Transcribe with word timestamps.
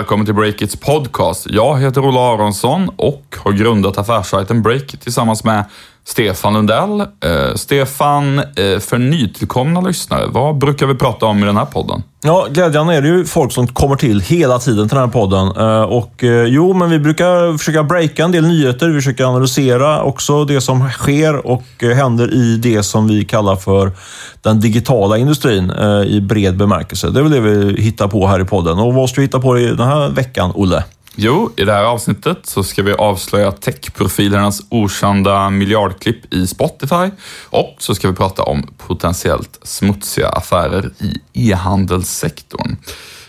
Välkommen 0.00 0.26
till 0.26 0.34
Breakits 0.34 0.76
podcast. 0.76 1.46
Jag 1.50 1.80
heter 1.80 2.00
Ola 2.04 2.20
Aronsson 2.20 2.88
och 2.96 3.36
har 3.38 3.52
grundat 3.52 3.98
affärssajten 3.98 4.62
Breakit 4.62 5.00
tillsammans 5.00 5.44
med 5.44 5.64
Stefan 6.04 6.52
Lundell. 6.52 7.00
Eh, 7.00 7.54
Stefan, 7.54 8.38
eh, 8.38 8.78
för 8.80 8.98
nytillkomna 8.98 9.80
lyssnare, 9.80 10.26
vad 10.26 10.58
brukar 10.58 10.86
vi 10.86 10.94
prata 10.94 11.26
om 11.26 11.42
i 11.42 11.46
den 11.46 11.56
här 11.56 11.64
podden? 11.64 12.02
Ja, 12.22 12.46
glädjande 12.50 12.94
är 12.94 13.02
det 13.02 13.08
ju 13.08 13.24
folk 13.24 13.52
som 13.52 13.66
kommer 13.66 13.96
till 13.96 14.20
hela 14.20 14.58
tiden 14.58 14.88
till 14.88 14.96
den 14.96 15.04
här 15.04 15.12
podden. 15.12 15.56
Eh, 15.56 15.82
och 15.82 16.24
eh, 16.24 16.44
jo, 16.44 16.74
men 16.74 16.90
vi 16.90 16.98
brukar 16.98 17.58
försöka 17.58 17.82
breaka 17.82 18.24
en 18.24 18.32
del 18.32 18.46
nyheter. 18.46 18.88
Vi 18.88 18.94
försöker 18.94 19.24
analysera 19.24 20.02
också 20.02 20.44
det 20.44 20.60
som 20.60 20.90
sker 20.90 21.46
och 21.46 21.64
eh, 21.82 21.90
händer 21.90 22.34
i 22.34 22.56
det 22.56 22.82
som 22.82 23.08
vi 23.08 23.24
kallar 23.24 23.56
för 23.56 23.92
den 24.42 24.60
digitala 24.60 25.18
industrin 25.18 25.70
eh, 25.70 26.02
i 26.02 26.20
bred 26.20 26.56
bemärkelse. 26.56 27.10
Det 27.10 27.20
är 27.20 27.22
väl 27.22 27.32
det 27.32 27.40
vi 27.40 27.82
hittar 27.82 28.08
på 28.08 28.26
här 28.26 28.40
i 28.40 28.44
podden. 28.44 28.78
Och 28.78 28.94
vad 28.94 29.10
ska 29.10 29.20
vi 29.20 29.26
hitta 29.26 29.40
på 29.40 29.54
den 29.54 29.88
här 29.88 30.08
veckan, 30.08 30.52
Olle? 30.54 30.84
Jo, 31.22 31.52
i 31.56 31.64
det 31.64 31.72
här 31.72 31.84
avsnittet 31.84 32.38
så 32.46 32.62
ska 32.62 32.82
vi 32.82 32.92
avslöja 32.92 33.52
techprofilernas 33.52 34.60
okända 34.68 35.50
miljardklipp 35.50 36.34
i 36.34 36.46
Spotify 36.46 37.10
och 37.50 37.76
så 37.78 37.94
ska 37.94 38.10
vi 38.10 38.16
prata 38.16 38.42
om 38.42 38.62
potentiellt 38.78 39.58
smutsiga 39.62 40.28
affärer 40.28 40.90
i 40.98 41.50
e-handelssektorn. 41.50 42.76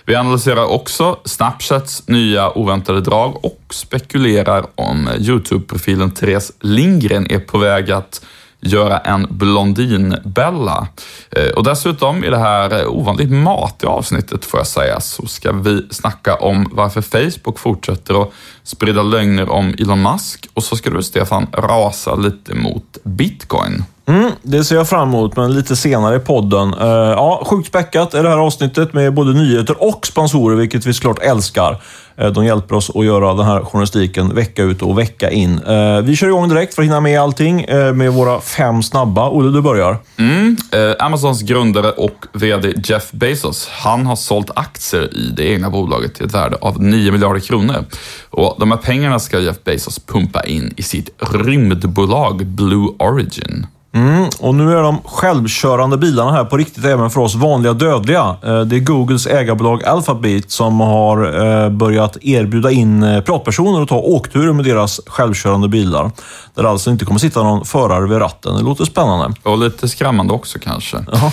Vi 0.05 0.15
analyserar 0.15 0.65
också 0.65 1.19
Snapchats 1.25 2.07
nya 2.07 2.57
oväntade 2.57 3.01
drag 3.01 3.45
och 3.45 3.61
spekulerar 3.69 4.65
om 4.75 5.09
Youtube-profilen 5.17 6.11
Therese 6.11 6.51
Lindgren 6.59 7.31
är 7.31 7.39
på 7.39 7.57
väg 7.57 7.91
att 7.91 8.21
göra 8.61 8.97
en 8.97 9.27
Blondinbella. 9.29 10.87
Eh, 11.31 11.49
och 11.49 11.63
dessutom 11.63 12.23
i 12.23 12.29
det 12.29 12.37
här 12.37 12.87
ovanligt 12.87 13.31
matiga 13.31 13.89
avsnittet 13.89 14.45
får 14.45 14.59
jag 14.59 14.67
säga 14.67 14.99
så 14.99 15.27
ska 15.27 15.51
vi 15.51 15.87
snacka 15.91 16.35
om 16.35 16.69
varför 16.71 17.01
Facebook 17.01 17.59
fortsätter 17.59 18.21
att 18.21 18.31
sprida 18.63 19.03
lögner 19.03 19.49
om 19.49 19.75
Elon 19.79 20.01
Musk 20.01 20.47
och 20.53 20.63
så 20.63 20.75
ska 20.75 20.89
du 20.89 21.03
Stefan 21.03 21.47
rasa 21.53 22.15
lite 22.15 22.55
mot 22.55 22.97
bitcoin. 23.03 23.83
Mm, 24.05 24.31
det 24.41 24.63
ser 24.63 24.75
jag 24.75 24.89
fram 24.89 25.09
emot, 25.09 25.35
men 25.35 25.53
lite 25.53 25.75
senare 25.75 26.15
i 26.15 26.19
podden. 26.19 26.73
Uh, 26.73 26.87
ja, 26.87 27.43
sjukt 27.45 27.67
späckat 27.67 28.13
är 28.13 28.23
det 28.23 28.29
här 28.29 28.37
avsnittet 28.37 28.93
med 28.93 29.13
både 29.13 29.33
nyheter 29.33 29.83
och 29.83 30.05
sponsorer, 30.05 30.55
vilket 30.55 30.85
vi 30.85 30.93
såklart 30.93 31.19
älskar. 31.19 31.81
Uh, 32.21 32.27
de 32.27 32.45
hjälper 32.45 32.75
oss 32.75 32.91
att 32.95 33.05
göra 33.05 33.33
den 33.33 33.45
här 33.45 33.63
journalistiken 33.63 34.35
vecka 34.35 34.63
ut 34.63 34.81
och 34.81 34.99
vecka 34.99 35.31
in. 35.31 35.59
Uh, 35.59 36.01
vi 36.01 36.15
kör 36.15 36.27
igång 36.27 36.49
direkt 36.49 36.73
för 36.73 36.81
att 36.81 36.85
hinna 36.85 36.99
med 36.99 37.21
allting 37.21 37.65
med 37.93 38.13
våra 38.13 38.41
fem 38.41 38.83
snabba. 38.83 39.29
Olle, 39.29 39.51
du 39.51 39.61
börjar. 39.61 39.97
Mm, 40.17 40.57
Amazons 40.99 41.41
grundare 41.41 41.91
och 41.91 42.25
VD 42.33 42.73
Jeff 42.83 43.11
Bezos, 43.11 43.69
han 43.71 44.05
har 44.05 44.15
sålt 44.15 44.51
aktier 44.55 45.17
i 45.17 45.33
det 45.37 45.43
egna 45.43 45.69
bolaget 45.69 46.15
till 46.15 46.25
ett 46.25 46.33
värde 46.33 46.57
av 46.61 46.81
9 46.81 47.11
miljarder 47.11 47.39
kronor. 47.39 47.85
Och 48.29 48.55
de 48.59 48.71
här 48.71 48.77
pengarna 48.77 49.19
ska 49.19 49.39
Jeff 49.39 49.63
Bezos 49.63 49.99
pumpa 49.99 50.43
in 50.43 50.73
i 50.77 50.83
sitt 50.83 51.09
rymdbolag 51.19 52.45
Blue 52.45 52.87
Origin. 52.99 53.67
Mm, 53.93 54.29
och 54.39 54.55
nu 54.55 54.77
är 54.77 54.81
de 54.81 55.01
självkörande 55.05 55.97
bilarna 55.97 56.31
här 56.31 56.45
på 56.45 56.57
riktigt 56.57 56.85
även 56.85 57.09
för 57.09 57.21
oss 57.21 57.35
vanliga 57.35 57.73
dödliga. 57.73 58.35
Eh, 58.43 58.61
det 58.61 58.75
är 58.75 58.79
Googles 58.79 59.27
ägarbolag 59.27 59.83
Alphabet 59.83 60.51
som 60.51 60.79
har 60.79 61.45
eh, 61.63 61.69
börjat 61.69 62.17
erbjuda 62.21 62.71
in 62.71 63.03
eh, 63.03 63.21
privatpersoner 63.21 63.81
att 63.81 63.89
ta 63.89 63.97
åkturer 63.97 64.53
med 64.53 64.65
deras 64.65 65.01
självkörande 65.07 65.67
bilar. 65.67 66.11
Där 66.55 66.63
det 66.63 66.69
alltså 66.69 66.89
inte 66.89 67.05
kommer 67.05 67.19
sitta 67.19 67.43
någon 67.43 67.65
förare 67.65 68.07
vid 68.07 68.21
ratten. 68.21 68.55
Det 68.55 68.63
låter 68.63 68.85
spännande. 68.85 69.35
Och 69.43 69.57
lite 69.57 69.87
skrämmande 69.87 70.33
också 70.33 70.59
kanske. 70.59 70.97
Aha. 71.13 71.31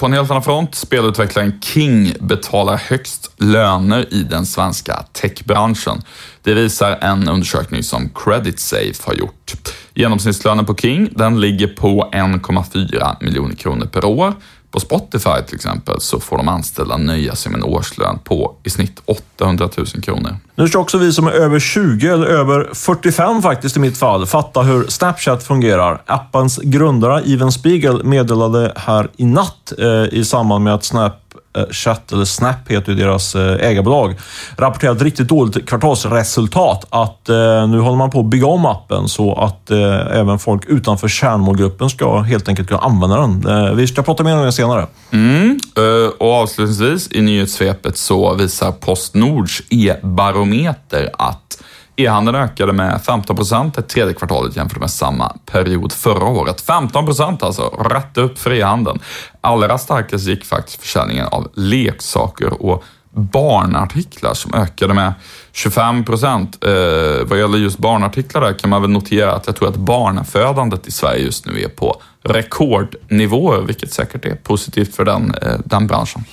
På 0.00 0.06
en 0.06 0.12
helt 0.12 0.30
annan 0.30 0.42
front, 0.42 0.74
spelutvecklaren 0.74 1.60
King 1.60 2.14
betalar 2.20 2.76
högst 2.76 3.30
löner 3.36 4.14
i 4.14 4.22
den 4.22 4.46
svenska 4.46 5.04
techbranschen. 5.12 6.02
Det 6.42 6.54
visar 6.54 6.98
en 7.00 7.28
undersökning 7.28 7.82
som 7.82 8.08
Credit 8.08 8.60
Safe 8.60 9.02
har 9.04 9.14
gjort. 9.14 9.54
Genomsnittslönen 9.94 10.64
på 10.64 10.74
King 10.74 11.08
den 11.10 11.40
ligger 11.40 11.66
på 11.66 12.10
1,4 12.12 13.16
miljoner 13.20 13.54
kronor 13.54 13.86
per 13.86 14.04
år. 14.04 14.34
På 14.72 14.80
Spotify 14.80 15.42
till 15.46 15.54
exempel 15.54 16.00
så 16.00 16.20
får 16.20 16.36
de 16.36 16.48
anställda 16.48 16.96
nöja 16.96 17.34
sig 17.34 17.52
med 17.52 17.58
en 17.58 17.64
årslön 17.64 18.18
på 18.24 18.54
i 18.64 18.70
snitt 18.70 19.02
800 19.04 19.68
000 19.76 19.86
kronor. 19.86 20.36
Nu 20.54 20.68
ska 20.68 20.78
också 20.78 20.98
vi 20.98 21.12
som 21.12 21.26
är 21.26 21.32
över 21.32 21.60
20 21.60 22.08
eller 22.08 22.26
över 22.26 22.70
45 22.74 23.42
faktiskt 23.42 23.76
i 23.76 23.80
mitt 23.80 23.98
fall 23.98 24.26
fatta 24.26 24.62
hur 24.62 24.86
Snapchat 24.88 25.42
fungerar. 25.42 26.02
Appens 26.06 26.58
grundare 26.58 27.22
Even 27.22 27.52
Spiegel 27.52 28.04
meddelade 28.04 28.72
här 28.76 29.10
i 29.16 29.24
natt 29.24 29.72
eh, 29.78 30.18
i 30.18 30.24
samband 30.24 30.64
med 30.64 30.74
att 30.74 30.84
Snap 30.84 31.21
Eh, 31.56 31.64
Chat, 31.70 32.12
eller 32.12 32.24
Snap 32.24 32.68
heter 32.68 32.92
ju 32.92 32.98
deras 32.98 33.34
eh, 33.34 33.68
ägarbolag, 33.68 34.14
rapporterat 34.56 35.02
riktigt 35.02 35.28
dåligt 35.28 35.68
kvartalsresultat. 35.68 36.86
Att 36.90 37.28
eh, 37.28 37.68
nu 37.68 37.78
håller 37.78 37.96
man 37.96 38.10
på 38.10 38.20
att 38.20 38.26
bygga 38.26 38.46
om 38.46 38.66
appen 38.66 39.08
så 39.08 39.34
att 39.34 39.70
eh, 39.70 40.18
även 40.18 40.38
folk 40.38 40.64
utanför 40.66 41.08
kärnmålgruppen 41.08 41.90
ska 41.90 42.20
helt 42.20 42.48
enkelt 42.48 42.68
kunna 42.68 42.80
använda 42.80 43.16
den. 43.16 43.46
Eh, 43.46 43.72
vi 43.72 43.86
ska 43.86 44.02
prata 44.02 44.22
mer 44.22 44.36
om 44.36 44.44
det 44.44 44.52
senare. 44.52 44.86
Mm, 45.10 45.60
eh, 45.76 46.10
och 46.18 46.32
avslutningsvis 46.32 47.08
i 47.12 47.20
nyhetssvepet 47.20 47.96
så 47.96 48.34
visar 48.34 48.72
Postnords 48.72 49.62
e-barometer 49.70 51.10
att 51.18 51.62
E-handeln 52.04 52.36
ökade 52.36 52.72
med 52.72 53.00
15 53.04 53.36
procent 53.36 53.74
det 53.74 53.82
tredje 53.82 54.14
kvartalet 54.14 54.56
jämfört 54.56 54.80
med 54.80 54.90
samma 54.90 55.36
period 55.46 55.92
förra 55.92 56.24
året. 56.24 56.60
15 56.60 57.06
procent 57.06 57.42
alltså, 57.42 57.62
rätt 57.62 58.18
upp 58.18 58.38
för 58.38 58.52
e-handeln. 58.52 58.98
Allra 59.40 59.78
starkast 59.78 60.26
gick 60.26 60.44
faktiskt 60.44 60.80
försäljningen 60.80 61.26
av 61.26 61.48
leksaker 61.54 62.62
och 62.62 62.84
barnartiklar 63.14 64.34
som 64.34 64.54
ökade 64.54 64.94
med 64.94 65.12
25 65.52 66.04
procent. 66.04 66.64
Eh, 66.64 67.26
vad 67.26 67.38
gäller 67.38 67.58
just 67.58 67.78
barnartiklar 67.78 68.40
där 68.40 68.52
kan 68.52 68.70
man 68.70 68.82
väl 68.82 68.90
notera 68.90 69.32
att 69.32 69.46
jag 69.46 69.56
tror 69.56 69.68
att 69.68 69.76
barnafödandet 69.76 70.86
i 70.86 70.90
Sverige 70.90 71.24
just 71.24 71.46
nu 71.46 71.62
är 71.62 71.68
på 71.68 72.02
rekordnivåer, 72.24 73.62
vilket 73.62 73.92
säkert 73.92 74.24
är 74.24 74.34
positivt 74.34 74.96
för 74.96 75.04
den, 75.04 75.34
eh, 75.42 75.58
den 75.64 75.86
branschen. 75.86 76.24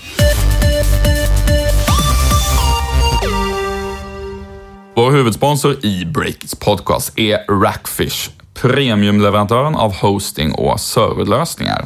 Vår 4.99 5.11
huvudsponsor 5.11 5.85
i 5.85 6.05
Breakits 6.05 6.55
podcast 6.55 7.19
är 7.19 7.61
Rackfish, 7.63 8.29
premiumleverantören 8.53 9.75
av 9.75 9.93
hosting 9.93 10.51
och 10.51 10.79
serverlösningar. 10.79 11.85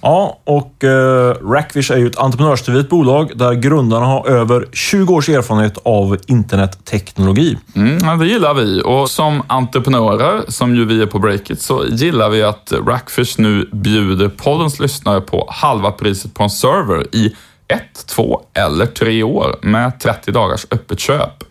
Ja, 0.00 0.40
och 0.44 0.84
eh, 0.84 1.34
Rackfish 1.52 1.90
är 1.90 1.96
ju 1.96 2.06
ett 2.06 2.18
entreprenörsdrivet 2.18 2.88
bolag 2.88 3.32
där 3.34 3.54
grundarna 3.54 4.06
har 4.06 4.28
över 4.28 4.68
20 4.72 5.14
års 5.14 5.28
erfarenhet 5.28 5.78
av 5.82 6.16
internetteknologi. 6.26 7.58
Mm, 7.74 8.18
det 8.18 8.26
gillar 8.26 8.54
vi 8.54 8.82
och 8.84 9.10
som 9.10 9.42
entreprenörer, 9.46 10.42
som 10.48 10.74
ju 10.74 10.84
vi 10.84 11.02
är 11.02 11.06
på 11.06 11.18
Breakit, 11.18 11.60
så 11.60 11.84
gillar 11.86 12.30
vi 12.30 12.42
att 12.42 12.72
Rackfish 12.86 13.38
nu 13.38 13.68
bjuder 13.72 14.28
poddens 14.28 14.80
lyssnare 14.80 15.20
på 15.20 15.48
halva 15.50 15.90
priset 15.90 16.34
på 16.34 16.42
en 16.42 16.50
server 16.50 17.06
i 17.12 17.36
ett, 17.68 18.06
två 18.06 18.40
eller 18.54 18.86
tre 18.86 19.22
år 19.22 19.58
med 19.62 20.00
30 20.00 20.32
dagars 20.32 20.66
öppet 20.70 21.00
köp. 21.00 21.44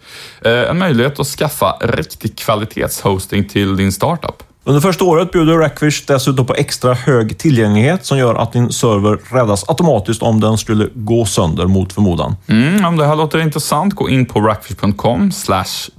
Eh, 0.46 0.70
en 0.70 0.78
möjlighet 0.78 1.20
att 1.20 1.28
skaffa 1.28 1.78
riktig 1.82 2.38
kvalitetshosting 2.38 3.48
till 3.48 3.76
din 3.76 3.92
startup. 3.92 4.44
Under 4.64 4.82
första 4.82 5.06
året 5.06 5.32
bjuder 5.32 5.58
Rackfish 5.58 6.04
dessutom 6.08 6.46
på 6.46 6.54
extra 6.54 6.94
hög 6.94 7.38
tillgänglighet 7.38 8.06
som 8.06 8.18
gör 8.18 8.36
att 8.36 8.54
din 8.54 8.72
server 8.72 9.20
räddas 9.36 9.70
automatiskt 9.70 10.22
om 10.22 10.40
den 10.40 10.58
skulle 10.58 10.90
gå 10.94 11.26
sönder 11.26 11.66
mot 11.66 11.94
förmodan. 11.94 12.36
Mm, 12.48 12.86
om 12.86 12.98
det 12.98 13.06
här 13.06 13.16
låter 13.16 13.40
intressant, 13.40 13.94
gå 13.94 14.10
in 14.10 14.26
på 14.26 14.42
rackfish.com 14.42 15.32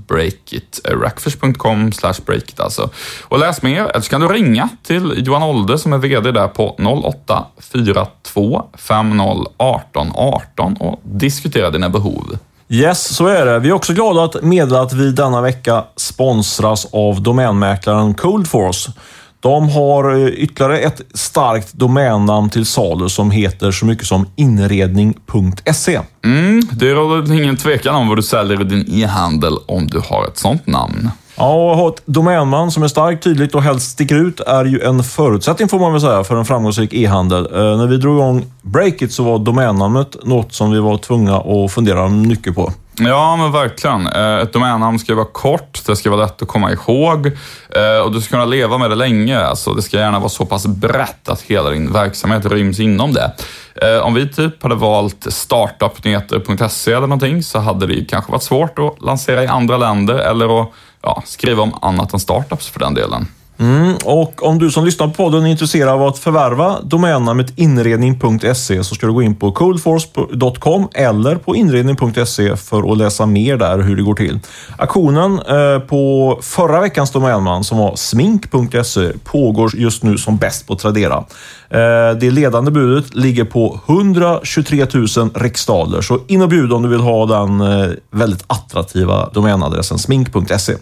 breakit. 0.09 0.81
Eh, 0.85 0.99
rackfish.com 0.99 1.91
breakit 2.27 2.61
alltså. 2.61 2.91
Och 3.23 3.39
läs 3.39 3.63
mer, 3.63 3.83
eller 3.83 4.01
så 4.01 4.11
kan 4.11 4.21
du 4.21 4.29
ringa 4.29 4.69
till 4.83 5.15
Johan 5.17 5.43
Olde 5.43 5.79
som 5.79 5.93
är 5.93 5.99
VD 5.99 6.33
där 6.33 6.49
på 6.49 6.77
08 7.05 7.47
42 7.59 8.65
50 8.75 9.47
18 9.57 10.13
18 10.15 10.77
och 10.77 11.01
diskutera 11.05 11.71
dina 11.71 11.89
behov. 11.89 12.39
Yes, 12.73 13.17
så 13.17 13.27
är 13.27 13.47
det. 13.47 13.59
Vi 13.59 13.69
är 13.69 13.73
också 13.73 13.93
glada 13.93 14.25
att 14.25 14.43
meddela 14.43 14.81
att 14.81 14.93
vi 14.93 15.13
denna 15.13 15.41
vecka 15.41 15.85
sponsras 15.97 16.87
av 16.93 17.23
domänmäklaren 17.23 18.15
Coldforce. 18.15 18.93
De 19.41 19.69
har 19.69 20.15
eh, 20.15 20.27
ytterligare 20.27 20.79
ett 20.79 21.01
starkt 21.15 21.73
domännamn 21.73 22.51
till 22.51 22.67
salu 22.67 23.09
som 23.09 23.31
heter 23.31 23.71
så 23.71 23.87
mycket 23.87 24.07
som 24.07 24.27
inredning.se. 24.37 26.01
Mm, 26.25 26.63
det 26.73 26.95
råder 26.95 27.33
ingen 27.33 27.57
tvekan 27.57 27.95
om 27.95 28.09
vad 28.09 28.19
du 28.19 28.23
säljer 28.23 28.61
i 28.61 28.65
din 28.65 28.85
e-handel 28.89 29.53
om 29.67 29.87
du 29.87 29.99
har 29.99 30.27
ett 30.27 30.39
sånt 30.39 30.67
namn. 30.67 31.11
Ja, 31.43 31.73
att 31.73 31.79
ha 31.79 31.89
ett 31.89 32.03
domännamn 32.05 32.71
som 32.71 32.83
är 32.83 32.89
starkt, 32.89 33.25
tydligt 33.25 33.55
och 33.55 33.63
helst 33.63 33.91
sticker 33.91 34.15
ut 34.15 34.41
är 34.41 34.65
ju 34.65 34.81
en 34.81 35.05
förutsättning 35.05 35.69
får 35.69 35.79
man 35.79 35.93
väl 35.93 36.01
säga 36.01 36.25
för 36.25 36.37
en 36.37 36.45
framgångsrik 36.45 36.95
e-handel. 36.95 37.47
Eh, 37.53 37.77
när 37.77 37.87
vi 37.87 37.97
drog 37.97 38.17
igång 38.17 38.47
Breakit 38.63 39.13
så 39.13 39.23
var 39.23 39.39
domännamnet 39.39 40.17
något 40.25 40.53
som 40.53 40.71
vi 40.71 40.81
var 40.81 40.99
tvungna 40.99 41.37
att 41.37 41.73
fundera 41.73 42.09
mycket 42.09 42.55
på. 42.55 42.73
Ja, 42.99 43.37
men 43.37 43.53
verkligen. 43.53 44.07
Eh, 44.07 44.39
ett 44.39 44.53
domännamn 44.53 44.99
ska 44.99 45.15
vara 45.15 45.27
kort, 45.33 45.87
det 45.87 45.97
ska 45.97 46.11
vara 46.11 46.21
lätt 46.21 46.43
att 46.43 46.49
komma 46.49 46.73
ihåg 46.73 47.27
eh, 47.71 48.05
och 48.05 48.13
du 48.13 48.21
ska 48.21 48.31
kunna 48.31 48.45
leva 48.45 48.79
med 48.79 48.91
det 48.91 48.97
länge. 48.97 49.41
Alltså, 49.41 49.75
det 49.75 49.83
ska 49.83 49.99
gärna 49.99 50.19
vara 50.19 50.29
så 50.29 50.47
pass 50.47 50.67
brett 50.67 51.29
att 51.29 51.41
hela 51.41 51.71
din 51.71 51.93
verksamhet 51.93 52.47
ryms 52.47 52.81
inom 52.81 53.13
det. 53.13 53.33
Eh, 53.75 54.07
om 54.07 54.15
vi 54.15 54.29
typ 54.29 54.63
hade 54.63 54.75
valt 54.75 55.27
startupnyheter.se 55.29 56.93
eller 56.93 57.07
någonting 57.07 57.43
så 57.43 57.59
hade 57.59 57.87
det 57.87 58.05
kanske 58.05 58.33
varit 58.33 58.43
svårt 58.43 58.79
att 58.79 59.03
lansera 59.03 59.45
i 59.45 59.47
andra 59.47 59.77
länder 59.77 60.15
eller 60.15 60.63
att 60.63 60.73
ja, 61.03 61.23
skriva 61.27 61.63
om 61.63 61.75
annat 61.83 62.13
än 62.13 62.21
startups 62.21 62.69
för 62.69 62.81
den 62.81 62.95
delen. 62.95 63.27
Mm, 63.59 63.97
och 64.05 64.47
om 64.47 64.59
du 64.59 64.71
som 64.71 64.85
lyssnar 64.85 65.07
på 65.07 65.13
podden 65.13 65.47
är 65.47 65.51
intresserad 65.51 65.89
av 65.89 66.03
att 66.03 66.19
förvärva 66.19 66.81
domännamnet 66.83 67.59
inredning.se 67.59 68.85
så 68.85 68.95
ska 68.95 69.07
du 69.07 69.13
gå 69.13 69.23
in 69.23 69.37
på 69.37 69.53
coolforce.com 69.53 70.89
eller 70.95 71.37
på 71.37 71.57
inredning.se 71.57 72.57
för 72.57 72.93
att 72.93 72.99
läsa 72.99 73.27
mer 73.27 73.57
där 73.57 73.79
hur 73.79 73.97
det 73.97 74.03
går 74.03 74.15
till. 74.15 74.39
Aktionen 74.77 75.39
eh, 75.39 75.79
på 75.79 76.39
förra 76.43 76.81
veckans 76.81 77.11
domänman 77.11 77.65
som 77.65 77.79
var 77.79 77.97
smink.se 77.97 79.13
pågår 79.25 79.77
just 79.77 80.03
nu 80.03 80.19
som 80.19 80.37
bäst 80.37 80.67
på 80.67 80.77
Tradera. 80.77 81.25
Eh, 81.71 82.17
det 82.21 82.31
ledande 82.31 82.71
budet 82.71 83.15
ligger 83.15 83.45
på 83.45 83.81
123 83.87 84.87
000 84.95 85.07
riksdaler, 85.35 86.01
så 86.01 86.19
in 86.27 86.43
och 86.43 86.49
bjud 86.49 86.73
om 86.73 86.83
du 86.83 86.89
vill 86.89 87.01
ha 87.01 87.27
den 87.27 87.61
eh, 87.61 87.91
väldigt 88.11 88.45
attraktiva 88.47 89.29
domänadressen 89.33 89.99
smink.se. 89.99 90.75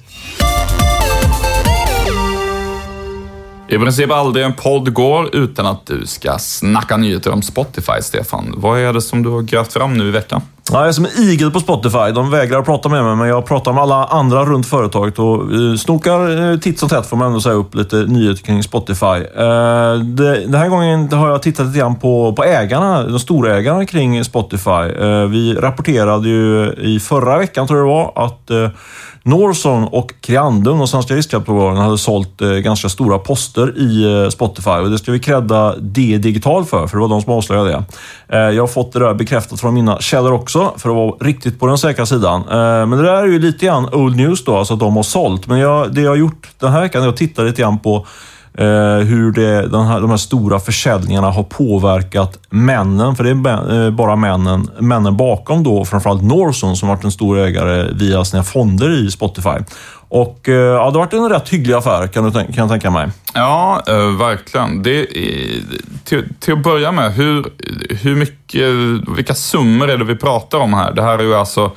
I 3.73 3.79
princip 3.79 4.11
aldrig 4.11 4.45
en 4.45 4.53
podd 4.53 4.93
går 4.93 5.35
utan 5.37 5.67
att 5.67 5.87
du 5.87 6.07
ska 6.07 6.39
snacka 6.39 6.97
nyheter 6.97 7.31
om 7.31 7.43
Spotify, 7.43 8.03
Stefan. 8.03 8.55
Vad 8.57 8.79
är 8.79 8.93
det 8.93 9.03
som 9.03 9.23
du 9.23 9.29
har 9.29 9.43
grävt 9.43 9.73
fram 9.73 9.95
nu 9.95 10.09
i 10.09 10.11
veckan? 10.11 10.43
Ja, 10.73 10.79
jag 10.79 10.89
är 10.89 10.93
som 10.93 11.05
en 11.05 11.23
igel 11.23 11.51
på 11.51 11.61
Spotify. 11.61 12.13
De 12.15 12.31
vägrar 12.31 12.63
prata 12.63 12.89
med 12.89 13.05
mig, 13.05 13.17
men 13.17 13.29
jag 13.29 13.47
pratar 13.47 13.73
med 13.73 13.83
alla 13.83 14.05
andra 14.05 14.45
runt 14.45 14.67
företaget 14.67 15.19
och 15.19 15.41
snokar 15.81 16.51
eh, 16.53 16.59
titt 16.59 16.79
som 16.79 16.89
tätt 16.89 17.07
får 17.07 17.17
man 17.17 17.27
ändå 17.27 17.41
säga 17.41 17.55
upp 17.55 17.75
lite 17.75 17.97
nyheter 17.97 18.43
kring 18.43 18.63
Spotify. 18.63 19.07
Uh, 19.07 19.95
det, 19.95 20.41
den 20.41 20.55
här 20.55 20.69
gången 20.69 21.13
har 21.13 21.31
jag 21.31 21.43
tittat 21.43 21.67
lite 21.67 21.79
grann 21.79 21.97
på, 21.97 22.33
på 22.33 22.45
ägarna, 22.45 23.03
de 23.03 23.19
stora 23.19 23.57
ägarna 23.57 23.87
kring 23.87 24.25
Spotify. 24.25 24.71
Uh, 24.71 25.25
vi 25.25 25.55
rapporterade 25.55 26.29
ju 26.29 26.73
i 26.73 27.01
förra 27.01 27.39
veckan, 27.39 27.67
tror 27.67 27.79
jag 27.79 27.89
det 27.89 27.93
var, 27.93 28.25
att 28.25 28.73
Norson 29.23 29.85
och 29.85 30.13
Creandum, 30.21 30.79
de 30.79 30.89
svenska 30.89 31.15
riskkapitalbolagen, 31.15 31.77
hade 31.77 31.99
sålt 31.99 32.41
ganska 32.41 32.89
stora 32.89 33.19
poster 33.19 33.79
i 33.79 34.29
Spotify 34.31 34.71
och 34.71 34.91
det 34.91 34.99
ska 34.99 35.13
vi 35.13 35.19
credda 35.19 35.77
D 35.77 36.19
Digital 36.19 36.65
för, 36.65 36.87
för 36.87 36.97
det 36.97 37.01
var 37.01 37.09
de 37.09 37.23
som 37.23 37.33
avslöjade 37.33 37.85
det. 38.29 38.53
Jag 38.53 38.63
har 38.63 38.67
fått 38.67 38.93
det 38.93 38.99
där 38.99 39.15
bekräftat 39.15 39.61
från 39.61 39.75
mina 39.75 39.99
källor 39.99 40.33
också, 40.33 40.60
för 40.77 40.91
att 40.91 40.97
vara 40.97 41.11
riktigt 41.21 41.61
på 41.61 41.67
den 41.67 41.79
säkra 41.79 42.07
sidan. 42.07 42.41
Eh, 42.41 42.87
men 42.87 42.91
det 42.91 43.03
där 43.03 43.23
är 43.23 43.27
ju 43.27 43.39
lite 43.39 43.67
grann 43.67 43.95
old 43.95 44.17
news 44.17 44.45
då, 44.45 44.57
alltså 44.57 44.75
att 44.75 44.81
de 44.81 44.97
har 44.97 45.03
sålt. 45.03 45.47
Men 45.47 45.59
jag, 45.59 45.95
det 45.95 46.01
jag 46.01 46.11
har 46.11 46.17
gjort 46.17 46.49
den 46.59 46.73
här 46.73 46.81
veckan 46.81 47.03
är 47.03 47.09
att 47.09 47.21
lite 47.21 47.63
grann 47.63 47.79
på 47.79 48.07
eh, 48.55 48.67
hur 49.07 49.33
det, 49.33 49.69
den 49.69 49.87
här, 49.87 50.01
de 50.01 50.11
här 50.11 50.17
stora 50.17 50.61
försäljningarna 50.61 51.31
har 51.31 51.43
påverkat 51.43 52.39
männen, 52.51 53.17
för 53.17 53.25
det 53.25 53.31
är 53.31 53.85
eh, 53.85 53.91
bara 53.91 54.17
männen, 54.17 54.71
männen 54.79 55.17
bakom 55.17 55.63
då, 55.63 55.85
framförallt 55.85 56.23
Norson 56.23 56.77
som 56.77 56.89
varit 56.89 57.05
en 57.05 57.13
stor 57.13 57.39
ägare 57.39 57.93
via 57.93 58.25
sina 58.25 58.43
fonder 58.43 59.07
i 59.07 59.11
Spotify. 59.11 59.59
Och 60.13 60.41
ja, 60.45 60.53
det 60.53 60.79
har 60.79 60.93
varit 60.93 61.13
en 61.13 61.29
rätt 61.29 61.49
hygglig 61.49 61.75
affär 61.75 62.07
kan, 62.07 62.25
du, 62.25 62.31
kan 62.31 62.55
jag 62.55 62.69
tänka 62.69 62.91
mig. 62.91 63.09
Ja, 63.35 63.83
verkligen. 64.19 64.83
Det, 64.83 65.07
till, 66.05 66.25
till 66.41 66.53
att 66.53 66.63
börja 66.63 66.93
med, 66.93 67.13
hur, 67.13 67.45
hur 68.03 68.17
mycket, 68.17 68.40
vilka 69.17 69.35
summor 69.35 69.91
är 69.91 69.99
det 69.99 70.05
vi 70.05 70.17
pratar 70.17 70.59
om 70.59 70.75
här? 70.75 70.93
Det 70.93 71.03
här 71.03 71.19
är 71.19 71.23
ju 71.23 71.35
alltså 71.35 71.71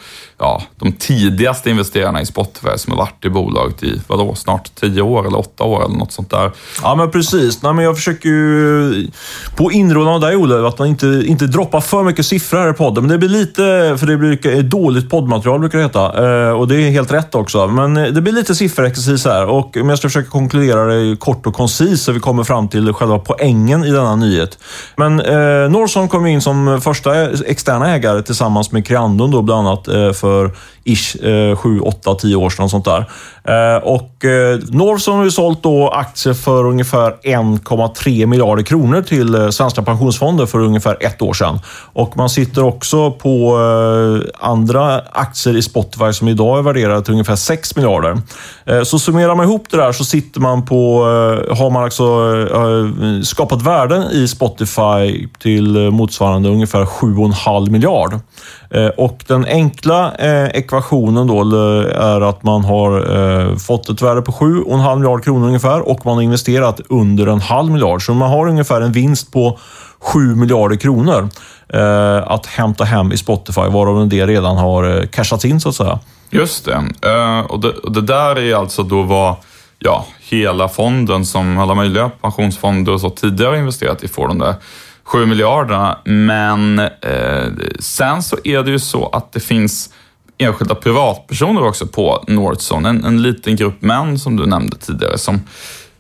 ja, 0.44 0.62
de 0.80 0.92
tidigaste 0.92 1.70
investerarna 1.70 2.22
i 2.22 2.25
Spotify 2.25 2.78
som 2.78 2.92
har 2.92 2.98
varit 2.98 3.25
i 3.25 3.30
bolaget 3.30 3.84
i, 3.84 4.02
vadå, 4.08 4.36
snart 4.36 4.75
tio 4.75 5.02
år 5.02 5.28
eller 5.28 5.40
åtta 5.40 5.64
år 5.64 5.86
eller 5.86 5.96
något 5.96 6.12
sånt 6.12 6.30
där. 6.30 6.52
Ja, 6.81 6.96
men 6.96 7.12
precis. 7.12 7.62
Nej, 7.62 7.74
men 7.74 7.86
jag 7.86 7.96
försöker 7.96 8.30
ju 8.30 9.08
på 9.56 9.72
inrådan 9.72 10.14
av 10.14 10.20
dig, 10.20 10.36
Olle, 10.36 10.68
att 10.68 10.80
man 10.80 10.88
inte, 10.88 11.24
inte 11.25 11.48
droppar 11.48 11.81
för 11.81 12.04
mycket 12.04 12.25
siffror 12.25 12.60
här 12.60 12.70
i 12.70 12.74
podden. 12.74 13.04
Men 13.04 13.12
det 13.12 13.18
blir 13.18 13.30
lite, 13.30 13.96
för 14.00 14.06
det 14.08 14.18
blir 14.18 14.62
dåligt 14.62 15.10
poddmaterial 15.10 15.60
brukar 15.60 15.78
det 15.78 15.84
heta. 15.84 16.48
Eh, 16.48 16.52
och 16.52 16.68
det 16.68 16.75
är 16.75 16.90
helt 16.90 17.12
rätt 17.12 17.36
också. 17.36 17.68
Men 17.68 17.98
eh, 17.98 18.06
det 18.06 18.22
blir 18.22 18.34
lite 18.34 18.56
sifferexercis 18.56 19.25
här. 19.25 19.46
Och 19.46 19.78
om 19.78 19.90
jag 19.90 19.98
ska 19.98 20.08
försöka 20.08 20.30
konkludera 20.30 20.86
det 20.86 21.16
kort 21.16 21.48
och 21.48 21.54
koncist 21.54 22.04
så 22.04 22.12
vi 22.12 22.20
kommer 22.20 22.44
fram 22.44 22.68
till 22.68 22.94
själva 22.94 23.20
poängen 23.20 23.84
i 23.84 23.92
denna 23.92 24.16
nyhet. 24.16 24.58
Men 24.96 25.20
eh, 25.20 25.70
Norson 25.70 26.08
kom 26.08 26.25
in 26.25 26.42
som 26.42 26.62
första 26.81 27.31
externa 27.31 27.95
ägare 27.95 28.21
tillsammans 28.21 28.71
med 28.71 28.88
Creandum 28.88 29.31
då 29.31 29.42
bland 29.42 29.68
annat 29.68 29.88
eh, 29.88 30.12
för 30.12 30.51
ish, 30.83 31.15
eh, 31.15 31.56
7, 31.56 31.80
8, 31.80 32.15
10 32.15 32.35
år 32.35 32.50
sedan. 32.50 32.69
Sånt 32.69 32.85
där. 32.85 33.06
Eh, 33.47 33.83
och 33.83 34.25
eh, 34.25 34.59
Northson 34.69 35.18
har 35.18 35.24
ju 35.24 35.31
sålt 35.31 35.63
då 35.63 35.89
aktier 35.89 36.33
för 36.33 36.65
ungefär 36.65 37.15
1,3 37.24 38.25
miljarder 38.25 38.63
kronor 38.63 39.01
till 39.01 39.35
eh, 39.35 39.50
svenska 39.50 39.81
pensionsfonder 39.81 40.45
för 40.45 40.59
ungefär 40.59 40.97
ett 41.00 41.21
år 41.21 41.33
sedan. 41.33 41.59
Och 41.94 42.18
man 42.18 42.30
sitter 42.30 42.63
också 42.63 43.12
på 43.12 43.57
eh, 43.59 44.47
andra 44.47 45.01
aktier 45.12 45.57
i 45.57 45.62
Spotify 45.62 46.13
som 46.13 46.27
idag 46.27 46.57
är 46.57 46.62
värderade 46.62 47.03
till 47.03 47.12
ungefär 47.13 47.36
6 47.36 47.75
miljarder. 47.75 48.18
Eh, 48.65 48.83
så 48.83 49.00
summerar 49.00 49.36
man 49.36 49.45
ihop 49.45 49.68
det 49.69 49.77
där 49.77 49.91
så 49.91 50.03
sitter 50.03 50.39
man 50.39 50.65
på, 50.65 51.00
eh, 51.50 51.57
har 51.57 51.69
man 51.69 51.83
alltså 51.83 52.03
eh, 52.53 53.21
skapat 53.24 53.62
värden 53.62 54.03
i 54.12 54.27
Spotify 54.27 55.27
till 55.39 55.86
eh, 55.86 55.91
motsvarande 55.91 56.50
ungefär 56.50 56.86
7,5 56.86 57.69
miljard. 57.69 58.19
Eh, 58.74 58.88
och 58.88 59.24
den 59.28 59.46
enkla 59.46 60.16
eh, 60.16 60.46
ekvationen 60.46 61.28
då 61.28 61.42
är 61.96 62.22
att 62.22 62.44
man 62.44 62.66
har 62.66 63.18
eh, 63.18 63.58
fått 63.58 63.90
ett 63.90 64.02
värde 64.02 64.22
på 64.22 64.31
7,5 64.31 64.96
miljard 64.96 65.24
kronor 65.24 65.48
ungefär 65.48 65.90
och 65.90 66.06
man 66.06 66.16
har 66.16 66.22
investerat 66.22 66.81
under 66.90 67.28
en 67.28 67.42
halv 67.42 67.72
miljard. 67.72 68.06
Så 68.06 68.14
man 68.14 68.30
har 68.30 68.48
ungefär 68.48 68.81
en 68.81 68.92
vinst 68.92 69.31
på 69.31 69.60
7 70.00 70.36
miljarder 70.36 70.75
kronor 70.75 71.30
eh, 71.74 72.31
att 72.31 72.46
hämta 72.46 72.84
hem 72.84 73.12
i 73.12 73.18
Spotify, 73.18 73.62
varav 73.62 74.02
en 74.02 74.10
del 74.10 74.28
redan 74.28 74.58
har 74.58 74.98
eh, 74.98 75.06
cashats 75.06 75.46
in 75.46 75.60
så 75.60 75.70
att 75.70 75.75
säga. 75.75 76.00
Just 76.30 76.66
det. 76.66 77.10
Eh, 77.10 77.40
och 77.40 77.60
det. 77.60 77.72
Och 77.72 77.92
det 77.92 78.02
där 78.02 78.40
är 78.40 78.56
alltså 78.56 78.84
då 78.84 79.02
vad 79.02 79.36
ja, 79.80 80.06
hela 80.30 80.70
fonden 80.70 81.25
som 81.25 81.58
alla 81.58 81.75
möjliga 81.75 82.10
pensionsfonder 82.22 82.94
och 82.94 83.02
så 83.02 83.10
tidigare 83.10 83.58
investerat 83.58 84.04
i 84.04 84.08
får 84.08 84.28
de 84.28 84.40
där 84.40 84.56
7 85.03 85.25
miljarderna. 85.25 85.97
Men 86.03 86.79
eh, 86.79 87.45
sen 87.79 88.23
så 88.23 88.38
är 88.44 88.63
det 88.63 88.71
ju 88.71 88.79
så 88.79 89.09
att 89.09 89.31
det 89.31 89.39
finns 89.39 89.89
enskilda 90.38 90.75
privatpersoner 90.75 91.63
också 91.63 91.88
på 91.88 92.24
Northzone. 92.27 92.89
En, 92.89 93.05
en 93.05 93.22
liten 93.22 93.55
grupp 93.55 93.81
män 93.81 94.19
som 94.19 94.36
du 94.36 94.45
nämnde 94.45 94.77
tidigare 94.77 95.17
som 95.17 95.41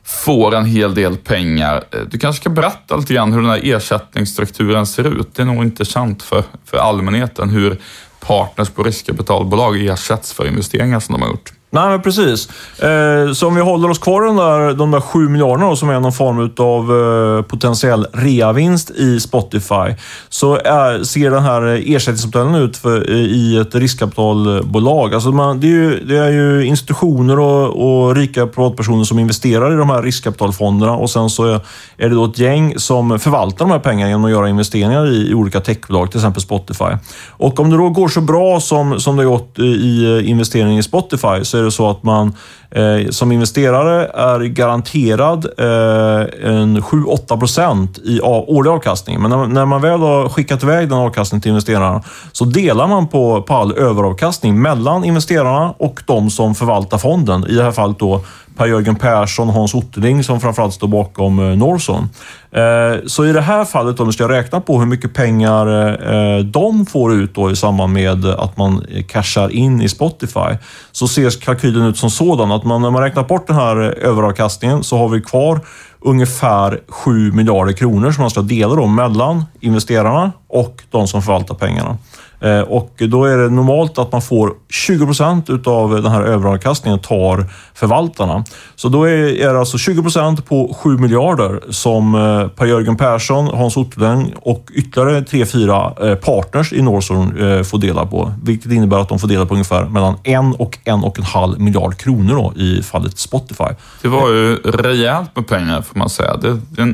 får 0.03 0.55
en 0.55 0.65
hel 0.65 0.95
del 0.95 1.17
pengar. 1.17 1.83
Eh, 1.91 1.99
du 2.11 2.17
kanske 2.17 2.43
kan 2.43 2.53
berätta 2.53 2.95
lite 2.95 3.13
grann 3.13 3.33
hur 3.33 3.41
den 3.41 3.49
här 3.49 3.61
ersättningsstrukturen 3.63 4.85
ser 4.85 5.19
ut. 5.19 5.35
Det 5.35 5.41
är 5.41 5.45
nog 5.45 5.63
inte 5.63 5.85
känt 5.85 6.23
för, 6.23 6.43
för 6.65 6.77
allmänheten 6.77 7.49
hur 7.49 7.77
partners 8.19 8.69
på 8.69 8.83
riskkapitalbolag 8.83 9.85
ersätts 9.85 10.33
för 10.33 10.47
investeringar 10.47 10.99
som 10.99 11.13
de 11.13 11.21
har 11.21 11.29
gjort. 11.29 11.53
Nej, 11.73 11.89
men 11.89 12.01
precis. 12.01 12.49
Eh, 12.79 13.33
så 13.33 13.47
om 13.47 13.55
vi 13.55 13.61
håller 13.61 13.89
oss 13.89 13.99
kvar 13.99 14.21
den 14.21 14.35
där, 14.35 14.73
de 14.73 14.91
där 14.91 15.01
sju 15.01 15.29
miljarderna 15.29 15.75
som 15.75 15.89
är 15.89 15.99
någon 15.99 16.13
form 16.13 16.51
av 16.57 16.91
eh, 17.37 17.41
potentiell 17.41 18.07
reavinst 18.13 18.89
i 18.89 19.19
Spotify, 19.19 19.95
så 20.29 20.55
är, 20.55 21.03
ser 21.03 21.31
den 21.31 21.43
här 21.43 21.61
ersättningsmodellen 21.85 22.55
ut 22.55 22.77
för, 22.77 23.09
i 23.09 23.57
ett 23.57 23.75
riskkapitalbolag. 23.75 25.13
Alltså 25.13 25.31
man, 25.31 25.59
det, 25.59 25.67
är 25.67 25.71
ju, 25.71 26.05
det 26.05 26.17
är 26.17 26.31
ju 26.31 26.65
institutioner 26.65 27.39
och, 27.39 28.05
och, 28.05 28.15
rika 28.15 28.47
privatpersoner 28.47 29.03
som 29.03 29.19
investerar 29.19 29.73
i 29.73 29.75
de 29.75 29.89
här 29.89 30.01
riskkapitalfonderna 30.01 30.95
och 30.95 31.09
sen 31.09 31.29
så 31.29 31.45
är, 31.45 31.59
är 31.97 32.09
det 32.09 32.15
då 32.15 32.25
ett 32.25 32.39
gäng 32.39 32.79
som 32.79 33.19
förvaltar 33.19 33.65
de 33.65 33.71
här 33.71 33.79
pengarna 33.79 34.09
genom 34.09 34.25
att 34.25 34.31
göra 34.31 34.49
investeringar 34.49 35.07
i, 35.07 35.29
i 35.29 35.33
olika 35.33 35.59
techbolag, 35.59 36.11
till 36.11 36.19
exempel 36.19 36.41
Spotify. 36.41 36.97
Och 37.29 37.59
om 37.59 37.69
det 37.69 37.77
då 37.77 37.89
går 37.89 38.07
så 38.07 38.21
bra 38.21 38.59
som, 38.59 38.99
som 38.99 39.17
det 39.17 39.23
har 39.23 39.29
gått 39.29 39.59
i 39.59 40.21
investeringen 40.25 40.79
i 40.79 40.83
Spotify 40.83 41.43
så 41.43 41.62
är 41.63 41.65
det 41.65 41.71
så 41.71 41.89
att 41.89 42.03
man 42.03 42.35
eh, 42.75 43.09
som 43.09 43.31
investerare 43.31 44.05
är 44.05 44.39
garanterad 44.39 45.45
eh, 45.57 46.51
en 46.51 46.81
7-8 46.81 47.39
procent 47.39 47.97
i 47.97 48.21
årlig 48.21 48.71
avkastning. 48.71 49.21
Men 49.21 49.31
när, 49.31 49.47
när, 49.47 49.65
man 49.65 49.81
väl 49.81 49.99
har 49.99 50.29
skickat 50.29 50.63
iväg 50.63 50.89
den 50.89 50.97
avkastningen 50.97 51.41
till 51.41 51.49
investerarna 51.49 52.03
så 52.31 52.45
delar 52.45 52.87
man 52.87 53.07
på, 53.07 53.41
på 53.41 53.53
all 53.53 53.77
överavkastning 53.77 54.61
mellan 54.61 55.03
investerarna 55.03 55.73
och 55.77 56.03
de 56.05 56.29
som 56.29 56.55
förvaltar 56.55 56.97
fonden. 56.97 57.47
I 57.47 57.55
det 57.55 57.63
här 57.63 57.71
fallet 57.71 57.99
då 57.99 58.21
Per-Jörgen 58.57 58.95
Persson 58.95 59.49
och 59.49 59.53
Hans 59.53 59.73
Otterling 59.73 60.23
som 60.23 60.41
framförallt 60.41 60.73
står 60.73 60.87
bakom 60.87 61.39
eh, 61.39 61.57
Norson. 61.57 62.09
Eh, 62.51 63.05
så 63.05 63.25
i 63.25 63.33
det 63.33 63.41
här 63.41 63.65
fallet, 63.65 63.99
om 63.99 64.07
vi 64.07 64.13
ska 64.13 64.29
räkna 64.29 64.61
på 64.61 64.79
hur 64.79 64.85
mycket 64.85 65.13
pengar 65.13 65.67
eh, 65.67 66.37
eh, 66.37 66.39
de 66.39 66.85
får 66.85 67.13
ut 67.13 67.35
då 67.35 67.51
i 67.51 67.55
samband 67.55 67.93
med 67.93 68.25
att 68.25 68.57
man 68.57 68.85
cashar 69.07 69.49
in 69.49 69.81
i 69.81 69.89
Spotify, 69.89 70.57
så 70.91 71.07
ser 71.07 71.41
kalkylen 71.41 71.85
ut 71.85 71.97
som 71.97 72.09
sådan 72.09 72.51
att 72.51 72.62
man, 72.63 72.81
när 72.81 72.91
man 72.91 73.01
räknar 73.01 73.23
bort 73.23 73.47
den 73.47 73.55
här 73.55 73.75
överavkastningen 73.77 74.83
så 74.83 74.97
har 74.97 75.09
vi 75.09 75.21
kvar 75.21 75.59
ungefär 75.99 76.79
7 76.87 77.31
miljarder 77.31 77.73
kronor 77.73 78.11
som 78.11 78.21
man 78.21 78.29
ska 78.29 78.41
dela 78.41 78.75
då 78.75 78.87
mellan 78.87 79.45
investerarna 79.59 80.31
och 80.47 80.83
de 80.89 81.07
som 81.07 81.21
förvaltar 81.21 81.55
pengarna. 81.55 81.97
Eh, 82.43 82.59
och 82.59 82.91
då 82.97 83.25
är 83.25 83.37
det 83.37 83.49
normalt 83.49 83.97
att 83.97 84.11
man 84.11 84.21
får 84.21 84.53
20 84.69 85.05
procent 85.05 85.49
utav 85.49 86.01
den 86.01 86.11
här 86.11 86.23
överavkastningen 86.23 86.99
tar 86.99 87.45
förvaltarna. 87.73 88.43
Så 88.75 88.89
då 88.89 89.03
är 89.03 89.53
det 89.53 89.59
alltså 89.59 89.77
20 89.77 90.01
procent 90.01 90.45
på 90.45 90.75
7 90.79 90.97
miljarder 90.97 91.61
som 91.69 92.15
eh, 92.15 92.47
Per-Jörgen 92.47 92.97
Persson, 92.97 93.47
Hans 93.47 93.77
Otterdeng 93.77 94.33
och 94.41 94.69
ytterligare 94.73 95.21
3-4 95.21 96.09
eh, 96.09 96.15
partners 96.15 96.73
i 96.73 96.81
Northzone 96.81 97.63
får 97.63 97.77
dela 97.77 98.05
på. 98.05 98.33
Vilket 98.43 98.71
innebär 98.71 98.97
att 98.97 99.09
de 99.09 99.19
får 99.19 99.27
dela 99.27 99.45
på 99.45 99.53
ungefär 99.53 99.85
mellan 99.85 100.13
1 100.23 100.39
och 100.57 100.77
1,5 100.85 101.59
miljard 101.59 101.97
kronor 101.97 102.35
då, 102.35 102.61
i 102.61 102.83
fallet 102.83 103.17
Spotify. 103.17 103.63
Det 104.01 104.07
var 104.07 104.29
ju 104.29 104.55
rejält 104.55 105.35
med 105.35 105.47
pengar 105.47 105.81
får 105.81 105.99
man 105.99 106.09
säga. 106.09 106.37
Det, 106.37 106.59
det, 106.69 106.93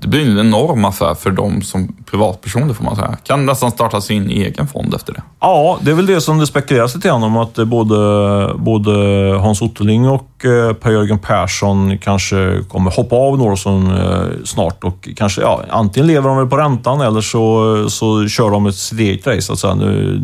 det 0.00 0.08
blir 0.08 0.28
en 0.30 0.38
enorm 0.38 0.84
affär 0.84 1.14
för 1.14 1.30
dem 1.30 1.62
som 1.62 1.96
privatpersoner 2.10 2.74
får 2.74 2.84
man 2.84 2.96
säga. 2.96 3.16
Kan 3.24 3.46
nästan 3.46 3.70
starta 3.70 4.00
sin 4.00 4.30
egen 4.30 4.66
fond 4.66 4.94
efter 4.94 5.12
det. 5.12 5.22
Ja, 5.40 5.78
det 5.82 5.90
är 5.90 5.94
väl 5.94 6.06
det 6.06 6.20
som 6.20 6.38
det 6.38 6.46
spekuleras 6.46 6.94
lite 6.94 7.08
grann 7.08 7.22
om 7.22 7.36
att 7.36 7.54
både, 7.54 8.54
både 8.56 8.90
Hans 9.38 9.62
Otterling 9.62 10.08
och 10.08 10.44
eh, 10.44 10.72
Per-Jörgen 10.72 11.18
Persson 11.18 11.98
kanske 11.98 12.64
kommer 12.68 12.90
hoppa 12.90 13.16
av 13.16 13.38
Norson 13.38 13.96
eh, 13.96 14.44
snart 14.44 14.84
och 14.84 15.08
kanske, 15.16 15.40
ja, 15.40 15.64
antingen 15.70 16.06
lever 16.06 16.28
de 16.28 16.38
väl 16.38 16.46
på 16.46 16.56
räntan 16.56 17.00
eller 17.00 17.20
så, 17.20 17.86
så 17.90 18.28
kör 18.28 18.50
de 18.50 18.66
ett 18.66 18.76
sitt 18.76 19.00
eget 19.00 19.26
race, 19.26 19.42
så 19.42 19.52
att 19.52 19.58
säga. 19.58 19.74
Nu, 19.74 20.20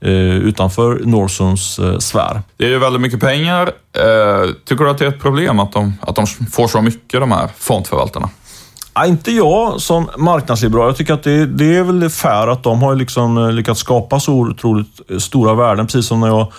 eh, 0.00 0.10
utanför 0.36 1.00
Norsons 1.04 1.80
sfär. 1.98 2.42
Det 2.56 2.64
är 2.64 2.68
ju 2.68 2.78
väldigt 2.78 3.02
mycket 3.02 3.20
pengar. 3.20 3.70
Tycker 4.64 4.84
du 4.84 4.90
att 4.90 4.98
det 4.98 5.04
är 5.04 5.08
ett 5.08 5.20
problem 5.20 5.60
att 5.60 5.72
de, 5.72 5.94
att 6.00 6.16
de 6.16 6.26
får 6.26 6.68
så 6.68 6.82
mycket, 6.82 7.20
de 7.20 7.32
här 7.32 7.48
fondförvaltarna? 7.58 8.28
Ja, 8.94 9.06
inte 9.06 9.30
jag 9.30 9.80
som 9.80 10.10
marknadsliberal. 10.18 10.86
Jag 10.86 10.96
tycker 10.96 11.14
att 11.14 11.22
det, 11.22 11.46
det, 11.46 11.76
är 11.76 11.82
väl 11.82 12.10
fair 12.10 12.48
att 12.48 12.62
de 12.62 12.82
har 12.82 12.94
liksom 12.94 13.38
eh, 13.38 13.52
lyckats 13.52 13.80
skapa 13.80 14.20
så 14.20 14.32
otroligt 14.32 15.00
eh, 15.10 15.18
stora 15.18 15.54
värden. 15.54 15.86
Precis 15.86 16.06
som 16.06 16.20
när 16.20 16.28
jag 16.28 16.52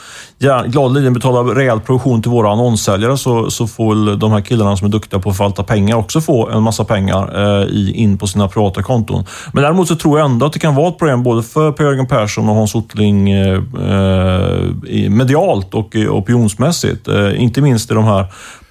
gladeligen 0.71 1.13
betalar 1.13 1.43
rejäl 1.43 1.79
provision 1.79 2.21
till 2.21 2.31
våra 2.31 2.51
annonssäljare 2.51 3.17
så, 3.17 3.49
så 3.49 3.67
får 3.67 3.95
väl 3.95 4.19
de 4.19 4.31
här 4.31 4.41
killarna 4.41 4.77
som 4.77 4.87
är 4.87 4.91
duktiga 4.91 5.19
på 5.19 5.29
att 5.29 5.37
förvalta 5.37 5.63
pengar 5.63 5.95
också 5.95 6.21
få 6.21 6.49
en 6.49 6.63
massa 6.63 6.83
pengar 6.83 7.41
eh, 7.61 7.67
i, 7.67 7.93
in 7.95 8.17
på 8.17 8.27
sina 8.27 8.47
privata 8.47 8.83
konton. 8.83 9.25
Men 9.53 9.63
däremot 9.63 9.87
så 9.87 9.95
tror 9.95 10.19
jag 10.19 10.25
ändå 10.25 10.45
att 10.45 10.53
det 10.53 10.59
kan 10.59 10.75
vara 10.75 10.87
ett 10.87 10.97
problem 10.97 11.23
både 11.23 11.43
för 11.43 11.71
Per-Jörgen 11.71 12.07
Persson 12.07 12.49
och 12.49 12.55
Hans 12.55 12.75
Ottling 12.75 13.31
eh, 13.31 13.61
eh 13.89 15.09
medialt 15.09 15.73
och 15.73 15.95
opinionsmässigt. 15.95 17.07
Eh, 17.07 17.41
inte 17.41 17.61
minst 17.61 17.91
i 17.91 17.93
de 17.93 18.03
här 18.03 18.25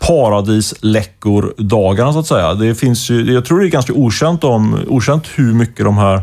paradisläckor-dagarna 0.06 2.12
så 2.12 2.18
att 2.18 2.26
säga. 2.26 2.54
Det 2.54 2.74
finns 2.74 3.10
ju, 3.10 3.32
jag 3.32 3.44
tror 3.44 3.60
det 3.60 3.66
är 3.66 3.70
ganska 3.70 3.92
okänt, 3.92 4.44
om, 4.44 4.80
okänt 4.88 5.26
hur 5.34 5.54
mycket 5.54 5.84
de 5.84 5.98
här 5.98 6.22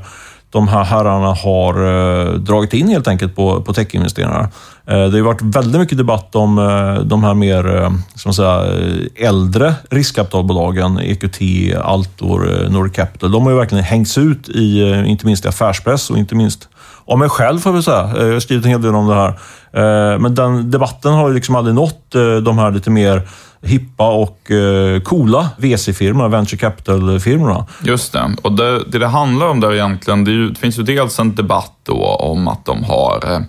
de 0.50 0.67
här 0.67 0.84
herrarna 0.84 1.34
har 1.34 1.74
eh, 1.74 2.34
dragit 2.34 2.74
in 2.74 2.88
helt 2.88 3.07
enkelt 3.07 3.36
på, 3.36 3.62
på 3.62 3.74
techinvesteringar. 3.74 4.50
Eh, 4.88 5.07
det 5.07 5.17
har 5.17 5.22
varit 5.22 5.41
väldigt 5.41 5.81
mycket 5.81 5.98
debatt 5.98 6.36
om 6.36 6.57
eh, 6.57 7.00
de 7.00 7.24
här 7.24 7.34
mer 7.34 7.75
eh, 7.75 7.91
som 8.15 8.34
säga, 8.34 8.65
eh, 8.65 9.27
äldre 9.27 9.75
riskkapitalbolagen, 9.89 11.00
EQT, 11.00 11.41
Altor, 11.84 12.63
eh, 12.63 12.72
Nordic 12.72 12.96
Capital. 12.96 13.31
De 13.31 13.43
har 13.43 13.51
ju 13.51 13.57
verkligen 13.57 13.84
hängts 13.84 14.17
ut 14.17 14.50
i, 14.50 14.91
eh, 14.91 15.10
inte 15.10 15.25
minst 15.25 15.46
i 15.46 15.48
affärspress 15.48 16.10
och 16.10 16.17
inte 16.17 16.36
minst 16.36 16.69
av 17.05 17.19
mig 17.19 17.29
själv 17.29 17.60
får 17.60 17.75
jag 17.75 17.84
säga. 17.84 18.12
Eh, 18.17 18.25
jag 18.25 18.34
har 18.34 18.39
skrivit 18.39 18.65
en 18.65 18.72
hel 18.72 18.81
del 18.81 18.96
om 18.96 19.07
det 19.07 19.15
här. 19.15 19.39
Eh, 19.77 20.19
men 20.19 20.36
den 20.36 20.72
debatten 20.72 21.13
har 21.13 21.27
ju 21.27 21.36
liksom 21.36 21.55
aldrig 21.55 21.75
nått 21.75 22.15
eh, 22.15 22.36
de 22.36 22.57
här 22.57 22.72
lite 22.72 22.89
mer 22.89 23.29
hippa 23.62 24.10
och 24.10 24.51
eh, 24.51 25.01
coola 25.01 25.50
VC-firmorna, 25.57 26.27
venture 26.27 26.57
capital-firmorna. 26.57 27.65
Just 27.84 28.13
det. 28.13 28.36
Och 28.41 28.51
det, 28.51 28.84
det, 28.84 29.00
det 29.00 29.07
handlar 29.07 29.48
om 29.48 29.60
där 29.60 29.74
egentligen, 29.74 30.24
det, 30.24 30.31
ju, 30.31 30.50
det, 30.50 30.60
finns 30.60 30.79
ju 30.79 30.84
dels 30.84 31.19
en 31.19 31.36
debatt 31.36 31.74
då 31.84 32.03
om 32.05 32.48
att 32.48 32.65
de 32.65 32.84
har 32.84 33.46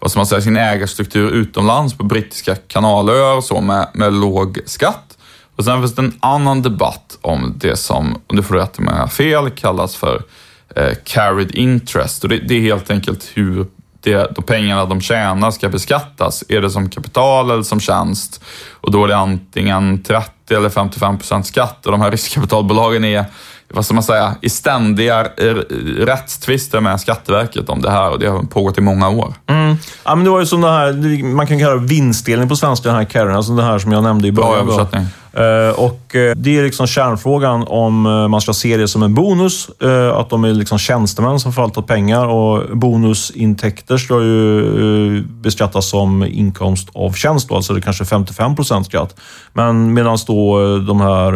vad 0.00 0.10
ska 0.10 0.20
man 0.20 0.26
säga, 0.26 0.40
sin 0.40 0.56
ägarstruktur 0.56 1.30
utomlands 1.30 1.94
på 1.94 2.04
brittiska 2.04 2.54
kanalöar 2.54 3.36
och 3.36 3.44
så 3.44 3.60
med, 3.60 3.88
med 3.94 4.12
låg 4.12 4.58
skatt. 4.66 5.18
Och 5.56 5.64
sen 5.64 5.78
finns 5.78 5.94
det 5.94 6.02
en 6.02 6.18
annan 6.20 6.62
debatt 6.62 7.18
om 7.20 7.54
det 7.56 7.76
som, 7.76 8.14
om 8.26 8.36
du 8.36 8.42
får 8.42 8.54
rätta 8.54 8.82
mig 8.82 9.08
fel, 9.08 9.50
kallas 9.50 9.96
för 9.96 10.22
eh, 10.76 10.92
carried 11.04 11.50
interest. 11.54 12.22
Och 12.22 12.28
det, 12.28 12.38
det 12.38 12.54
är 12.54 12.60
helt 12.60 12.90
enkelt 12.90 13.30
hur 13.34 13.66
det, 14.00 14.34
de 14.34 14.42
pengarna 14.42 14.84
de 14.84 15.00
tjänar 15.00 15.50
ska 15.50 15.68
beskattas. 15.68 16.44
Är 16.48 16.60
det 16.60 16.70
som 16.70 16.90
kapital 16.90 17.50
eller 17.50 17.62
som 17.62 17.80
tjänst? 17.80 18.44
Och 18.70 18.90
då 18.90 19.04
är 19.04 19.08
det 19.08 19.16
antingen 19.16 20.02
30 20.02 20.30
eller 20.50 20.68
55 20.68 21.18
procent 21.18 21.46
skatt 21.46 21.86
och 21.86 21.92
de 21.92 22.00
här 22.00 22.10
riskkapitalbolagen 22.10 23.04
är 23.04 23.24
vad 23.74 23.84
ska 23.84 23.94
man 23.94 24.02
säga, 24.02 24.34
i 24.40 24.50
ständiga 24.50 25.24
rättstvister 25.98 26.80
med 26.80 27.00
Skatteverket 27.00 27.68
om 27.68 27.82
det 27.82 27.90
här 27.90 28.10
och 28.10 28.18
det 28.18 28.26
har 28.26 28.42
pågått 28.42 28.78
i 28.78 28.80
många 28.80 29.08
år. 29.08 29.34
Mm. 29.46 29.76
Ja, 30.04 30.14
men 30.14 30.24
det 30.24 30.30
var 30.30 30.40
ju 30.40 30.46
som 30.46 30.60
det 30.60 30.70
här, 30.70 31.22
man 31.24 31.46
kan 31.46 31.58
kalla 31.58 31.74
det 31.74 31.86
vinstdelning 31.86 32.48
på 32.48 32.56
svenska, 32.56 32.88
den 32.88 32.96
här 32.96 33.04
carryn, 33.04 33.36
alltså 33.36 33.52
det 33.52 33.62
här 33.62 33.78
som 33.78 33.92
jag 33.92 34.02
nämnde 34.02 34.28
i 34.28 34.32
början. 34.32 34.66
Bra 34.66 34.74
översättning. 34.74 35.02
Eh, 35.02 35.08
Eh, 35.38 35.80
och 35.80 36.16
eh, 36.16 36.36
det 36.36 36.58
är 36.58 36.62
liksom 36.62 36.86
kärnfrågan 36.86 37.64
om 37.68 38.06
eh, 38.06 38.28
man 38.28 38.40
ska 38.40 38.52
se 38.52 38.76
det 38.76 38.88
som 38.88 39.02
en 39.02 39.14
bonus, 39.14 39.70
att 40.14 40.30
de 40.30 40.44
är 40.44 40.52
liksom 40.52 40.78
tjänstemän 40.78 41.40
som 41.40 41.52
förvaltar 41.52 41.82
pengar 41.82 42.26
och 42.26 42.78
bonusintäkter 42.78 43.98
ska 43.98 44.22
ju 44.22 45.22
beskattas 45.22 45.88
som 45.88 46.22
inkomst 46.22 46.88
av 46.94 47.12
tjänst, 47.12 47.48
då, 47.48 47.54
alltså 47.54 47.72
det 47.72 47.78
är 47.78 47.82
kanske 47.82 48.04
55 48.04 48.56
procent 48.56 48.86
skatt. 48.86 49.20
Men 49.52 49.94
medan 49.94 50.18
då 50.26 50.78
de 50.78 51.00
här 51.00 51.32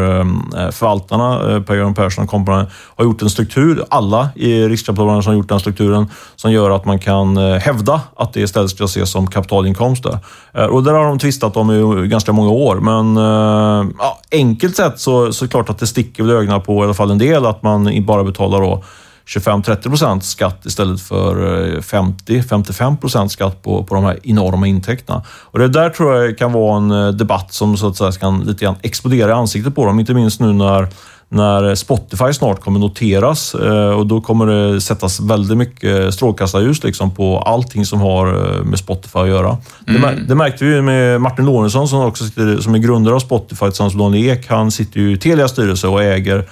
förvaltarna, 0.73 1.61
Per-Göran 1.67 1.95
Persson 1.95 2.25
och 2.25 2.31
kompani, 2.31 2.67
har 2.97 3.05
gjort 3.05 3.23
en 3.23 3.31
struktur, 3.31 3.85
alla 3.91 4.29
i 4.35 4.69
riskkapitalbranschen 4.69 5.31
har 5.31 5.37
gjort 5.37 5.49
den 5.49 5.61
strukturen, 5.61 6.07
som 6.37 6.53
gör 6.53 6.71
att 6.71 6.85
man 6.85 6.99
kan 6.99 7.37
hävda 7.37 8.01
att 8.17 8.33
det 8.33 8.41
istället 8.41 8.71
ska 8.71 8.85
ses 8.85 9.11
som 9.11 9.27
kapitalinkomster. 9.27 10.19
Eh, 10.55 10.65
och 10.65 10.83
där 10.83 10.93
har 10.93 11.05
de 11.05 11.19
tvistat 11.19 11.57
om 11.57 11.71
i 12.05 12.09
ganska 12.09 12.33
många 12.33 12.51
år, 12.51 12.77
men 12.77 13.17
eh, 13.17 13.93
ja, 13.99 14.21
enkelt 14.33 14.77
sett 14.77 14.99
så, 14.99 15.33
så 15.33 15.45
är 15.45 15.47
det 15.47 15.51
klart 15.51 15.71
att 15.71 15.79
det 15.79 15.87
sticker 15.87 16.23
väl 16.23 16.37
ögonen 16.37 16.63
på 16.63 16.81
i 16.81 16.85
alla 16.85 16.95
fall 16.95 17.11
en 17.11 17.19
del 17.19 17.47
att 17.47 17.63
man 17.63 18.05
bara 18.07 18.25
betalar 18.25 18.61
då 18.61 18.85
25-30% 19.27 20.21
skatt 20.21 20.67
istället 20.67 21.01
för 21.01 21.65
eh, 21.75 21.81
50-55% 21.81 23.29
skatt 23.29 23.63
på, 23.63 23.85
på 23.85 23.95
de 23.95 24.05
här 24.05 24.19
enorma 24.23 24.67
intäkterna. 24.67 25.23
Och 25.29 25.59
Det 25.59 25.69
där 25.69 25.91
tror 25.91 26.15
jag 26.17 26.39
kan 26.39 26.53
vara 26.53 26.77
en 26.77 27.17
debatt 27.17 27.53
som 27.53 27.77
så 27.77 27.89
att 27.89 27.97
säga 27.97 28.13
kan 28.13 28.41
lite 28.41 28.65
grann 28.65 28.77
explodera 28.83 29.31
i 29.31 29.33
ansiktet 29.33 29.75
på 29.75 29.87
dem, 29.87 30.01
inte 30.01 30.15
minst 30.15 30.41
nu 30.41 30.53
när 30.53 30.89
när 31.33 31.75
Spotify 31.75 32.33
snart 32.33 32.61
kommer 32.61 32.81
noteras 32.81 33.55
eh, 33.55 33.91
och 33.91 34.07
då 34.07 34.21
kommer 34.21 34.47
det 34.47 34.81
sättas 34.81 35.21
väldigt 35.21 35.59
mycket 35.59 36.15
strålkastarljus 36.15 36.85
liksom 36.85 37.11
på 37.11 37.39
allting 37.39 37.87
som 37.87 38.01
har 38.01 38.27
eh, 38.27 38.65
med 38.65 38.79
Spotify 38.79 39.19
att 39.19 39.29
göra. 39.29 39.57
Mm. 39.89 40.03
Det, 40.03 40.25
det, 40.29 40.35
märkte 40.35 40.65
vi 40.65 40.83
med 40.83 41.21
Martin 41.21 41.45
Lorentzon 41.45 41.89
som 41.89 42.01
också 42.01 42.25
sitter, 42.25 42.57
som 42.61 42.75
är 42.75 42.79
grundare 42.79 43.15
av 43.15 43.21
Spotify 43.21 43.67
tillsammans 43.67 43.95
med 43.95 44.05
Daniel 44.05 44.39
Ek. 44.39 44.49
Han 44.49 44.71
sitter 44.71 45.01
ju 45.01 45.13
i 45.13 45.19
Telias 45.19 45.51
styrelse 45.51 45.89
och 45.89 46.03
äger 46.03 46.49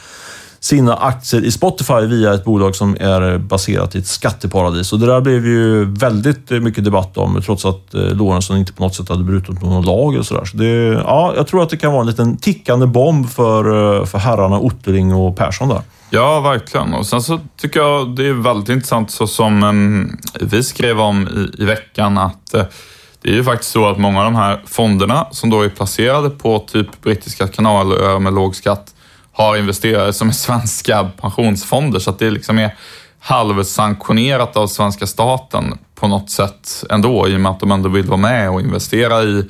sina 0.61 0.97
aktier 0.97 1.45
i 1.45 1.51
Spotify 1.51 2.07
via 2.07 2.35
ett 2.35 2.45
bolag 2.45 2.77
som 2.77 2.97
är 3.01 3.39
baserat 3.39 3.95
i 3.95 3.99
ett 3.99 4.07
skatteparadis. 4.07 4.93
Och 4.93 4.99
det 4.99 5.07
där 5.07 5.21
blev 5.21 5.47
ju 5.47 5.85
väldigt 5.85 6.51
mycket 6.51 6.85
debatt 6.85 7.17
om, 7.17 7.43
trots 7.43 7.65
att 7.65 7.95
eh, 7.95 8.01
Lorentzon 8.01 8.57
inte 8.57 8.73
på 8.73 8.83
något 8.83 8.95
sätt 8.95 9.09
hade 9.09 9.25
brutit 9.25 9.49
mot 9.49 9.63
någon 9.63 9.85
lag 9.85 10.17
och 10.17 10.27
sådär. 10.27 10.45
Så 10.45 10.57
det, 10.57 10.67
ja, 11.05 11.33
jag 11.37 11.47
tror 11.47 11.63
att 11.63 11.71
det 11.71 11.77
kan 11.77 11.93
vara 11.93 12.01
en 12.01 12.07
liten 12.07 12.37
tickande 12.37 12.87
bomb 12.87 13.31
för, 13.31 13.99
eh, 13.99 14.05
för 14.05 14.19
herrarna 14.19 14.59
Ottering 14.59 15.15
och 15.15 15.37
Persson 15.37 15.69
där. 15.69 15.83
Ja, 16.11 16.41
verkligen. 16.41 16.95
Och 16.95 17.07
sen 17.07 17.23
så 17.23 17.41
tycker 17.57 17.81
jag 17.81 18.17
det 18.17 18.27
är 18.27 18.33
väldigt 18.33 18.69
intressant 18.69 19.11
så 19.11 19.27
som 19.27 20.19
vi 20.41 20.63
skrev 20.63 21.01
om 21.01 21.29
i, 21.29 21.63
i 21.63 21.65
veckan 21.65 22.19
att 22.19 22.55
eh, 22.55 22.65
det 23.23 23.31
är 23.31 23.35
ju 23.35 23.45
faktiskt 23.45 23.73
så 23.73 23.89
att 23.89 23.99
många 23.99 24.19
av 24.19 24.25
de 24.25 24.35
här 24.35 24.63
fonderna 24.67 25.27
som 25.31 25.51
då 25.51 25.63
är 25.63 25.69
placerade 25.69 26.31
på 26.31 26.59
typ 26.59 27.03
brittiska 27.03 27.49
kanalöar 27.49 28.19
med 28.19 28.33
låg 28.33 28.57
skatt 28.57 28.95
har 29.41 29.57
investerare 29.57 30.13
som 30.13 30.29
är 30.29 30.33
svenska 30.33 31.11
pensionsfonder, 31.21 31.99
så 31.99 32.11
att 32.11 32.19
det 32.19 32.31
liksom 32.31 32.59
är 32.59 32.77
halvsanktionerat 33.21 34.57
av 34.57 34.67
svenska 34.67 35.07
staten 35.07 35.79
på 35.95 36.09
något 36.09 36.31
sätt 36.31 36.85
ändå, 36.91 37.29
i 37.29 37.37
och 37.37 37.41
med 37.41 37.53
att 37.53 37.61
de 37.61 37.73
ändå 37.73 37.89
vill 37.89 38.07
vara 38.07 38.21
med 38.21 38.51
och 38.51 38.61
investera 38.61 39.23
i 39.23 39.45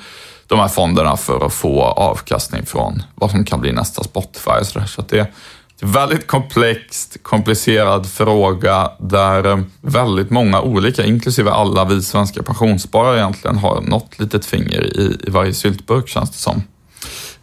de 0.47 0.59
här 0.59 0.69
fonderna 0.69 1.17
för 1.17 1.47
att 1.47 1.53
få 1.53 1.83
avkastning 1.83 2.67
från 2.67 3.03
vad 3.15 3.31
som 3.31 3.45
kan 3.45 3.61
bli 3.61 3.73
nästa 3.73 4.05
Spotify. 4.05 4.65
Så, 4.65 4.81
så 4.87 5.03
det 5.09 5.19
är 5.19 5.33
en 5.81 5.93
väldigt 5.93 6.27
komplext, 6.27 7.17
komplicerad 7.23 8.07
fråga 8.07 8.91
där 8.99 9.47
eh, 9.47 9.59
väldigt 9.81 10.31
många 10.31 10.61
olika, 10.61 11.05
inklusive 11.05 11.51
alla 11.51 11.85
vi 11.85 12.03
svenska 12.03 12.43
pensionssparare 12.43 13.19
egentligen, 13.19 13.57
har 13.57 13.81
något 13.81 14.19
litet 14.19 14.47
finger 14.47 15.01
i, 15.01 15.19
i 15.27 15.31
varje 15.31 15.55
syltburk 15.55 16.09
känns 16.09 16.31
det 16.31 16.39
som. 16.39 16.63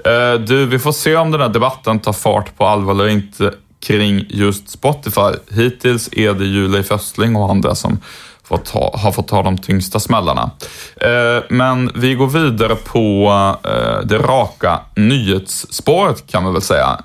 Eh, 0.06 0.34
du, 0.40 0.66
vi 0.66 0.80
får 0.80 0.92
se 0.92 1.16
om 1.16 1.32
den 1.32 1.42
här 1.42 1.50
debatten 1.50 2.00
tar 2.00 2.14
fart 2.14 2.58
på 2.58 2.66
allvar 2.66 2.94
eller 2.94 3.08
inte 3.08 3.54
kring 3.80 4.26
just 4.30 4.70
Spotify. 4.70 5.32
Hittills 5.52 6.10
är 6.12 6.34
det 6.34 6.46
ju 6.46 6.68
Leif 6.68 6.92
Östling 6.92 7.36
och 7.36 7.50
andra 7.50 7.76
som 7.76 8.00
fått 8.44 8.66
ta, 8.66 8.96
har 8.98 9.12
fått 9.12 9.28
ta 9.28 9.44
de 9.44 9.58
tyngsta 9.58 10.00
smällarna. 10.00 10.52
Eh, 10.96 11.44
men 11.50 11.92
vi 11.96 12.14
går 12.14 12.28
vidare 12.28 12.76
på 12.76 13.34
eh, 13.64 14.06
det 14.08 14.18
raka 14.18 14.80
nyhetsspåret 14.96 16.28
kan 16.28 16.44
man 16.44 16.54
väl 16.54 16.62
säga. 16.62 17.00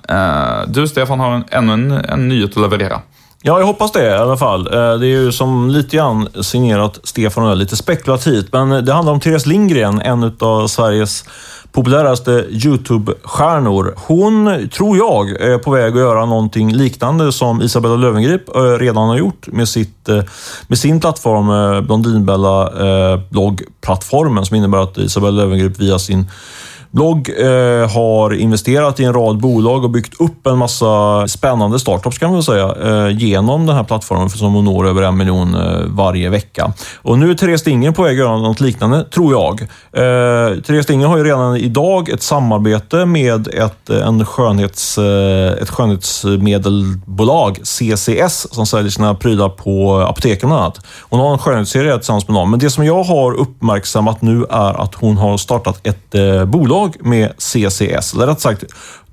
Du 0.67 0.87
Stefan 0.87 1.19
har 1.19 1.43
ännu 1.49 1.73
en, 1.73 1.91
en 1.91 2.27
nyhet 2.27 2.49
att 2.49 2.61
leverera. 2.61 3.01
Ja, 3.45 3.59
jag 3.59 3.65
hoppas 3.65 3.91
det 3.91 4.05
i 4.05 4.13
alla 4.13 4.37
fall. 4.37 4.63
Det 4.63 5.07
är 5.07 5.21
ju 5.21 5.31
som 5.31 5.69
lite 5.69 5.97
grann 5.97 6.27
signerat 6.41 6.99
Stefan 7.03 7.43
och 7.43 7.57
lite 7.57 7.75
spekulativt, 7.75 8.53
men 8.53 8.85
det 8.85 8.93
handlar 8.93 9.13
om 9.13 9.19
Therese 9.19 9.45
Lindgren, 9.45 10.01
en 10.01 10.37
av 10.39 10.67
Sveriges 10.67 11.25
populäraste 11.73 12.45
YouTube-stjärnor. 12.49 13.93
Hon, 13.97 14.69
tror 14.69 14.97
jag, 14.97 15.29
är 15.29 15.57
på 15.57 15.71
väg 15.71 15.93
att 15.93 15.99
göra 15.99 16.25
någonting 16.25 16.73
liknande 16.73 17.31
som 17.31 17.61
Isabella 17.61 17.95
Löwengrip 17.95 18.55
eh, 18.55 18.61
redan 18.61 19.09
har 19.09 19.17
gjort 19.17 19.47
med, 19.47 19.69
sitt, 19.69 20.09
eh, 20.09 20.23
med 20.67 20.77
sin 20.77 20.99
plattform 20.99 21.49
eh, 21.49 21.81
Blondinbella 21.81 22.69
bloggplattformen 23.29 24.45
som 24.45 24.57
innebär 24.57 24.77
att 24.77 24.97
Isabella 24.97 25.43
Löwengrip 25.43 25.79
via 25.79 25.99
sin 25.99 26.25
Blogg 26.93 27.29
eh, 27.29 27.89
har 27.89 28.33
investerat 28.33 28.99
i 28.99 29.03
en 29.03 29.13
rad 29.13 29.37
bolag 29.37 29.83
och 29.83 29.89
byggt 29.89 30.21
upp 30.21 30.47
en 30.47 30.57
massa 30.57 31.27
spännande 31.27 31.79
startups 31.79 32.17
kan 32.17 32.29
man 32.29 32.35
väl 32.35 32.43
säga, 32.43 32.75
eh, 32.83 33.17
genom 33.17 33.65
den 33.65 33.75
här 33.75 33.83
plattformen 33.83 34.29
som 34.29 34.53
hon 34.53 34.65
når 34.65 34.87
över 34.87 35.01
en 35.01 35.17
miljon 35.17 35.55
eh, 35.55 35.81
varje 35.87 36.29
vecka. 36.29 36.73
Och 37.01 37.19
nu 37.19 37.31
är 37.31 37.35
Therese 37.35 37.61
Stinger 37.61 37.91
på 37.91 38.03
väg 38.03 38.11
att 38.11 38.25
göra 38.25 38.37
något 38.37 38.59
liknande, 38.59 39.03
tror 39.03 39.33
jag. 39.33 39.61
Eh, 39.61 39.67
Therese 40.61 40.83
Stinger 40.83 41.07
har 41.07 41.17
ju 41.17 41.23
redan 41.23 41.57
idag 41.57 42.09
ett 42.09 42.21
samarbete 42.21 43.05
med 43.05 43.47
ett, 43.47 43.89
eh, 43.89 44.07
en 44.07 44.25
skönhets, 44.25 44.97
eh, 44.97 45.53
ett 45.61 45.69
skönhetsmedelbolag, 45.69 47.59
CCS, 47.63 48.53
som 48.53 48.65
säljer 48.65 48.91
sina 48.91 49.15
prylar 49.15 49.49
på 49.49 49.99
apoteken 50.09 50.49
bland 50.49 50.61
annat. 50.61 50.85
Hon 51.01 51.19
har 51.19 51.31
en 51.31 51.39
skönhetsserie 51.39 51.97
tillsammans 51.97 52.27
med 52.27 52.35
dem. 52.35 52.51
Men 52.51 52.59
det 52.59 52.69
som 52.69 52.85
jag 52.85 53.03
har 53.03 53.33
uppmärksammat 53.33 54.21
nu 54.21 54.45
är 54.49 54.81
att 54.81 54.95
hon 54.95 55.17
har 55.17 55.37
startat 55.37 55.87
ett 55.87 56.15
eh, 56.15 56.45
bolag 56.45 56.82
bolag 56.83 57.05
med 57.05 57.33
CCS. 57.37 58.13
Eller 58.13 58.27
rätt 58.27 58.41
sagt, 58.41 58.63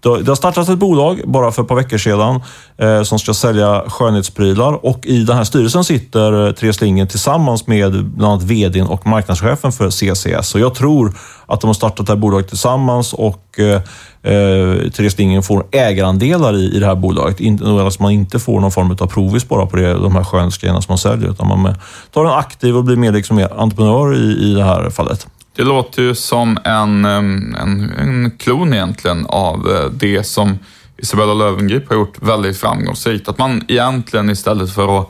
det 0.02 0.08
har 0.08 0.34
startats 0.34 0.68
ett 0.68 0.78
bolag 0.78 1.20
bara 1.24 1.52
för 1.52 1.62
ett 1.62 1.68
par 1.68 1.76
veckor 1.76 1.98
sedan 1.98 2.42
eh, 2.78 3.02
som 3.02 3.18
ska 3.18 3.34
sälja 3.34 3.84
skönhetsprylar 3.86 4.86
och 4.86 5.06
i 5.06 5.24
den 5.24 5.36
här 5.36 5.44
styrelsen 5.44 5.84
sitter 5.84 6.46
eh, 6.46 6.52
Therese 6.52 6.80
Lindgren 6.80 7.08
tillsammans 7.08 7.66
med 7.66 8.04
bland 8.04 8.32
annat 8.32 8.42
vdn 8.42 8.86
och 8.86 9.06
marknadschefen 9.06 9.72
för 9.72 9.90
CCS. 9.90 10.48
Så 10.48 10.58
jag 10.58 10.74
tror 10.74 11.14
att 11.46 11.60
de 11.60 11.66
har 11.66 11.74
startat 11.74 12.06
det 12.06 12.12
här 12.12 12.18
bolaget 12.18 12.48
tillsammans 12.48 13.12
och 13.12 13.58
eh, 13.58 13.82
eh 14.22 14.90
Therese 14.90 15.18
Lindgren 15.18 15.42
får 15.42 15.66
ägarandelar 15.70 16.56
i, 16.56 16.76
i 16.76 16.78
det 16.78 16.86
här 16.86 16.94
bolaget. 16.94 17.40
In, 17.40 17.66
alltså 17.66 18.02
man 18.02 18.12
inte 18.12 18.38
får 18.38 18.60
någon 18.60 18.72
form 18.72 18.96
av 19.00 19.06
provis 19.06 19.48
bara 19.48 19.66
på 19.66 19.76
det, 19.76 19.94
de 19.94 20.16
här 20.16 20.24
skönhetsgrejerna 20.24 20.82
som 20.82 20.92
man 20.92 20.98
säljer, 20.98 21.30
utan 21.30 21.48
man 21.48 21.74
tar 22.12 22.24
en 22.24 22.30
aktiv 22.30 22.76
och 22.76 22.84
blir 22.84 22.96
mer 22.96 23.12
liksom 23.12 23.36
mer 23.36 23.52
entreprenör 23.56 24.14
i, 24.14 24.50
i 24.50 24.54
det 24.54 24.64
här 24.64 24.90
fallet. 24.90 25.26
Det 25.57 25.62
låter 25.62 26.02
ju 26.02 26.14
som 26.14 26.59
en, 26.64 27.04
en, 27.04 27.54
en 27.99 28.30
klon 28.38 28.75
egentligen 28.75 29.26
av 29.26 29.71
eh, 29.71 29.90
det 29.90 30.25
som 30.25 30.59
Isabella 30.97 31.35
Löwengrip 31.35 31.88
har 31.88 31.97
gjort 31.97 32.23
väldigt 32.23 32.59
framgångsrikt. 32.59 33.28
Att 33.28 33.38
man 33.38 33.64
egentligen 33.69 34.30
istället 34.30 34.75
för 34.75 35.00
att, 35.00 35.09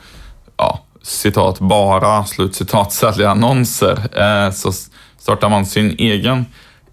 ja, 0.57 0.81
citat, 1.03 1.59
bara, 1.61 2.25
slutcitat, 2.25 2.93
sälja 2.93 3.31
annonser, 3.31 3.99
eh, 4.13 4.53
så 4.53 4.73
startar 5.19 5.49
man 5.49 5.67
sin 5.67 5.95
egen 5.99 6.45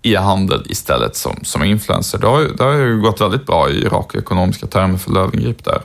e-handel 0.01 0.63
istället 0.65 1.15
som, 1.15 1.39
som 1.43 1.63
influencer. 1.63 2.17
Det 2.17 2.27
har, 2.27 2.41
det 2.57 2.63
har 2.63 2.73
ju 2.73 3.01
gått 3.01 3.21
väldigt 3.21 3.45
bra 3.45 3.69
i 3.69 3.83
raka 3.83 4.17
ekonomiska 4.17 4.67
termer 4.67 4.97
för 4.97 5.11
Löwengrip 5.11 5.63
där. 5.63 5.81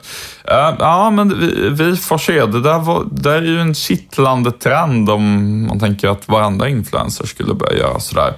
Uh, 0.51 0.75
ja, 0.79 1.09
men 1.09 1.39
vi, 1.39 1.69
vi 1.69 1.97
får 1.97 2.17
se. 2.17 2.45
Det 2.45 2.61
där, 2.61 2.79
var, 2.79 3.07
det 3.11 3.31
är 3.31 3.41
ju 3.41 3.59
en 3.59 3.75
kittlande 3.75 4.51
trend 4.51 5.09
om 5.09 5.65
man 5.67 5.79
tänker 5.79 6.07
att 6.07 6.27
varenda 6.27 6.69
influencer 6.69 7.25
skulle 7.25 7.53
börja 7.53 7.77
göra 7.77 7.99
sådär 7.99 8.33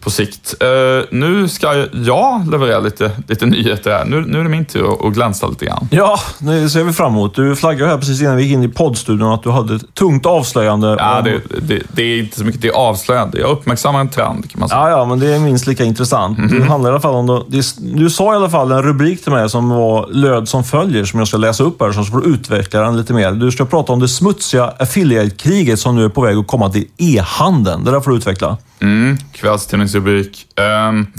på 0.00 0.10
sikt. 0.10 0.54
Uh, 0.62 1.04
nu 1.10 1.48
ska 1.48 1.74
jag 1.92 2.50
leverera 2.50 2.80
lite, 2.80 3.10
lite 3.28 3.46
nyheter 3.46 3.90
här. 3.90 4.04
Nu, 4.04 4.20
nu 4.26 4.38
är 4.38 4.42
det 4.42 4.48
min 4.48 4.64
tur 4.64 5.06
att 5.06 5.14
glänsa 5.14 5.46
lite 5.46 5.64
grann. 5.64 5.88
Ja, 5.90 6.20
nu 6.38 6.68
ser 6.68 6.84
vi 6.84 6.92
fram 6.92 7.12
emot. 7.12 7.34
Du 7.34 7.56
flaggade 7.56 7.90
här 7.90 7.98
precis 7.98 8.20
innan 8.20 8.36
vi 8.36 8.42
gick 8.42 8.52
in 8.52 8.62
i 8.62 8.68
poddstudion 8.68 9.32
att 9.32 9.42
du 9.42 9.50
hade 9.50 9.74
ett 9.74 9.94
tungt 9.94 10.26
avslöjande. 10.26 10.96
Ja, 10.98 11.18
om... 11.18 11.24
det, 11.24 11.40
det, 11.60 11.82
det, 11.92 12.02
är 12.02 12.18
inte 12.18 12.38
så 12.38 12.44
mycket 12.44 12.62
det 12.62 12.70
avslöjande. 12.70 13.38
Jag 13.38 13.50
uppmärksammar 13.50 14.00
en 14.00 14.08
trend 14.08 14.50
kan 14.50 14.60
man 14.60 14.68
säga. 14.68 14.80
Ja, 14.80 14.90
ja, 14.90 15.04
men 15.04 15.20
det 15.20 15.34
är 15.34 15.38
minst 15.38 15.66
lika 15.66 15.84
intressant. 15.84 16.38
Mm 16.38 16.50
-hmm. 16.50 16.58
Det 16.58 16.64
handlar 16.64 16.90
i 16.90 16.92
alla 16.92 17.00
fall 17.00 17.14
om... 17.14 17.44
Det, 17.48 17.64
du 17.78 18.10
sa 18.10 18.32
i 18.32 18.36
alla 18.36 18.50
fall 18.50 18.72
en 18.72 18.82
rubrik 18.82 19.22
till 19.22 19.32
mig 19.32 19.50
som 19.50 19.68
var 19.68 20.06
löd 20.10 20.48
som 20.48 20.64
följer, 20.64 21.04
som 21.04 21.18
jag 21.18 21.28
ska 21.28 21.36
läsa 21.36 21.64
upp 21.64 21.82
här, 21.82 21.92
så 21.92 22.04
får 22.04 22.20
du 22.20 22.28
utveckla 22.28 22.80
den 22.80 22.96
lite 22.96 23.12
mer. 23.12 23.32
Du 23.32 23.50
ska 23.50 23.64
prata 23.64 23.92
om 23.92 24.00
det 24.00 24.08
smutsiga 24.08 24.72
affiliate-kriget 24.78 25.80
som 25.80 25.96
nu 25.96 26.04
är 26.04 26.08
på 26.08 26.20
väg 26.20 26.36
att 26.36 26.46
komma 26.46 26.70
till 26.70 26.84
e-handeln. 26.96 27.84
Det 27.84 27.90
där 27.90 28.00
får 28.00 28.10
du 28.10 28.16
utveckla. 28.16 28.56
Mm, 28.80 29.16
kvällstidningsrubrik. 29.32 30.46
Um, 30.88 31.12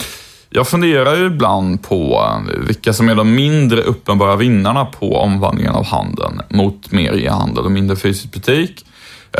jag 0.50 0.68
funderar 0.68 1.16
ju 1.16 1.26
ibland 1.26 1.84
på 1.84 2.26
eh, 2.26 2.60
vilka 2.68 2.94
som 2.94 3.10
är 3.10 3.16
de 3.16 3.36
mindre 3.36 3.82
uppenbara 3.82 4.36
vinnarna 4.36 4.86
på 4.86 5.18
omvandlingen 5.18 5.74
av 5.74 5.86
handeln 5.86 6.42
mot 6.50 6.92
mer 6.92 7.14
e-handel 7.14 7.66
och 7.66 7.72
mindre 7.72 7.96
fysisk 7.96 8.34
butik. 8.34 8.86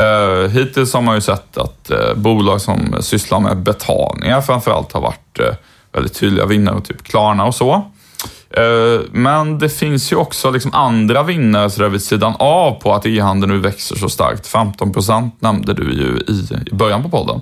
Uh, 0.00 0.48
hittills 0.48 0.94
har 0.94 1.00
man 1.00 1.14
ju 1.14 1.20
sett 1.20 1.56
att 1.56 1.90
uh, 1.90 2.14
bolag 2.14 2.60
som 2.60 2.96
sysslar 3.00 3.40
med 3.40 3.56
betalningar 3.56 4.40
framförallt 4.40 4.92
har 4.92 5.00
varit 5.00 5.40
uh, 5.40 5.46
väldigt 5.92 6.14
tydliga 6.14 6.46
vinnare, 6.46 6.80
typ 6.80 7.02
Klarna 7.02 7.44
och 7.44 7.54
så. 7.54 7.90
Ehm, 8.56 9.02
men 9.12 9.58
det 9.58 9.68
finns 9.68 10.12
ju 10.12 10.16
också 10.16 10.50
liksom 10.50 10.74
andra 10.74 11.22
vinnare 11.22 11.70
så 11.70 11.82
där 11.82 11.88
vid 11.88 12.02
sidan 12.02 12.34
av 12.38 12.80
på 12.80 12.94
att 12.94 13.06
e-handeln 13.06 13.52
nu 13.52 13.58
växer 13.58 13.96
så 13.96 14.08
starkt. 14.08 14.46
15 14.46 14.92
procent 14.92 15.42
nämnde 15.42 15.74
du 15.74 15.82
ju 15.82 16.34
i, 16.34 16.48
i 16.70 16.74
början 16.74 17.02
på 17.02 17.08
podden. 17.08 17.40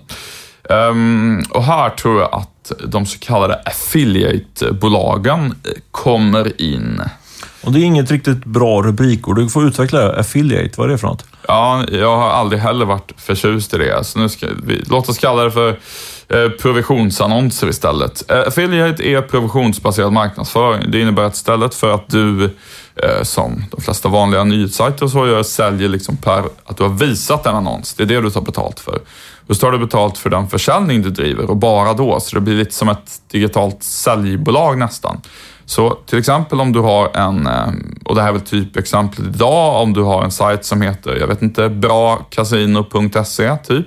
Um, 0.68 1.44
och 1.50 1.64
här 1.64 1.90
tror 1.90 2.20
jag 2.20 2.35
att 2.35 2.72
de 2.87 3.07
så 3.07 3.18
kallade 3.18 3.54
affiliate-bolagen 3.64 5.54
kommer 5.90 6.62
in. 6.62 7.02
Och 7.62 7.72
det 7.72 7.81
är 7.81 7.85
inget 7.85 8.11
riktigt 8.11 8.44
bra 8.44 8.83
rubrikord. 8.83 9.37
Du 9.37 9.48
får 9.48 9.66
utveckla 9.66 10.12
affiliate. 10.12 10.74
Vad 10.76 10.88
är 10.88 10.92
det 10.92 10.98
för 10.98 11.09
något? 11.09 11.24
Ja, 11.48 11.85
jag 11.92 12.16
har 12.16 12.31
aldrig 12.31 12.61
heller 12.61 12.87
varit 12.87 13.12
förtjust 13.16 13.74
i 13.74 13.78
det. 13.78 14.04
Så 14.04 14.18
nu 14.18 14.28
ska 14.28 14.46
vi, 14.66 14.83
låt 14.87 15.09
oss 15.09 15.18
kalla 15.18 15.42
det 15.42 15.50
för 15.50 15.68
eh, 16.28 16.48
provisionsannonser 16.48 17.68
istället. 17.68 18.31
Eh, 18.31 18.40
affiliate 18.46 19.09
är 19.09 19.22
provisionsbaserad 19.22 20.12
marknadsföring. 20.12 20.90
Det 20.90 21.00
innebär 21.00 21.22
att 21.22 21.35
istället 21.35 21.74
för 21.74 21.94
att 21.94 22.09
du, 22.09 22.44
eh, 22.96 23.22
som 23.22 23.64
de 23.70 23.81
flesta 23.81 24.09
vanliga 24.09 24.44
nyhetssajter 24.44 25.04
och 25.04 25.11
så 25.11 25.26
gör, 25.26 25.42
säljer 25.42 25.88
liksom 25.88 26.16
per 26.16 26.44
att 26.64 26.76
du 26.76 26.83
har 26.83 26.90
visat 26.90 27.46
en 27.46 27.54
annons. 27.54 27.94
Det 27.94 28.02
är 28.02 28.07
det 28.07 28.20
du 28.20 28.31
tar 28.31 28.40
betalt 28.40 28.81
för. 28.81 28.98
Då 29.49 29.55
tar 29.55 29.73
du 29.73 29.79
betalt 29.79 30.19
för 30.19 30.31
den 30.31 30.49
försäljning 30.49 31.03
du 31.03 31.11
driver 31.11 31.51
och 31.51 31.57
bara 31.57 31.95
då, 31.95 32.21
så 32.21 32.35
det 32.35 32.41
blir 32.41 32.55
lite 32.55 32.75
som 32.75 32.89
ett 32.89 33.23
digitalt 33.31 33.83
säljbolag 33.83 34.79
nästan. 34.79 35.21
Så 35.65 35.91
till 35.91 36.19
exempel 36.19 36.61
om 36.61 36.73
du 36.73 36.81
har 36.81 37.17
en, 37.17 37.47
eh, 37.47 37.69
och 38.05 38.15
det 38.15 38.23
här 38.23 38.29
är 38.29 38.33
väl 38.33 38.41
typexemplet 38.41 39.27
idag, 39.35 39.83
om 39.83 39.93
du 39.93 40.03
har 40.03 40.25
en 40.25 40.31
sajt 40.31 40.65
som 40.65 40.83
heter, 40.83 41.17
jag 41.17 41.27
vet 41.27 41.43
inte, 41.43 41.69
brakasino.se 41.69 43.57
typ. 43.57 43.87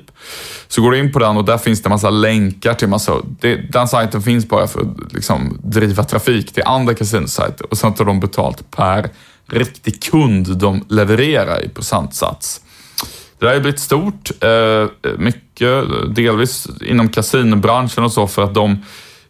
Så 0.67 0.81
går 0.81 0.91
du 0.91 0.99
in 0.99 1.13
på 1.13 1.19
den 1.19 1.37
och 1.37 1.45
där 1.45 1.57
finns 1.57 1.81
det 1.81 1.87
en 1.87 1.91
massa 1.91 2.09
länkar 2.09 2.73
till 2.73 2.87
massa, 2.87 3.13
det, 3.39 3.55
den 3.55 3.87
sajten 3.87 4.21
finns 4.21 4.49
bara 4.49 4.67
för 4.67 4.81
att 4.81 5.13
liksom 5.13 5.59
driva 5.63 6.03
trafik 6.03 6.53
till 6.53 6.63
andra 6.65 6.93
kasinosajter 6.93 7.65
och 7.71 7.77
sen 7.77 7.93
tar 7.93 8.05
de 8.05 8.19
betalt 8.19 8.71
per 8.71 9.09
riktig 9.47 10.03
kund 10.03 10.57
de 10.57 10.85
levererar 10.89 11.65
i 11.65 11.69
procentsats. 11.69 12.61
Det 13.41 13.47
där 13.47 13.53
har 13.53 13.59
blivit 13.59 13.79
stort, 13.79 14.31
eh, 14.43 15.13
mycket, 15.17 15.83
delvis 16.15 16.67
inom 16.81 17.09
kasinobranschen 17.09 18.03
och 18.03 18.11
så, 18.11 18.27
för 18.27 18.43
att 18.43 18.53
de 18.53 18.77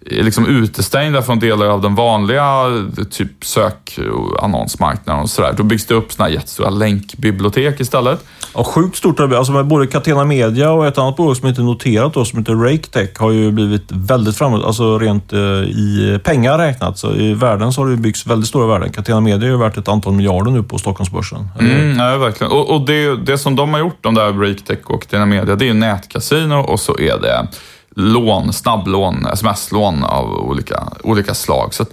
liksom 0.05 0.47
utestängda 0.47 1.21
från 1.21 1.39
delar 1.39 1.65
av 1.65 1.81
den 1.81 1.95
vanliga 1.95 2.65
typ 3.11 3.45
sök 3.45 3.99
och 4.43 5.29
sådär. 5.29 5.53
Då 5.57 5.63
byggs 5.63 5.85
det 5.85 5.93
upp 5.93 6.11
såna 6.11 6.25
här 6.25 6.33
jättestora 6.33 6.69
länkbibliotek 6.69 7.79
istället. 7.79 8.25
Ja, 8.55 8.63
sjukt 8.63 8.97
stort. 8.97 9.19
Alltså 9.19 9.63
både 9.63 9.87
Catena 9.87 10.25
Media 10.25 10.71
och 10.71 10.87
ett 10.87 10.97
annat 10.97 11.15
bolag 11.15 11.37
som 11.37 11.47
inte 11.47 11.61
är 11.61 11.63
noterat 11.63 12.13
då, 12.13 12.25
som 12.25 12.39
heter 12.39 12.55
RakeTech 12.55 13.09
har 13.19 13.31
ju 13.31 13.51
blivit 13.51 13.83
väldigt 13.87 14.37
framåt, 14.37 14.65
alltså 14.65 14.99
rent 14.99 15.33
eh, 15.33 15.39
i 15.39 16.19
pengar 16.23 16.57
räknat. 16.57 16.97
Så 16.97 17.15
I 17.15 17.33
världen 17.33 17.73
så 17.73 17.81
har 17.81 17.89
det 17.89 17.97
byggts 17.97 18.27
väldigt 18.27 18.49
stora 18.49 18.67
värden. 18.67 18.91
Catena 18.91 19.21
Media 19.21 19.47
är 19.47 19.51
ju 19.51 19.57
värt 19.57 19.77
ett 19.77 19.87
antal 19.87 20.13
miljarder 20.13 20.51
nu 20.51 20.63
på 20.63 20.77
Stockholmsbörsen. 20.77 21.47
Mm, 21.59 21.99
ja, 21.99 22.17
verkligen. 22.17 22.51
Och, 22.51 22.75
och 22.75 22.81
det, 22.81 23.15
det, 23.15 23.37
som 23.37 23.55
de 23.55 23.73
har 23.73 23.79
gjort, 23.79 23.97
de 24.01 24.15
där 24.15 24.33
RakeTech 24.33 24.79
och 24.85 25.01
Catena 25.01 25.25
Media, 25.25 25.55
det 25.55 25.69
är 25.69 25.73
nätkasino 25.73 26.55
och 26.55 26.79
så 26.79 26.99
är 26.99 27.17
det 27.21 27.47
lån, 27.95 28.53
snabblån, 28.53 29.27
sms-lån 29.33 30.03
av 30.03 30.25
olika, 30.25 30.83
olika 31.03 31.33
slag. 31.33 31.73
Så 31.73 31.85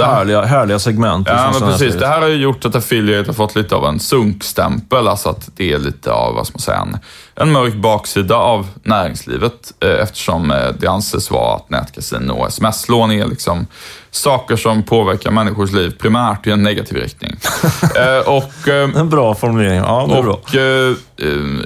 härliga, 0.00 0.42
härliga 0.42 0.78
segment. 0.78 1.28
Ja, 1.30 1.50
men 1.52 1.70
precis. 1.70 1.94
Det 1.94 2.06
här 2.06 2.20
har 2.20 2.28
ju 2.28 2.36
gjort 2.36 2.64
att 2.64 2.74
Affiliate 2.74 3.28
har 3.28 3.34
fått 3.34 3.56
lite 3.56 3.74
av 3.74 3.84
en 3.86 4.00
sunkstämpel, 4.00 5.08
alltså 5.08 5.28
att 5.28 5.50
det 5.56 5.72
är 5.72 5.78
lite 5.78 6.12
av, 6.12 6.34
vad 6.34 6.46
ska 6.46 6.54
man 6.54 6.60
säga, 6.60 6.78
en, 6.78 6.98
en 7.34 7.52
mörk 7.52 7.74
baksida 7.74 8.36
av 8.36 8.68
näringslivet 8.82 9.72
eh, 9.80 10.02
eftersom 10.02 10.50
eh, 10.50 10.68
det 10.78 10.86
anses 10.86 11.30
vara 11.30 11.56
att 11.56 11.70
nätkasino 11.70 12.32
och 12.32 12.48
sms-lån 12.48 13.10
är 13.10 13.26
liksom 13.26 13.66
saker 14.10 14.56
som 14.56 14.82
påverkar 14.82 15.30
människors 15.30 15.72
liv 15.72 15.90
primärt 15.98 16.46
i 16.46 16.50
en 16.50 16.62
negativ 16.62 16.98
riktning. 16.98 17.36
eh, 17.96 18.28
och, 18.28 18.68
eh, 18.68 18.90
en 18.96 19.08
bra 19.08 19.34
formulering. 19.34 19.76
Ja, 19.76 20.06
det 20.08 20.18
och, 20.18 20.24
bra. 20.24 20.60
Eh, 20.60 20.96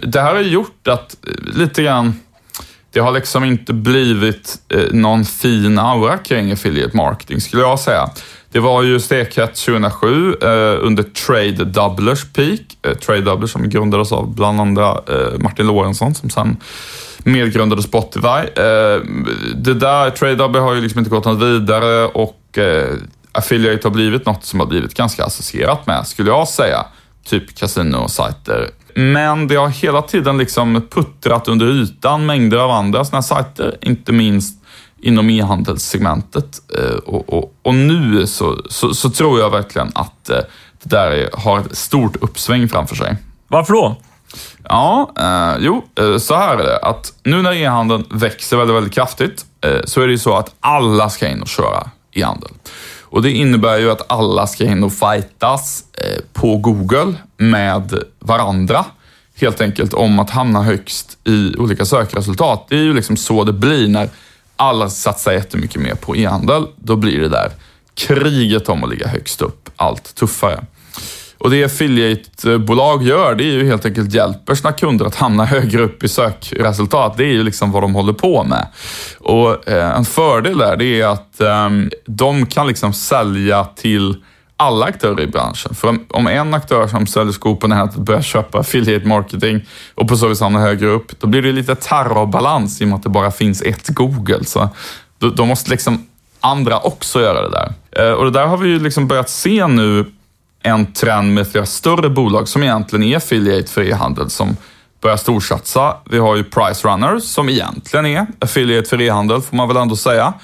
det 0.02 0.20
här 0.20 0.34
har 0.34 0.40
gjort 0.40 0.88
att 0.88 1.16
lite 1.54 1.82
grann 1.82 2.20
det 2.96 3.02
har 3.02 3.12
liksom 3.12 3.44
inte 3.44 3.72
blivit 3.72 4.58
eh, 4.68 4.92
någon 4.92 5.24
fin 5.24 5.78
aura 5.78 6.18
kring 6.18 6.52
affiliate 6.52 6.96
marketing 6.96 7.40
skulle 7.40 7.62
jag 7.62 7.80
säga. 7.80 8.10
Det 8.52 8.60
var 8.60 8.82
ju 8.82 9.00
stekhett 9.00 9.54
2007 9.54 10.34
eh, 10.42 10.48
under 10.80 11.02
Trade 11.02 11.64
Doublers 11.64 12.32
peak. 12.32 12.60
Eh, 12.82 12.94
Trade 12.94 13.20
Doublers 13.20 13.50
som 13.50 13.68
grundades 13.68 14.12
av 14.12 14.34
bland 14.34 14.60
andra 14.60 14.90
eh, 14.90 15.38
Martin 15.38 15.66
Lorentzon 15.66 16.14
som 16.14 16.30
sen 16.30 16.56
medgrundade 17.18 17.82
Spotify. 17.82 18.26
Eh, 18.56 19.00
det 19.54 19.74
där, 19.74 20.10
Trade 20.10 20.34
Doubler 20.36 20.60
har 20.60 20.74
ju 20.74 20.80
liksom 20.80 20.98
inte 20.98 21.10
gått 21.10 21.24
något 21.24 21.42
vidare 21.42 22.06
och 22.06 22.58
eh, 22.58 22.94
Affiliate 23.32 23.88
har 23.88 23.92
blivit 23.92 24.26
något 24.26 24.44
som 24.44 24.60
har 24.60 24.66
blivit 24.66 24.94
ganska 24.94 25.24
associerat 25.24 25.86
med, 25.86 26.06
skulle 26.06 26.30
jag 26.30 26.48
säga. 26.48 26.84
Typ 27.24 27.58
kasinosajter. 27.58 28.70
Men 28.98 29.48
det 29.48 29.56
har 29.56 29.68
hela 29.68 30.02
tiden 30.02 30.38
liksom 30.38 30.82
puttrat 30.90 31.48
under 31.48 31.66
ytan 31.66 32.26
mängder 32.26 32.56
av 32.56 32.70
andra 32.70 33.04
sådana 33.04 33.22
sajter, 33.22 33.78
inte 33.80 34.12
minst 34.12 34.64
inom 35.00 35.30
e-handelssegmentet. 35.30 36.58
Eh, 36.78 36.96
och, 36.96 37.32
och, 37.32 37.54
och, 37.62 37.74
nu 37.74 38.26
så, 38.26 38.56
så, 38.68 38.94
så, 38.94 39.10
tror 39.10 39.40
jag 39.40 39.50
verkligen 39.50 39.92
att 39.94 40.30
eh, 40.30 40.38
det 40.82 40.90
där 40.96 41.30
har 41.32 41.60
ett 41.60 41.76
stort 41.76 42.16
uppsving 42.16 42.68
framför 42.68 42.96
sig. 42.96 43.16
Varför 43.48 43.72
då? 43.72 43.96
Ja, 44.68 45.12
eh, 45.18 45.56
jo, 45.60 45.84
eh, 45.98 46.18
så 46.18 46.34
här 46.34 46.58
är 46.58 46.64
det. 46.64 46.78
Att 46.78 47.12
nu 47.22 47.42
när 47.42 47.52
e-handeln 47.52 48.04
växer 48.10 48.56
väldigt, 48.56 48.76
väldigt 48.76 48.94
kraftigt 48.94 49.44
eh, 49.60 49.80
så 49.84 50.00
är 50.00 50.06
det 50.06 50.12
ju 50.12 50.18
så 50.18 50.36
att 50.36 50.54
alla 50.60 51.10
ska 51.10 51.28
in 51.28 51.42
och 51.42 51.48
köra 51.48 51.90
e-handel. 52.12 52.50
Och 53.16 53.22
det 53.22 53.30
innebär 53.30 53.78
ju 53.78 53.90
att 53.90 54.12
alla 54.12 54.46
ska 54.46 54.64
in 54.64 54.84
och 54.84 54.92
fightas 54.92 55.84
eh, 55.92 56.22
på 56.32 56.56
Google 56.56 57.14
med 57.36 58.02
varandra. 58.18 58.84
Helt 59.36 59.60
enkelt 59.60 59.94
om 59.94 60.18
att 60.18 60.30
hamna 60.30 60.62
högst 60.62 61.18
i 61.24 61.56
olika 61.56 61.84
sökresultat. 61.84 62.66
Det 62.68 62.76
är 62.76 62.82
ju 62.82 62.94
liksom 62.94 63.16
så 63.16 63.44
det 63.44 63.52
blir 63.52 63.88
när 63.88 64.08
alla 64.56 64.90
satsar 64.90 65.32
jättemycket 65.32 65.82
mer 65.82 65.94
på 65.94 66.16
e-handel. 66.16 66.66
Då 66.76 66.96
blir 66.96 67.20
det 67.20 67.28
där 67.28 67.50
kriget 67.94 68.68
om 68.68 68.84
att 68.84 68.90
ligga 68.90 69.08
högst 69.08 69.42
upp 69.42 69.70
allt 69.76 70.14
tuffare. 70.14 70.64
Och 71.38 71.50
det 71.50 71.64
affiliate-bolag 71.64 73.02
gör, 73.02 73.34
det 73.34 73.44
är 73.44 73.52
ju 73.52 73.66
helt 73.66 73.86
enkelt 73.86 74.14
hjälper 74.14 74.54
sina 74.54 74.72
kunder 74.72 75.06
att 75.06 75.14
hamna 75.14 75.44
högre 75.44 75.82
upp 75.82 76.04
i 76.04 76.08
sökresultat. 76.08 77.16
Det 77.16 77.24
är 77.24 77.32
ju 77.32 77.42
liksom 77.42 77.72
vad 77.72 77.82
de 77.82 77.94
håller 77.94 78.12
på 78.12 78.44
med. 78.44 78.66
Och 79.18 79.68
eh, 79.68 79.96
en 79.96 80.04
fördel 80.04 80.58
där, 80.58 80.76
det 80.76 81.00
är 81.00 81.06
att 81.06 81.40
ehm, 81.40 81.90
de 82.06 82.46
kan 82.46 82.66
liksom 82.66 82.92
sälja 82.92 83.64
till 83.64 84.16
alla 84.56 84.86
aktörer 84.86 85.20
i 85.20 85.26
branschen. 85.26 85.74
För 85.74 85.98
om 86.08 86.26
en 86.26 86.54
aktör 86.54 86.88
som 86.88 87.06
säljer 87.06 87.32
skor 87.32 87.56
på 87.56 87.68
nätet 87.68 87.96
börjar 87.96 88.22
köpa 88.22 88.58
affiliate 88.58 89.06
marketing 89.06 89.64
och 89.94 90.08
på 90.08 90.16
så 90.16 90.28
vis 90.28 90.40
hamnar 90.40 90.60
högre 90.60 90.88
upp, 90.88 91.20
då 91.20 91.26
blir 91.26 91.42
det 91.42 91.52
lite 91.52 91.74
terrorbalans 91.74 92.80
i 92.80 92.84
och 92.84 92.88
med 92.88 92.96
att 92.96 93.02
det 93.02 93.08
bara 93.08 93.30
finns 93.30 93.62
ett 93.62 93.88
Google. 93.88 94.44
Så 94.44 94.68
då, 95.18 95.30
då 95.30 95.44
måste 95.44 95.70
liksom 95.70 96.06
andra 96.40 96.78
också 96.78 97.20
göra 97.20 97.48
det 97.48 97.50
där. 97.50 97.72
Eh, 97.90 98.12
och 98.12 98.24
det 98.24 98.30
där 98.30 98.46
har 98.46 98.56
vi 98.56 98.68
ju 98.68 98.78
liksom 98.78 99.08
börjat 99.08 99.30
se 99.30 99.66
nu 99.66 100.04
en 100.66 100.92
trend 100.92 101.34
med 101.34 101.48
flera 101.48 101.66
större 101.66 102.10
bolag 102.10 102.48
som 102.48 102.62
egentligen 102.62 103.02
är 103.02 103.16
affiliate 103.16 103.70
för 103.70 103.82
e-handel 103.82 104.30
som 104.30 104.56
börjar 105.02 105.16
storsatsa. 105.16 105.96
Vi 106.10 106.18
har 106.18 106.36
ju 106.36 106.44
Price 106.44 106.88
Runners 106.88 107.22
som 107.22 107.48
egentligen 107.48 108.06
är 108.06 108.26
affiliate 108.38 108.88
för 108.88 109.00
e-handel, 109.00 109.40
får 109.40 109.56
man 109.56 109.68
väl 109.68 109.76
ändå 109.76 109.96
säga. 109.96 110.34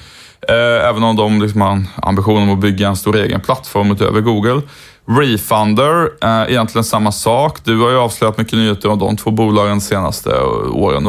Eh, 0.48 0.88
även 0.88 1.02
om 1.02 1.16
de 1.16 1.42
liksom 1.42 1.61
har 1.61 1.85
ambitionen 2.02 2.50
att 2.50 2.58
bygga 2.58 2.88
en 2.88 2.96
stor 2.96 3.16
egen 3.16 3.40
plattform 3.40 3.90
utöver 3.90 4.20
Google. 4.20 4.62
Refunder, 5.08 6.11
eh, 6.22 6.50
egentligen 6.52 6.85
samma 6.85 7.12
sak. 7.12 7.64
Du 7.64 7.80
har 7.80 7.90
ju 7.90 7.96
avslöjat 7.96 8.38
mycket 8.38 8.52
nyheter 8.52 8.88
om 8.88 8.98
de 8.98 9.16
två 9.16 9.30
bolagen 9.30 9.78
de 9.78 9.80
senaste 9.80 10.40
åren. 10.70 11.06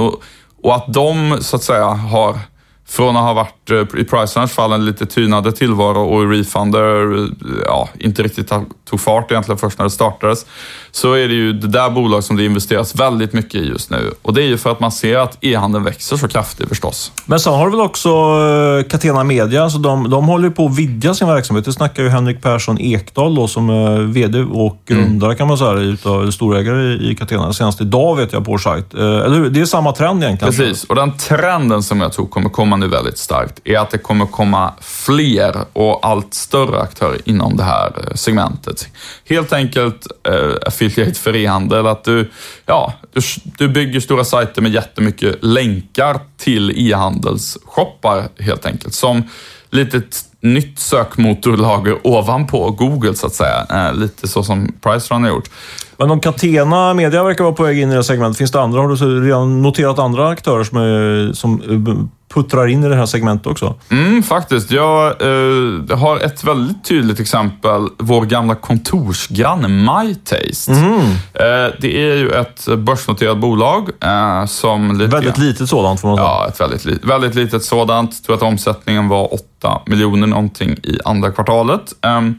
Och 0.63 0.75
att 0.75 0.93
de, 0.93 1.37
så 1.41 1.55
att 1.55 1.63
säga, 1.63 1.85
har 1.85 2.39
från 2.87 3.17
att 3.17 3.23
ha 3.23 3.33
varit 3.33 3.71
eh, 3.71 3.99
i 4.01 4.03
Pricerunch 4.03 4.51
fall 4.51 4.73
en 4.73 4.85
lite 4.85 5.05
tynade 5.05 5.51
tillvaro 5.51 6.03
och 6.03 6.23
i 6.23 6.25
Refunder 6.25 7.17
eh, 7.17 7.27
ja, 7.65 7.89
inte 7.99 8.23
riktigt 8.23 8.51
tog 8.93 9.01
fart 9.01 9.31
egentligen 9.31 9.57
först 9.57 9.77
när 9.77 9.85
det 9.85 9.91
startades, 9.91 10.45
så 10.91 11.13
är 11.13 11.27
det 11.27 11.33
ju 11.33 11.53
det 11.53 11.67
där 11.67 11.89
bolag 11.89 12.23
som 12.23 12.35
det 12.37 12.45
investeras 12.45 12.95
väldigt 12.95 13.33
mycket 13.33 13.55
i 13.55 13.67
just 13.67 13.89
nu. 13.89 14.13
Och 14.21 14.33
det 14.33 14.41
är 14.41 14.45
ju 14.45 14.57
för 14.57 14.71
att 14.71 14.79
man 14.79 14.91
ser 14.91 15.17
att 15.17 15.37
e-handeln 15.41 15.83
växer 15.83 16.17
så 16.17 16.27
kraftigt 16.27 16.69
förstås. 16.69 17.11
Men 17.25 17.39
sen 17.39 17.53
har 17.53 17.65
du 17.65 17.71
väl 17.71 17.81
också 17.81 18.09
eh, 18.09 18.89
Catena 18.89 19.23
Media, 19.23 19.69
så 19.69 19.77
de, 19.77 20.09
de 20.09 20.25
håller 20.25 20.49
på 20.49 20.65
att 20.65 20.77
vidga 20.77 21.13
sin 21.13 21.27
verksamhet. 21.27 21.65
Det 21.65 21.73
snackar 21.73 22.03
ju 22.03 22.09
Henrik 22.09 22.41
Persson 22.41 22.81
Ekdahl 22.81 23.35
då, 23.35 23.47
som 23.47 23.69
är 23.69 24.01
VD 24.01 24.39
och 24.39 24.77
grundare 24.85 25.29
mm. 25.29 25.37
kan 25.37 25.47
man 25.47 25.57
säga, 25.57 25.73
utav 25.73 26.31
storägare 26.31 26.93
i 26.93 27.15
Catena. 27.15 27.53
Senast 27.53 27.81
idag 27.81 28.15
vet 28.15 28.33
jag 28.33 28.45
på 28.45 28.57
sajt. 28.57 28.93
Eller 28.93 29.35
hur? 29.35 29.49
Det 29.49 29.61
är 29.61 29.65
samma 29.65 29.91
trend 29.91 30.23
egentligen. 30.23 30.53
Precis, 30.53 30.83
och 30.83 30.95
den 30.95 31.17
trenden 31.17 31.83
som 31.83 32.01
jag 32.01 32.13
tror 32.13 32.27
kommer 32.27 32.49
komma 32.49 32.72
nu 32.77 32.87
väldigt 32.87 33.17
starkt 33.17 33.59
är 33.63 33.77
att 33.77 33.89
det 33.89 33.97
kommer 33.97 34.25
komma 34.25 34.73
fler 34.81 35.55
och 35.73 36.05
allt 36.05 36.33
större 36.33 36.81
aktörer 36.81 37.17
inom 37.25 37.57
det 37.57 37.63
här 37.63 37.91
eh, 37.97 38.15
segmentet. 38.15 38.87
Helt 39.29 39.53
enkelt 39.53 40.07
eh, 40.27 40.67
affiliate 40.67 41.19
för 41.19 41.35
e-handel, 41.35 41.87
att 41.87 42.03
du, 42.03 42.31
ja, 42.65 42.93
du, 43.13 43.21
du 43.57 43.69
bygger 43.69 43.99
stora 43.99 44.23
sajter 44.23 44.61
med 44.61 44.71
jättemycket 44.71 45.35
länkar 45.41 46.19
till 46.37 46.89
e-handelsshoppar 46.91 48.23
helt 48.39 48.65
enkelt, 48.65 48.93
som 48.93 49.23
litet 49.69 50.25
nytt 50.43 50.79
sökmotorlager 50.79 52.07
ovanpå 52.07 52.71
Google 52.71 53.15
så 53.15 53.27
att 53.27 53.33
säga. 53.33 53.65
Eh, 53.69 53.93
lite 53.93 54.27
så 54.27 54.43
som 54.43 54.73
Pricerun 54.81 55.23
har 55.23 55.29
gjort. 55.29 55.49
Men 55.97 56.11
om 56.11 56.19
Catena 56.19 56.93
Media 56.93 57.23
verkar 57.23 57.43
vara 57.43 57.53
på 57.53 57.63
väg 57.63 57.79
in 57.79 57.91
i 57.91 57.95
det 57.95 58.03
segmentet, 58.03 58.37
finns 58.37 58.51
det 58.51 58.61
andra? 58.61 58.81
Har 58.81 58.87
du 58.87 59.27
redan 59.27 59.61
noterat 59.61 59.99
andra 59.99 60.29
aktörer 60.29 60.63
som, 60.63 60.77
är, 60.77 61.33
som 61.33 61.61
eh, 61.61 62.05
puttrar 62.33 62.67
in 62.67 62.83
i 62.83 62.89
det 62.89 62.95
här 62.95 63.05
segmentet 63.05 63.47
också? 63.47 63.75
Mm, 63.89 64.23
faktiskt. 64.23 64.71
Jag 64.71 65.21
eh, 65.21 65.97
har 65.97 66.19
ett 66.19 66.43
väldigt 66.43 66.83
tydligt 66.85 67.19
exempel. 67.19 67.87
Vår 67.97 68.25
gamla 68.25 68.55
kontorsgranne 68.55 69.67
MyTaste. 69.67 70.71
Mm. 70.71 70.99
Eh, 71.33 71.73
det 71.79 72.11
är 72.11 72.15
ju 72.15 72.29
ett 72.29 72.67
börsnoterat 72.77 73.37
bolag 73.37 73.89
eh, 74.01 74.45
som... 74.45 74.97
Lite, 74.97 75.15
väldigt 75.15 75.37
litet 75.37 75.69
sådant 75.69 76.01
får 76.01 76.07
man 76.07 76.17
säga. 76.17 76.27
Ja, 76.27 76.47
ett 76.47 76.61
väldigt, 76.61 77.05
väldigt 77.05 77.35
litet 77.35 77.63
sådant. 77.63 78.11
Jag 78.13 78.25
tror 78.25 78.35
att 78.35 78.41
omsättningen 78.41 79.07
var 79.07 79.33
8 79.33 79.81
miljoner 79.85 80.27
någonting 80.27 80.69
i 80.69 80.99
andra 81.05 81.31
kvartalet. 81.31 81.93
Ehm, 82.01 82.35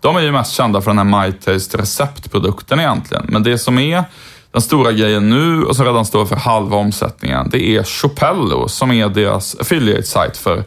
de 0.00 0.16
är 0.16 0.20
ju 0.20 0.32
mest 0.32 0.52
kända 0.52 0.80
för 0.80 0.90
den 0.90 1.12
här 1.12 1.22
MyTaste 1.24 1.78
receptprodukten 1.78 2.80
egentligen. 2.80 3.24
Men 3.28 3.42
det 3.42 3.58
som 3.58 3.78
är 3.78 4.04
den 4.52 4.62
stora 4.62 4.92
grejen 4.92 5.30
nu 5.30 5.64
och 5.64 5.76
som 5.76 5.86
redan 5.86 6.04
står 6.04 6.26
för 6.26 6.36
halva 6.36 6.76
omsättningen, 6.76 7.48
det 7.50 7.76
är 7.76 7.82
Chopello 7.82 8.68
som 8.68 8.92
är 8.92 9.08
deras 9.08 9.56
affiliate-sajt 9.60 10.36
för, 10.36 10.64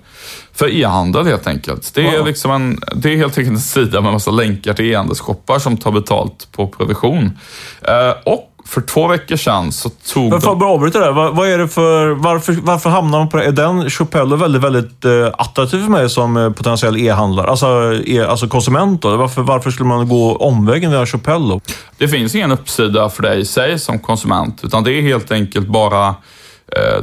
för 0.54 0.76
e-handel 0.76 1.26
helt 1.26 1.48
enkelt. 1.48 1.94
Det 1.94 2.08
är, 2.08 2.18
wow. 2.18 2.28
liksom 2.28 2.52
en, 2.52 2.80
det 2.96 3.14
är 3.14 3.18
helt 3.18 3.38
enkelt 3.38 3.56
en 3.56 3.60
sida 3.60 4.02
med 4.02 4.14
massa 4.14 4.32
länkar 4.32 4.74
till 4.74 4.86
e-handelsshoppar 4.86 5.60
som 5.60 5.78
tar 5.78 5.92
betalt 5.92 6.48
på 6.52 6.68
provision. 6.68 7.40
Eh, 7.82 8.14
och 8.24 8.55
för 8.66 8.82
två 8.82 9.08
veckor 9.08 9.36
sedan 9.36 9.72
så 9.72 9.90
tog 9.90 10.30
Men 10.30 10.42
för 10.42 10.52
att 10.52 10.64
avbryta 10.64 11.00
där, 11.00 11.12
vad, 11.12 11.36
vad, 11.36 11.50
är 11.50 11.58
det 11.58 11.68
för, 11.68 12.10
varför, 12.10 12.54
varför 12.54 12.90
hamnar 12.90 13.20
man 13.20 13.30
på 13.30 13.38
det? 13.38 13.44
Är 13.44 13.52
den 13.52 13.90
Chopello 13.90 14.36
väldigt, 14.36 14.62
väldigt 14.62 15.06
eh, 15.06 15.28
attraktiv 15.38 15.84
för 15.84 15.92
mig 15.92 16.10
som 16.10 16.38
eh, 16.38 16.52
potentiell 16.52 16.98
e-handlare? 16.98 17.48
Alltså, 17.48 17.94
e, 18.06 18.26
alltså 18.26 18.48
konsument 18.48 19.02
då? 19.02 19.18
Varför, 19.18 19.42
varför 19.42 19.72
skulle 19.72 19.90
man 19.90 20.10
gå 20.10 20.36
omvägen 20.36 20.92
via 20.92 21.06
Chopello? 21.06 21.62
Det 21.98 22.08
finns 22.08 22.36
ingen 22.36 22.52
uppsida 22.52 23.10
för 23.10 23.24
dig 23.24 23.40
i 23.40 23.46
sig 23.46 23.80
som 23.80 24.00
konsument, 24.00 24.62
utan 24.64 24.84
det 24.84 24.92
är 24.92 25.02
helt 25.02 25.32
enkelt 25.32 25.68
bara 25.68 26.16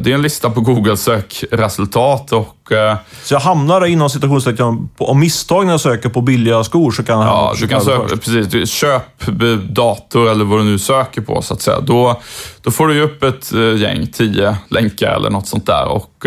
det 0.00 0.10
är 0.10 0.14
en 0.14 0.22
lista 0.22 0.50
på 0.50 0.60
Googles 0.60 1.02
sökresultat 1.02 2.32
och... 2.32 2.72
Eh, 2.72 2.96
så 3.22 3.34
jag 3.34 3.40
hamnar 3.40 3.86
inom 3.86 4.10
citationstecken, 4.10 4.88
om 4.98 5.20
misstag 5.20 5.64
när 5.64 5.72
jag 5.72 5.80
söker 5.80 6.08
på 6.08 6.20
billiga 6.20 6.64
skor 6.64 6.90
så 6.90 7.02
kan 7.02 7.18
jag 7.18 7.28
Ja, 7.28 7.54
du 7.60 7.68
kan 7.68 7.80
söka, 7.80 8.16
precis. 8.16 8.70
Köp 8.70 9.26
dator 9.68 10.30
eller 10.30 10.44
vad 10.44 10.60
du 10.60 10.64
nu 10.64 10.78
söker 10.78 11.20
på 11.20 11.42
så 11.42 11.54
att 11.54 11.62
säga. 11.62 11.80
Då, 11.80 12.20
då 12.62 12.70
får 12.70 12.88
du 12.88 13.00
upp 13.02 13.22
ett 13.22 13.52
eh, 13.52 13.76
gäng, 13.76 14.06
tio 14.06 14.56
länkar 14.68 15.14
eller 15.14 15.30
något 15.30 15.46
sånt 15.46 15.66
där. 15.66 15.88
Och 15.88 16.26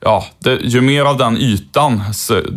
ja, 0.00 0.24
det, 0.38 0.54
ju 0.54 0.80
mer 0.80 1.04
av 1.04 1.16
den 1.16 1.36
ytan, 1.36 2.02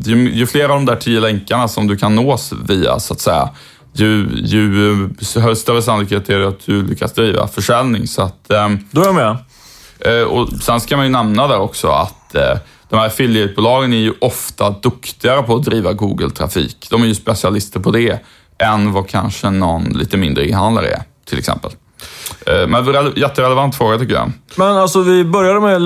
ju, 0.06 0.32
ju 0.34 0.48
fler 0.48 0.64
av 0.64 0.70
de 0.70 0.86
där 0.86 0.96
tio 0.96 1.20
länkarna 1.20 1.68
som 1.68 1.88
du 1.88 1.98
kan 1.98 2.16
nås 2.16 2.54
via 2.68 3.00
så 3.00 3.14
att 3.14 3.20
säga, 3.20 3.50
ju, 3.94 4.30
ju 4.34 5.10
större 5.56 5.82
sannolikhet 5.82 6.30
är 6.30 6.40
det 6.40 6.48
att 6.48 6.66
du 6.66 6.84
lyckas 6.84 7.14
driva 7.14 7.48
försäljning. 7.48 8.08
Så 8.08 8.22
att, 8.22 8.50
Då 8.92 9.02
är 9.02 9.06
jag 9.06 9.16
med. 9.16 9.38
Eh, 10.06 10.24
och 10.24 10.50
sen 10.50 10.82
ska 10.82 10.98
man 10.98 11.06
ju 11.06 11.12
nämna 11.12 11.48
där 11.48 11.60
också 11.60 11.88
att 11.88 12.36
eh, 12.36 12.58
de 12.90 12.96
här 12.96 13.08
affiliatebolagen 13.08 13.94
är 13.94 13.98
ju 13.98 14.14
ofta 14.22 14.70
duktigare 14.70 15.44
på 15.44 15.56
att 15.56 15.64
driva 15.64 15.94
Google-trafik. 15.94 16.88
De 16.90 17.02
är 17.02 17.08
ju 17.08 17.16
specialister 17.16 17.80
på 17.80 17.92
det 17.92 18.20
än 18.58 18.92
vad 18.92 19.10
kanske 19.10 19.50
någon 19.50 19.84
lite 19.84 20.18
mindre 20.18 20.50
e-handlare 20.50 20.88
är, 20.88 21.04
till 21.26 21.40
exempel. 21.40 21.72
Eh, 22.46 22.68
men 22.68 23.12
jätterelevant 23.16 23.76
fråga 23.76 23.98
tycker 23.98 24.14
jag. 24.14 24.32
Men 24.56 24.78
alltså 24.78 25.02
vi 25.02 25.24
började 25.24 25.60
med 25.60 25.82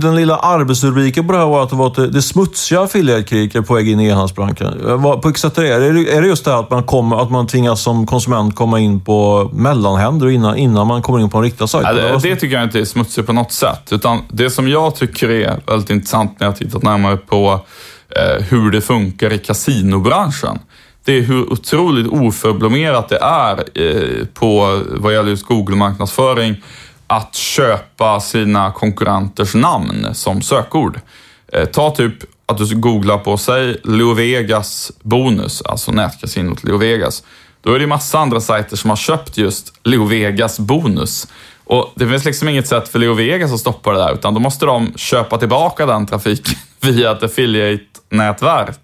den 0.00 0.16
lilla 0.16 0.36
arbetsrubriken 0.36 1.26
på 1.26 1.32
det 1.32 1.38
här 1.38 1.46
var 1.46 1.62
att 1.62 1.70
det 1.70 1.76
var 1.76 2.12
det 2.12 2.22
smutsiga 2.22 2.80
affiliate-kriget 2.80 3.66
på 3.66 3.74
väg 3.74 3.88
in 3.88 4.00
i 4.00 4.06
e-handelsbranschen. 4.06 5.02
På 5.02 5.20
vilket 5.24 5.40
sätt 5.40 5.58
är 5.58 5.80
det? 5.80 5.86
Är 6.16 6.22
det 6.22 6.28
just 6.28 6.44
det 6.44 6.50
här 6.50 6.60
att 6.60 6.70
man, 6.70 6.82
kommer, 6.82 7.22
att 7.22 7.30
man 7.30 7.46
tvingas 7.46 7.82
som 7.82 8.06
konsument 8.06 8.54
komma 8.54 8.80
in 8.80 9.00
på 9.00 9.50
mellanhänder 9.52 10.30
innan, 10.30 10.56
innan 10.56 10.86
man 10.86 11.02
kommer 11.02 11.20
in 11.20 11.30
på 11.30 11.38
en 11.38 11.44
riktad 11.44 11.66
sajt? 11.66 11.86
Ja, 11.86 11.92
det, 11.92 12.18
det, 12.22 12.36
tycker 12.36 12.56
jag 12.56 12.64
inte 12.64 12.80
är 12.80 12.84
smutsigt 12.84 13.26
på 13.26 13.32
något 13.32 13.52
sätt. 13.52 13.88
Utan 13.92 14.18
det 14.28 14.50
som 14.50 14.68
jag 14.68 14.94
tycker 14.94 15.30
är 15.30 15.60
väldigt 15.66 15.90
intressant 15.90 16.40
när 16.40 16.46
jag 16.46 16.56
tittat 16.56 16.82
närmare 16.82 17.16
på 17.16 17.60
eh, 18.16 18.44
hur 18.44 18.70
det 18.70 18.80
funkar 18.80 19.32
i 19.32 19.38
kasinobranschen. 19.38 20.58
Det 21.04 21.12
är 21.12 21.22
hur 21.22 21.52
otroligt 21.52 22.06
oförblommerat 22.06 23.08
det 23.08 23.18
är 23.18 23.64
eh, 23.74 24.26
på 24.34 24.82
vad 24.86 25.14
gäller 25.14 25.30
just 25.30 25.46
Google-marknadsföring 25.46 26.56
att 27.06 27.34
köpa 27.34 28.20
sina 28.20 28.72
konkurrenters 28.72 29.54
namn 29.54 30.14
som 30.14 30.42
sökord. 30.42 31.00
Eh, 31.52 31.64
ta 31.64 31.90
typ 31.90 32.14
att 32.46 32.58
du 32.58 32.76
googlar 32.76 33.18
på, 33.18 33.36
säg 33.36 33.76
Leo 33.84 34.14
Vegas 34.14 34.92
bonus, 35.02 35.62
alltså 35.62 35.92
nätkasinot 35.92 36.64
Leo 36.64 36.76
Vegas. 36.76 37.22
Då 37.62 37.74
är 37.74 37.78
det 37.78 37.86
massa 37.86 38.18
andra 38.18 38.40
sajter 38.40 38.76
som 38.76 38.90
har 38.90 38.96
köpt 38.96 39.38
just 39.38 39.74
Leo 39.84 40.04
Vegas 40.04 40.58
bonus. 40.58 41.26
Och 41.64 41.92
det 41.94 42.08
finns 42.08 42.24
liksom 42.24 42.48
inget 42.48 42.68
sätt 42.68 42.88
för 42.88 42.98
Leo 42.98 43.14
Vegas 43.14 43.52
att 43.52 43.60
stoppa 43.60 43.92
det 43.92 43.98
där, 43.98 44.14
utan 44.14 44.34
då 44.34 44.40
måste 44.40 44.66
de 44.66 44.92
köpa 44.96 45.38
tillbaka 45.38 45.86
den 45.86 46.06
trafiken 46.06 46.54
via 46.80 47.12
ett 47.12 47.22
affiliate 47.22 47.84
nätverk. 48.10 48.78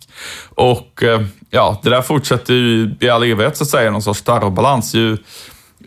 Och 0.54 1.02
eh, 1.02 1.22
ja, 1.50 1.80
det 1.82 1.90
där 1.90 2.02
fortsätter 2.02 2.54
ju 2.54 2.94
i 3.00 3.08
all 3.08 3.22
evighet 3.22 3.56
så 3.56 3.64
att 3.64 3.70
säga, 3.70 3.90
någon 3.90 4.02
sorts 4.02 4.22
terrorbalans. 4.22 4.94
Ju, 4.94 5.12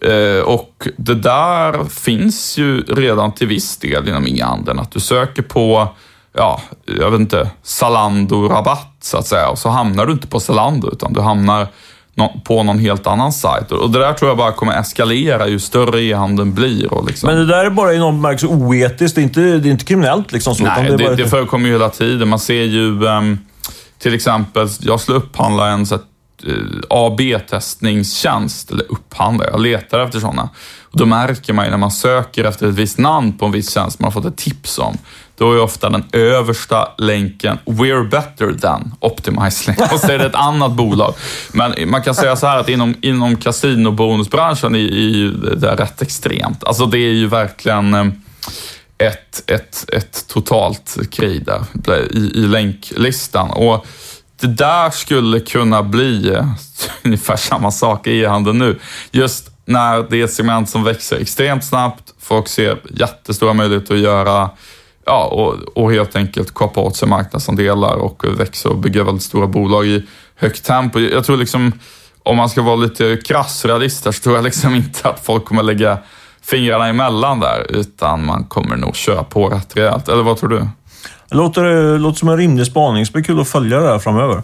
eh, 0.01 0.43
och 0.43 0.87
det 0.97 1.15
där 1.15 1.83
finns 1.83 2.57
ju 2.57 2.81
redan 2.81 3.31
till 3.31 3.47
viss 3.47 3.77
del 3.77 4.07
inom 4.07 4.27
e-handeln, 4.27 4.79
att 4.79 4.91
du 4.91 4.99
söker 4.99 5.41
på 5.41 5.89
ja, 6.33 6.61
jag 6.85 7.11
vet 7.11 7.19
inte, 7.19 7.49
Zalando-rabatt 7.63 8.95
så 9.01 9.17
att 9.17 9.27
säga. 9.27 9.49
Och 9.49 9.57
så 9.57 9.69
hamnar 9.69 10.05
du 10.05 10.11
inte 10.11 10.27
på 10.27 10.39
Zalando, 10.39 10.91
utan 10.91 11.13
du 11.13 11.21
hamnar 11.21 11.67
på 12.43 12.63
någon 12.63 12.79
helt 12.79 13.07
annan 13.07 13.31
sajt. 13.31 13.71
Och 13.71 13.89
det 13.89 13.99
där 13.99 14.13
tror 14.13 14.29
jag 14.29 14.37
bara 14.37 14.51
kommer 14.51 14.79
eskalera 14.79 15.47
ju 15.47 15.59
större 15.59 16.01
e-handeln 16.01 16.53
blir. 16.53 16.93
Och 16.93 17.07
liksom. 17.07 17.27
Men 17.27 17.37
det 17.37 17.45
där 17.45 17.65
är 17.65 17.69
bara 17.69 17.93
i 17.93 17.99
någon 17.99 18.21
bemärkelse 18.21 18.47
oetiskt, 18.47 19.15
det 19.15 19.21
är 19.21 19.23
inte, 19.23 19.41
det 19.41 19.69
är 19.69 19.71
inte 19.71 19.85
kriminellt. 19.85 20.31
Liksom, 20.31 20.55
så, 20.55 20.63
Nej, 20.63 20.83
det, 20.83 20.97
det, 20.97 21.03
bara... 21.03 21.15
det 21.15 21.27
förekommer 21.27 21.67
ju 21.67 21.71
hela 21.73 21.89
tiden. 21.89 22.27
Man 22.27 22.39
ser 22.39 22.63
ju 22.63 23.05
um, 23.05 23.39
till 23.99 24.13
exempel, 24.13 24.67
jag 24.79 24.99
skulle 24.99 25.17
upphandla 25.17 25.67
en 25.67 25.85
så 25.85 25.95
uh, 25.95 26.01
AB-testningstjänst, 26.89 28.71
eller 28.71 28.91
upphandla, 28.91 29.45
jag 29.45 29.61
letar 29.61 29.99
efter 29.99 30.19
sådana. 30.19 30.49
Och 30.91 30.97
då 30.97 31.05
märker 31.05 31.53
man 31.53 31.65
ju 31.65 31.71
när 31.71 31.77
man 31.77 31.91
söker 31.91 32.43
efter 32.43 32.67
ett 32.67 32.75
visst 32.75 32.97
namn 32.97 33.37
på 33.37 33.45
en 33.45 33.51
viss 33.51 33.73
tjänst 33.73 33.99
man 33.99 34.05
har 34.05 34.11
fått 34.11 34.25
ett 34.25 34.37
tips 34.37 34.79
om, 34.79 34.97
då 35.39 35.53
är 35.53 35.59
ofta 35.59 35.89
den 35.89 36.03
översta 36.11 36.87
länken 36.97 37.57
“We're 37.65 38.09
better 38.09 38.53
than 38.53 38.93
Optimizely” 38.99 39.77
och 39.93 39.99
så 39.99 40.11
är 40.11 40.17
det 40.17 40.25
ett 40.25 40.35
annat 40.35 40.71
bolag. 40.71 41.13
Men 41.51 41.89
man 41.89 42.01
kan 42.01 42.15
säga 42.15 42.35
så 42.35 42.47
här 42.47 42.57
att 42.57 42.69
inom, 42.69 42.95
inom 43.01 43.35
kasinobonusbranschen 43.35 44.75
är, 44.75 44.79
är 44.79 45.55
det 45.55 45.75
rätt 45.75 46.01
extremt. 46.01 46.63
Alltså 46.63 46.85
det 46.85 46.97
är 46.97 47.13
ju 47.13 47.27
verkligen 47.27 47.93
eh, 47.93 48.07
ett, 48.97 49.43
ett, 49.47 49.85
ett 49.93 50.27
totalt 50.27 50.97
krig 51.11 51.45
där 51.73 52.17
i, 52.17 52.31
i 52.35 52.47
länklistan. 52.47 53.49
Och 53.49 53.85
det 54.41 54.47
där 54.47 54.89
skulle 54.89 55.39
kunna 55.39 55.83
bli 55.83 56.29
eh, 56.29 56.45
ungefär 57.03 57.35
samma 57.35 57.71
sak 57.71 58.07
i 58.07 58.19
e-handeln 58.19 58.57
nu. 58.57 58.79
Just 59.11 59.51
när 59.65 60.03
det 60.09 60.17
är 60.21 60.23
ett 60.23 60.33
segment 60.33 60.69
som 60.69 60.83
växer 60.83 61.17
extremt 61.17 61.65
snabbt, 61.65 62.13
folk 62.19 62.47
ser 62.47 62.77
jättestora 62.93 63.53
möjligheter 63.53 63.93
att 63.93 63.99
göra 63.99 64.49
ja, 65.09 65.25
och, 65.25 65.83
och 65.83 65.91
helt 65.91 66.15
enkelt 66.15 66.53
kapa 66.53 66.81
åt 66.81 66.95
sig 66.95 67.07
marknadsandelar 67.07 67.95
och 67.95 68.25
växa 68.39 68.69
och 68.69 68.77
bygga 68.77 69.03
väldigt 69.03 69.23
stora 69.23 69.47
bolag 69.47 69.87
i 69.87 70.05
högt 70.35 70.65
tempo. 70.65 70.99
Jag 70.99 71.23
tror 71.23 71.37
liksom, 71.37 71.71
om 72.23 72.37
man 72.37 72.49
ska 72.49 72.61
vara 72.61 72.75
lite 72.75 73.17
krass 73.25 73.65
realist 73.65 74.03
så 74.03 74.11
tror 74.11 74.35
jag 74.35 74.43
liksom 74.43 74.75
inte 74.81 75.09
att 75.09 75.25
folk 75.25 75.45
kommer 75.45 75.63
lägga 75.63 75.97
fingrarna 76.41 76.87
emellan 76.87 77.39
där, 77.39 77.65
utan 77.69 78.25
man 78.25 78.43
kommer 78.43 78.77
nog 78.77 78.95
köra 78.95 79.23
på 79.23 79.49
rätt 79.49 79.77
rejält. 79.77 80.09
Eller 80.09 80.23
vad 80.23 80.37
tror 80.37 80.49
du? 80.49 80.67
Det 81.29 81.35
låter, 81.35 81.97
låter 81.97 82.19
som 82.19 82.29
en 82.29 82.37
rimlig 82.37 82.65
spaning. 82.65 83.03
Det 83.03 83.13
blir 83.13 83.23
kul 83.23 83.39
att 83.39 83.47
följa 83.47 83.79
det 83.79 83.87
här 83.87 83.99
framöver. 83.99 84.43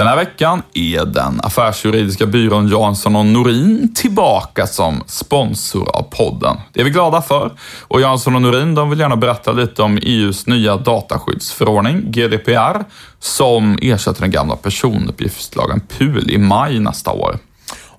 Den 0.00 0.06
här 0.06 0.16
veckan 0.16 0.62
är 0.74 1.04
den 1.04 1.40
affärsjuridiska 1.42 2.26
byrån 2.26 2.68
Jansson 2.68 3.32
Norin 3.32 3.94
tillbaka 3.94 4.66
som 4.66 5.02
sponsor 5.06 5.96
av 5.96 6.02
podden. 6.02 6.56
Det 6.72 6.80
är 6.80 6.84
vi 6.84 6.90
glada 6.90 7.22
för. 7.22 7.52
Och 7.88 8.00
Jansson 8.00 8.42
Norin 8.42 8.74
de 8.74 8.90
vill 8.90 8.98
gärna 8.98 9.16
berätta 9.16 9.52
lite 9.52 9.82
om 9.82 9.98
EUs 10.02 10.46
nya 10.46 10.76
dataskyddsförordning, 10.76 12.02
GDPR, 12.12 12.84
som 13.18 13.78
ersätter 13.82 14.20
den 14.20 14.30
gamla 14.30 14.56
personuppgiftslagen 14.56 15.80
PUL 15.80 16.30
i 16.30 16.38
maj 16.38 16.78
nästa 16.78 17.12
år. 17.12 17.38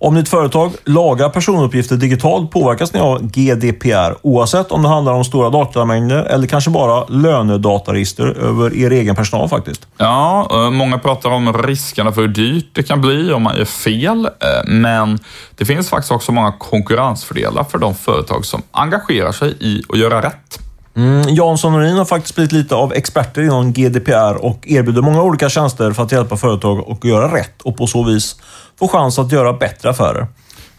Om 0.03 0.15
ditt 0.15 0.29
företag 0.29 0.71
lagar 0.85 1.29
personuppgifter 1.29 1.95
digitalt 1.95 2.51
påverkas 2.51 2.93
ni 2.93 2.99
av 2.99 3.21
GDPR 3.21 4.15
oavsett 4.21 4.71
om 4.71 4.81
det 4.81 4.89
handlar 4.89 5.13
om 5.13 5.23
stora 5.23 5.49
datamängder 5.49 6.23
eller 6.23 6.47
kanske 6.47 6.69
bara 6.69 7.05
lönedataregister 7.07 8.25
över 8.27 8.75
er 8.75 8.91
egen 8.91 9.15
personal 9.15 9.49
faktiskt. 9.49 9.87
Ja, 9.97 10.47
eh, 10.51 10.69
många 10.69 10.97
pratar 10.99 11.29
om 11.29 11.53
riskerna 11.53 12.11
för 12.11 12.21
hur 12.21 12.27
dyrt 12.27 12.69
det 12.73 12.83
kan 12.83 13.01
bli 13.01 13.33
om 13.33 13.43
man 13.43 13.57
gör 13.57 13.65
fel, 13.65 14.25
eh, 14.25 14.31
men 14.67 15.19
det 15.55 15.65
finns 15.65 15.89
faktiskt 15.89 16.11
också 16.11 16.31
många 16.31 16.51
konkurrensfördelar 16.51 17.63
för 17.63 17.77
de 17.77 17.95
företag 17.95 18.45
som 18.45 18.61
engagerar 18.71 19.31
sig 19.31 19.55
i 19.59 19.83
att 19.89 19.99
göra 19.99 20.21
rätt. 20.21 20.59
Mm, 20.95 21.35
Jansson 21.35 21.73
Norin 21.73 21.97
har 21.97 22.05
faktiskt 22.05 22.35
blivit 22.35 22.51
lite 22.51 22.75
av 22.75 22.93
experter 22.93 23.41
inom 23.41 23.73
GDPR 23.73 24.45
och 24.45 24.67
erbjuder 24.67 25.01
många 25.01 25.21
olika 25.21 25.49
tjänster 25.49 25.91
för 25.91 26.03
att 26.03 26.11
hjälpa 26.11 26.37
företag 26.37 26.85
att 26.91 27.03
göra 27.03 27.35
rätt 27.35 27.61
och 27.61 27.77
på 27.77 27.87
så 27.87 28.03
vis 28.03 28.35
få 28.81 28.87
chans 28.87 29.19
att 29.19 29.31
göra 29.31 29.53
bättre 29.53 29.89
affärer. 29.89 30.27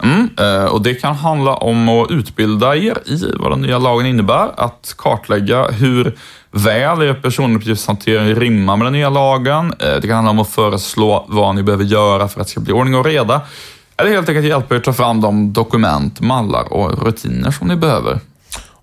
Mm, 0.03 0.29
eh, 0.39 0.65
och 0.65 0.83
Det 0.83 0.95
kan 0.95 1.15
handla 1.15 1.55
om 1.55 1.89
att 1.89 2.11
utbilda 2.11 2.77
er 2.77 2.99
i 3.07 3.33
vad 3.39 3.53
den 3.53 3.61
nya 3.61 3.79
lagen 3.79 4.07
innebär, 4.07 4.51
att 4.57 4.95
kartlägga 4.99 5.71
hur 5.71 6.17
väl 6.51 7.03
er 7.03 7.15
personuppgiftshantering 7.15 8.35
rimmar 8.35 8.77
med 8.77 8.87
den 8.87 8.93
nya 8.93 9.11
lagen. 9.11 9.75
Eh, 9.79 10.01
det 10.01 10.09
kan 10.09 10.17
handla 10.17 10.31
om 10.31 10.39
att 10.39 10.49
föreslå 10.49 11.25
vad 11.29 11.55
ni 11.55 11.63
behöver 11.63 11.85
göra 11.85 12.29
för 12.29 12.41
att 12.41 12.47
det 12.47 12.51
ska 12.51 12.61
bli 12.61 12.73
ordning 12.73 12.95
och 12.95 13.05
reda. 13.05 13.41
Eller 13.97 14.11
helt 14.11 14.29
enkelt 14.29 14.47
hjälpa 14.47 14.75
er 14.75 14.79
att 14.79 14.85
ta 14.85 14.93
fram 14.93 15.21
de 15.21 15.53
dokument, 15.53 16.21
mallar 16.21 16.73
och 16.73 17.07
rutiner 17.07 17.51
som 17.51 17.69
ni 17.69 17.77
behöver. 17.77 18.21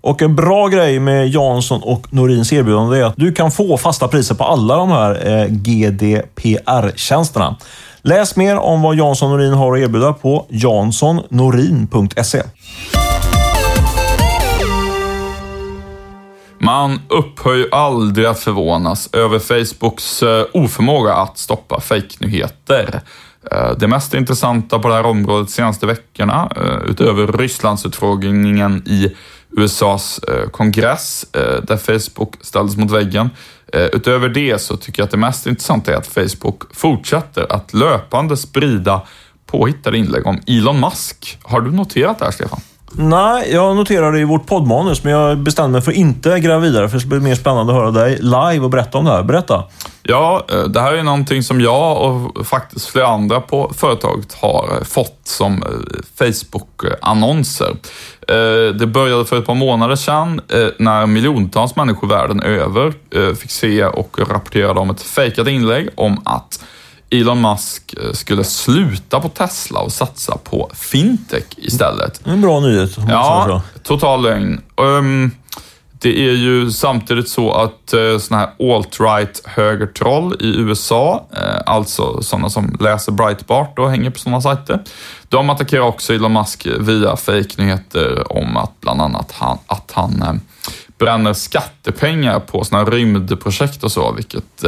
Och 0.02 0.22
en 0.22 0.36
bra 0.36 0.68
grej 0.68 1.00
med 1.00 1.28
Jansson 1.28 1.80
och 1.82 2.06
Norins 2.10 2.52
erbjudande 2.52 2.98
är 2.98 3.04
att 3.04 3.16
du 3.16 3.32
kan 3.32 3.50
få 3.50 3.76
fasta 3.76 4.08
priser 4.08 4.34
på 4.34 4.44
alla 4.44 4.76
de 4.76 4.88
här 4.88 5.26
eh, 5.26 5.46
GDPR-tjänsterna. 5.46 7.56
Läs 8.02 8.36
mer 8.36 8.56
om 8.56 8.82
vad 8.82 8.96
Jansson 8.96 9.30
Norin 9.30 9.52
har 9.52 9.76
att 9.76 9.82
erbjuda 9.82 10.12
på 10.12 10.46
janssonnorin.se. 10.48 12.42
Man 16.58 17.00
upphör 17.08 17.54
ju 17.54 17.68
aldrig 17.72 18.26
att 18.26 18.38
förvånas 18.38 19.08
över 19.12 19.38
Facebooks 19.38 20.22
eh, 20.22 20.46
oförmåga 20.52 21.14
att 21.14 21.38
stoppa 21.38 21.80
fejknyheter. 21.80 23.00
Eh, 23.52 23.70
det 23.78 23.88
mest 23.88 24.14
intressanta 24.14 24.78
på 24.78 24.88
det 24.88 24.94
här 24.94 25.06
området 25.06 25.46
de 25.46 25.52
senaste 25.52 25.86
veckorna, 25.86 26.52
eh, 26.56 26.90
utöver 26.90 27.26
Rysslandsutfrågningen 27.26 28.82
i 28.86 29.16
USAs 29.56 30.20
kongress 30.50 31.26
där 31.62 31.76
Facebook 31.76 32.34
ställdes 32.40 32.76
mot 32.76 32.90
väggen. 32.90 33.30
Eh, 33.72 33.84
utöver 33.84 34.28
det 34.28 34.58
så 34.58 34.76
tycker 34.76 35.02
jag 35.02 35.04
att 35.04 35.10
det 35.10 35.16
mest 35.16 35.46
intressanta 35.46 35.92
är 35.92 35.96
att 35.96 36.06
Facebook 36.06 36.74
fortsätter 36.74 37.52
att 37.52 37.74
löpande 37.74 38.36
sprida 38.36 39.02
påhittade 39.46 39.98
inlägg 39.98 40.26
om 40.26 40.40
Elon 40.46 40.80
Musk. 40.80 41.38
Har 41.42 41.60
du 41.60 41.72
noterat 41.72 42.18
det 42.18 42.24
här, 42.24 42.32
Stefan? 42.32 42.60
Nej, 42.92 43.52
jag 43.52 43.76
noterade 43.76 44.12
det 44.12 44.20
i 44.20 44.24
vårt 44.24 44.46
poddmanus, 44.46 45.04
men 45.04 45.12
jag 45.12 45.38
bestämde 45.38 45.72
mig 45.72 45.80
för 45.80 45.90
att 45.90 45.96
inte 45.96 46.40
gräva 46.40 46.58
vidare, 46.58 46.88
för 46.88 46.96
det 46.96 47.00
ska 47.00 47.08
bli 47.08 47.20
mer 47.20 47.34
spännande 47.34 47.72
att 47.72 47.78
höra 47.78 47.90
dig 47.90 48.16
live 48.16 48.58
och 48.58 48.70
berätta 48.70 48.98
om 48.98 49.04
det 49.04 49.10
här. 49.10 49.22
Berätta! 49.22 49.64
Ja, 50.02 50.46
eh, 50.52 50.62
det 50.62 50.80
här 50.80 50.92
är 50.92 51.02
någonting 51.02 51.42
som 51.42 51.60
jag 51.60 52.02
och 52.02 52.46
faktiskt 52.46 52.86
flera 52.86 53.06
andra 53.06 53.40
på 53.40 53.72
företaget 53.76 54.34
har 54.34 54.68
eh, 54.76 54.84
fått 54.84 55.20
som 55.24 55.62
eh, 55.62 55.68
Facebook-annonser. 56.18 57.76
Det 58.78 58.86
började 58.86 59.24
för 59.24 59.38
ett 59.38 59.46
par 59.46 59.54
månader 59.54 59.96
sedan 59.96 60.40
när 60.78 61.06
miljontals 61.06 61.76
människor 61.76 62.08
världen 62.08 62.42
över 62.42 62.94
fick 63.34 63.50
se 63.50 63.84
och 63.84 64.18
rapporterade 64.30 64.80
om 64.80 64.90
ett 64.90 65.02
fejkat 65.02 65.48
inlägg 65.48 65.88
om 65.94 66.20
att 66.24 66.64
Elon 67.10 67.40
Musk 67.40 67.94
eh, 67.94 68.12
skulle 68.12 68.44
sluta 68.44 69.20
på 69.20 69.28
Tesla 69.28 69.80
och 69.80 69.92
satsa 69.92 70.36
på 70.36 70.70
fintech 70.74 71.44
istället. 71.56 72.26
En 72.26 72.40
bra 72.40 72.60
nyhet. 72.60 72.90
Ja, 73.08 73.62
total 73.82 74.22
lögn. 74.22 74.60
Um, 74.76 75.30
det 76.02 76.28
är 76.28 76.32
ju 76.32 76.70
samtidigt 76.70 77.28
så 77.28 77.52
att 77.52 77.94
uh, 77.94 78.18
såna 78.18 78.40
här 78.40 78.50
alt-right 78.58 79.40
högertroll 79.44 80.36
i 80.40 80.56
USA, 80.56 81.26
uh, 81.32 81.60
alltså 81.66 82.22
sådana 82.22 82.50
som 82.50 82.76
läser 82.80 83.12
Breitbart 83.12 83.78
och 83.78 83.90
hänger 83.90 84.10
på 84.10 84.18
sådana 84.18 84.40
sajter, 84.40 84.80
de 85.28 85.50
attackerar 85.50 85.82
också 85.82 86.14
Elon 86.14 86.32
Musk 86.32 86.66
via 86.80 87.16
fejknyheter 87.16 88.32
om 88.32 88.56
att 88.56 88.80
bland 88.80 89.02
annat 89.02 89.32
han, 89.32 89.58
att 89.66 89.90
han 89.94 90.22
uh, 90.22 90.34
bränner 90.98 91.32
skattepengar 91.32 92.40
på 92.40 92.64
sådana 92.64 92.84
här 92.84 92.90
rymdprojekt 92.90 93.84
och 93.84 93.92
så, 93.92 94.12
vilket 94.12 94.64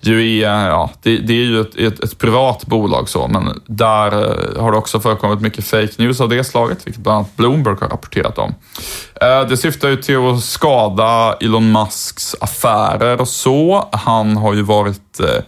ju 0.00 0.40
är, 0.40 0.68
ja, 0.68 0.90
det, 1.02 1.18
det 1.18 1.32
är 1.32 1.44
ju 1.44 1.60
ett, 1.60 1.74
ett, 1.74 2.04
ett, 2.04 2.18
privat 2.18 2.66
bolag 2.66 3.08
så, 3.08 3.28
men 3.28 3.60
där 3.66 4.12
eh, 4.12 4.62
har 4.62 4.72
det 4.72 4.78
också 4.78 5.00
förekommit 5.00 5.40
mycket 5.40 5.64
fake 5.64 5.92
news 5.96 6.20
av 6.20 6.28
det 6.28 6.44
slaget, 6.44 6.86
vilket 6.86 7.02
bland 7.02 7.16
annat 7.16 7.36
Bloomberg 7.36 7.76
har 7.80 7.88
rapporterat 7.88 8.38
om. 8.38 8.54
Eh, 9.20 9.48
det 9.48 9.56
syftar 9.56 9.88
ju 9.88 9.96
till 9.96 10.16
att 10.16 10.44
skada 10.44 11.36
Elon 11.40 11.72
Musks 11.72 12.36
affärer 12.40 13.20
och 13.20 13.28
så. 13.28 13.88
Han 13.92 14.36
har 14.36 14.54
ju 14.54 14.62
varit 14.62 15.20
eh, 15.20 15.42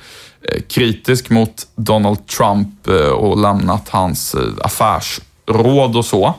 kritisk 0.68 1.30
mot 1.30 1.66
Donald 1.76 2.26
Trump 2.26 2.88
och 3.14 3.38
lämnat 3.40 3.88
hans 3.88 4.36
affärsråd 4.60 5.96
och 5.96 6.04
så. 6.04 6.34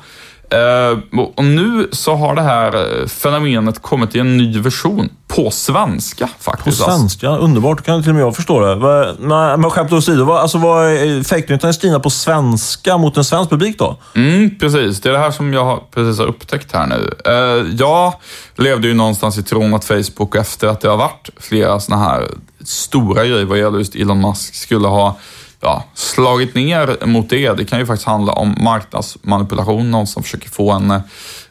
Uh, 0.53 0.99
och 1.35 1.45
nu 1.45 1.87
så 1.91 2.15
har 2.15 2.35
det 2.35 2.41
här 2.41 3.01
eh, 3.01 3.07
fenomenet 3.07 3.81
kommit 3.81 4.15
i 4.15 4.19
en 4.19 4.37
ny 4.37 4.59
version 4.59 5.09
på 5.27 5.51
svenska 5.51 6.29
faktiskt. 6.39 6.79
På 6.79 6.91
svenska? 6.91 7.29
Underbart. 7.29 7.85
Kan 7.85 8.01
till 8.01 8.09
och 8.09 8.15
med 8.15 8.23
jag 8.23 8.35
förstå 8.35 8.59
det. 8.59 8.75
Men, 8.75 9.61
men 9.61 9.69
skämt 9.69 9.91
åsido, 9.91 10.23
vad, 10.23 10.37
alltså, 10.37 10.57
vad 10.57 10.85
är 10.85 11.23
fake 11.23 11.73
skrivna 11.73 11.99
på 11.99 12.09
svenska 12.09 12.97
mot 12.97 13.17
en 13.17 13.23
svensk 13.23 13.49
publik 13.49 13.79
då? 13.79 13.97
Mm, 14.15 14.57
precis. 14.59 15.01
Det 15.01 15.09
är 15.09 15.13
det 15.13 15.19
här 15.19 15.31
som 15.31 15.53
jag 15.53 15.91
precis 15.91 16.19
har 16.19 16.25
upptäckt 16.25 16.71
här 16.71 16.87
nu. 16.87 17.31
Uh, 17.31 17.75
jag 17.79 18.13
levde 18.55 18.87
ju 18.87 18.93
någonstans 18.93 19.37
i 19.37 19.43
tron 19.43 19.73
att 19.73 19.85
Facebook, 19.85 20.35
efter 20.35 20.67
att 20.67 20.81
det 20.81 20.89
har 20.89 20.97
varit 20.97 21.29
flera 21.37 21.79
sådana 21.79 22.03
här 22.03 22.27
stora 22.63 23.25
grejer 23.25 23.45
vad 23.45 23.57
gäller 23.59 23.77
just 23.77 23.95
Elon 23.95 24.21
Musk, 24.21 24.55
skulle 24.55 24.87
ha 24.87 25.17
ja, 25.63 25.83
slagit 25.93 26.55
ner 26.55 27.05
mot 27.05 27.29
det. 27.29 27.53
Det 27.53 27.65
kan 27.65 27.79
ju 27.79 27.85
faktiskt 27.85 28.07
handla 28.07 28.33
om 28.33 28.55
marknadsmanipulation, 28.59 29.91
någon 29.91 30.07
som 30.07 30.23
försöker 30.23 30.49
få 30.49 30.71
en 30.71 30.91
eh, 30.91 31.01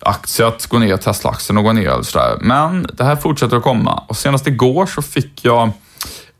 aktie 0.00 0.46
att 0.46 0.66
gå 0.66 0.78
ner, 0.78 0.96
Tesla-aktien 0.96 1.58
att 1.58 1.64
gå 1.64 1.72
ner 1.72 1.88
eller 1.88 2.02
sådär. 2.02 2.38
Men 2.40 2.86
det 2.92 3.04
här 3.04 3.16
fortsätter 3.16 3.56
att 3.56 3.62
komma 3.62 4.02
och 4.06 4.16
senast 4.16 4.46
igår 4.46 4.86
så 4.86 5.02
fick 5.02 5.44
jag 5.44 5.70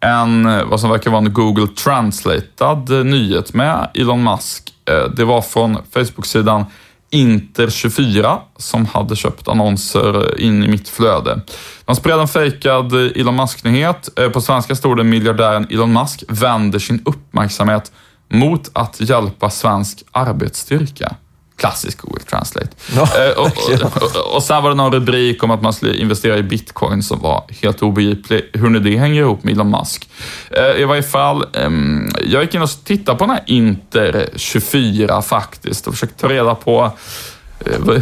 en, 0.01 0.47
eh, 0.47 0.65
vad 0.65 0.81
som 0.81 0.91
verkar 0.91 1.11
vara 1.11 1.25
en 1.25 1.33
Google 1.33 1.67
Translated 1.67 2.91
eh, 2.91 3.05
nyhet 3.05 3.55
med 3.55 3.91
Elon 3.95 4.25
Musk. 4.25 4.69
Det 5.17 5.25
var 5.25 5.43
från 5.43 5.79
Facebook-sidan 5.95 6.65
Inter24 7.13 8.39
som 8.57 8.87
hade 8.87 9.17
köpt 9.17 9.49
annonser 9.49 10.41
in 10.41 10.65
i 10.65 10.69
mitt 10.69 10.89
flöde. 10.89 11.41
De 11.85 11.97
spred 11.97 12.19
en 12.19 12.29
fejkad 12.29 12.93
eh, 12.93 13.21
Elon 13.21 13.37
Musk-nyhet. 13.37 14.19
Eh, 14.19 14.29
på 14.29 14.41
svenska 14.41 14.75
stod 14.75 14.97
det 14.97 15.05
miljardären 15.05 15.67
Elon 15.71 15.93
Musk 15.93 16.25
vänder 16.29 16.79
sin 16.79 17.03
uppmärksamhet 17.05 17.93
mot 18.29 18.71
att 18.73 19.01
hjälpa 19.01 19.51
svensk 19.51 20.05
arbetsstyrka. 20.11 21.17
Klassisk 21.63 22.01
Google 22.01 22.25
Translate. 22.25 22.69
Ja, 22.97 23.03
eh, 23.03 23.39
och, 23.39 23.47
och, 23.47 24.03
och, 24.03 24.35
och, 24.35 24.43
sen 24.43 24.63
var 24.63 24.71
det 24.71 24.77
någon 24.77 24.93
rubrik 24.93 25.43
om 25.43 25.51
att 25.51 25.63
man 25.63 25.73
skulle 25.73 25.97
investera 25.97 26.39
i 26.39 26.43
bitcoin 26.43 27.03
som 27.03 27.21
var 27.21 27.45
helt 27.63 27.83
obegriplig. 27.83 28.51
Hur 28.53 28.71
nu 28.71 28.79
det 28.79 28.97
hänger 28.97 29.21
ihop 29.21 29.45
med 29.45 29.55
Elon 29.55 29.71
Musk. 29.71 30.09
Eh, 30.51 30.81
I 30.81 30.85
varje 30.85 31.03
fall, 31.03 31.45
ehm, 31.53 32.09
jag 32.27 32.43
gick 32.43 32.55
in 32.55 32.63
och 32.63 32.71
tittade 32.85 33.19
på 33.19 33.25
den 33.25 33.31
här 33.31 33.43
Inter 33.47 34.29
24 34.37 35.23
faktiskt 35.23 35.87
och 35.87 35.95
försökte 35.95 36.21
ta 36.21 36.29
reda 36.29 36.55
på 36.55 36.91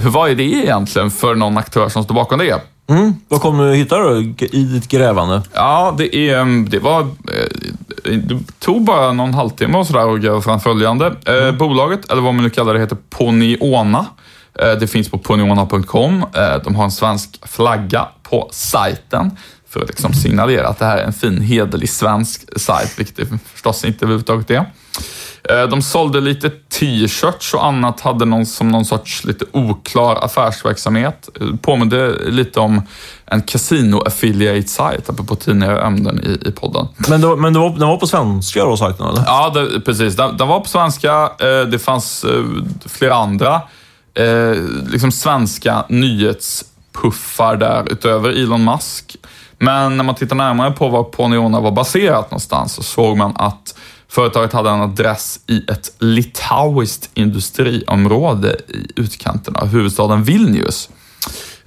vad 0.05 0.31
är 0.31 0.35
det 0.35 0.42
egentligen 0.42 1.11
för 1.11 1.35
någon 1.35 1.59
aktör 1.59 1.88
som 1.88 2.05
står 2.05 2.14
bakom 2.14 2.38
det? 2.38 2.61
Mm. 2.90 3.14
Vad 3.29 3.40
kom 3.40 3.59
du 3.59 3.74
hitta 3.74 3.98
då 3.98 4.20
i 4.40 4.64
ditt 4.64 4.88
grävande? 4.88 5.42
Ja, 5.53 5.94
det, 5.98 6.16
är, 6.16 6.68
det 6.70 6.79
var... 6.79 7.00
Eh, 7.00 7.07
det 8.05 8.38
tog 8.59 8.85
bara 8.85 9.12
någon 9.12 9.35
halvtimme 9.35 9.79
och 9.79 9.87
sådär 9.87 10.14
att 10.14 10.20
gräva 10.20 10.40
fram 10.40 10.61
följande. 10.61 11.14
Eh, 11.26 11.35
mm. 11.35 11.59
Bolaget, 11.59 12.11
eller 12.11 12.22
vad 12.22 12.35
man 12.35 12.44
nu 12.44 12.50
kallar 12.50 12.74
det, 12.74 12.81
heter 12.81 12.96
Ponyona. 13.11 14.07
Eh, 14.59 14.72
det 14.72 14.87
finns 14.87 15.11
på 15.11 15.18
ponyona.com. 15.18 16.24
De 16.64 16.74
har 16.74 16.85
en 16.85 16.90
svensk 16.90 17.48
flagga 17.48 18.09
på 18.22 18.48
sajten 18.53 19.31
för 19.68 19.83
att 19.83 19.88
liksom 19.88 20.12
signalera 20.12 20.68
att 20.68 20.79
det 20.79 20.85
här 20.85 20.98
är 20.98 21.05
en 21.05 21.12
fin, 21.12 21.40
hederlig 21.40 21.90
svensk 21.90 22.59
sajt, 22.61 22.98
vilket 22.98 23.16
det 23.16 23.38
förstås 23.53 23.85
inte 23.85 24.05
överhuvudtaget 24.05 24.50
är. 24.50 24.64
Eh, 25.48 25.62
de 25.62 25.83
sålde 25.83 26.20
lite 26.20 26.50
t-shirts 26.50 27.55
och 27.55 27.66
annat, 27.66 28.00
hade 28.00 28.24
någon 28.24 28.46
som 28.46 28.68
någon 28.68 28.85
sorts 28.85 29.24
lite 29.24 29.44
oklar 29.53 30.24
affärsverksamhet. 30.24 31.29
Eh, 31.40 31.46
påminde 31.62 32.31
lite 32.31 32.61
om 32.61 32.83
en 33.26 33.42
casino 33.42 34.03
affiliate 34.07 34.68
site, 34.68 35.03
apropå 35.09 35.35
tidigare 35.35 35.87
ämnen 35.87 36.20
i, 36.24 36.48
i 36.48 36.53
podden. 36.53 36.88
Men, 37.09 37.20
det, 37.20 37.37
men 37.37 37.53
det 37.53 37.59
var, 37.59 37.70
den 37.70 37.88
var 37.88 37.96
på 37.96 38.07
svenska 38.07 38.64
då, 38.64 38.76
sajten 38.76 39.07
eller? 39.07 39.22
Ja, 39.26 39.50
det, 39.50 39.81
precis. 39.81 40.16
Den, 40.16 40.37
den, 40.37 40.48
var 40.48 40.61
på 40.61 40.68
svenska. 40.68 41.12
Eh, 41.22 41.68
det 41.70 41.79
fanns 41.79 42.24
flera 42.87 43.14
andra 43.14 43.62
liksom 44.87 45.12
svenska 45.12 45.85
nyhetspuffar 45.88 47.57
där 47.57 47.92
utöver 47.92 48.31
Elon 48.31 48.64
Musk. 48.64 49.16
Men 49.59 49.96
när 49.96 50.05
man 50.05 50.14
tittar 50.14 50.37
närmare 50.37 50.70
på 50.70 50.88
var 50.88 51.05
Ponyona 51.05 51.61
var 51.61 51.70
baserat 51.70 52.31
någonstans 52.31 52.74
så 52.74 52.83
såg 52.83 53.16
man 53.16 53.37
att 53.37 53.74
Företaget 54.11 54.53
hade 54.53 54.70
en 54.70 54.81
adress 54.81 55.40
i 55.46 55.64
ett 55.70 55.92
litauiskt 55.99 57.11
industriområde 57.14 58.57
i 58.68 59.01
utkanten 59.01 59.57
av 59.57 59.68
huvudstaden 59.68 60.23
Vilnius. 60.23 60.90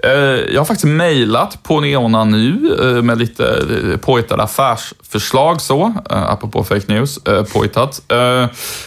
Eh, 0.03 0.12
jag 0.53 0.60
har 0.60 0.65
faktiskt 0.65 0.86
mejlat 0.86 1.63
på 1.63 1.79
Neona 1.79 2.23
nu 2.23 2.77
eh, 2.82 3.03
med 3.03 3.17
lite 3.17 3.45
eh, 3.45 3.97
påhittade 3.97 4.43
affärsförslag 4.43 5.62
så, 5.62 5.93
apropå 6.10 6.63
fake 6.63 6.93
news, 6.93 7.19
påhittat. 7.53 8.01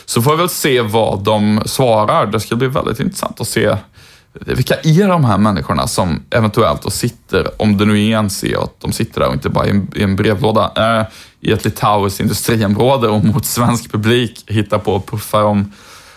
Så 0.06 0.22
får 0.22 0.30
vi 0.30 0.36
väl 0.36 0.48
se 0.48 0.80
vad 0.80 1.24
de 1.24 1.62
svarar. 1.66 2.26
Det 2.26 2.40
ska 2.40 2.56
bli 2.56 2.68
väldigt 2.68 3.00
intressant 3.00 3.40
att 3.40 3.48
se 3.48 3.76
vilka 4.40 4.74
är 4.74 5.08
de 5.08 5.24
här 5.24 5.38
människorna 5.38 5.86
som 5.86 6.22
eventuellt 6.30 6.82
då 6.82 6.90
sitter, 6.90 7.62
om 7.62 7.78
det 7.78 7.84
nu 7.84 8.10
är 8.10 8.18
en 8.18 8.30
CEO, 8.30 8.62
att 8.62 8.80
de 8.80 8.92
sitter 8.92 9.20
där 9.20 9.28
och 9.28 9.34
inte 9.34 9.48
bara 9.48 9.66
i 9.66 9.70
en, 9.70 9.88
i 9.94 10.02
en 10.02 10.16
brevlåda, 10.16 10.72
eh, 10.76 11.06
i 11.40 11.52
ett 11.52 11.64
litauiskt 11.64 12.20
industriområde 12.20 13.08
och 13.08 13.24
mot 13.24 13.46
svensk 13.46 13.92
publik 13.92 14.44
hittar 14.46 14.78
på 14.78 14.92
och 14.92 15.06
puffar 15.06 15.42
om, 15.42 15.72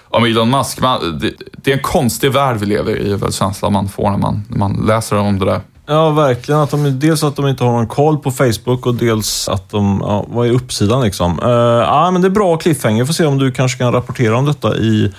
om 0.10 0.25
Elon 0.25 0.49
Musk. 0.49 0.82
Man, 0.82 1.19
det, 1.19 1.34
det, 1.51 1.71
är 1.71 1.75
en 1.75 1.84
konstig 1.84 2.32
värld 2.32 2.58
vi 2.58 2.65
lever 2.65 2.95
i, 2.95 3.12
är 3.12 3.17
väl 3.17 3.34
känslan 3.34 3.73
man 3.73 3.89
får 3.89 4.10
när 4.10 4.17
man, 4.17 4.45
när 4.49 4.58
man 4.58 4.86
läser 4.88 5.15
om 5.15 5.39
det 5.39 5.45
där. 5.45 5.62
Ja, 5.89 6.10
verkligen. 6.10 6.62
Att 6.62 6.71
de, 6.71 6.99
dels 6.99 7.23
att 7.23 7.36
de 7.36 7.47
inte 7.47 7.63
har 7.63 7.71
någon 7.71 7.88
koll 7.88 8.17
på 8.17 8.32
Facebook 8.32 8.86
och 8.86 8.95
dels 8.95 9.49
att 9.49 9.69
de, 9.69 9.99
ja, 10.01 10.25
vad 10.29 10.47
är 10.47 10.51
uppsidan 10.51 11.01
liksom? 11.01 11.39
Uh, 11.43 11.49
ja, 11.49 12.12
men 12.12 12.21
det 12.21 12.27
är 12.27 12.29
bra 12.29 12.58
cliffhanger. 12.58 13.05
Får 13.05 13.13
se 13.13 13.25
om 13.25 13.38
du 13.38 13.51
kanske 13.51 13.77
kan 13.77 13.91
rapportera 13.91 14.38
om 14.38 14.45
detta 14.45 14.77
i 14.77 15.13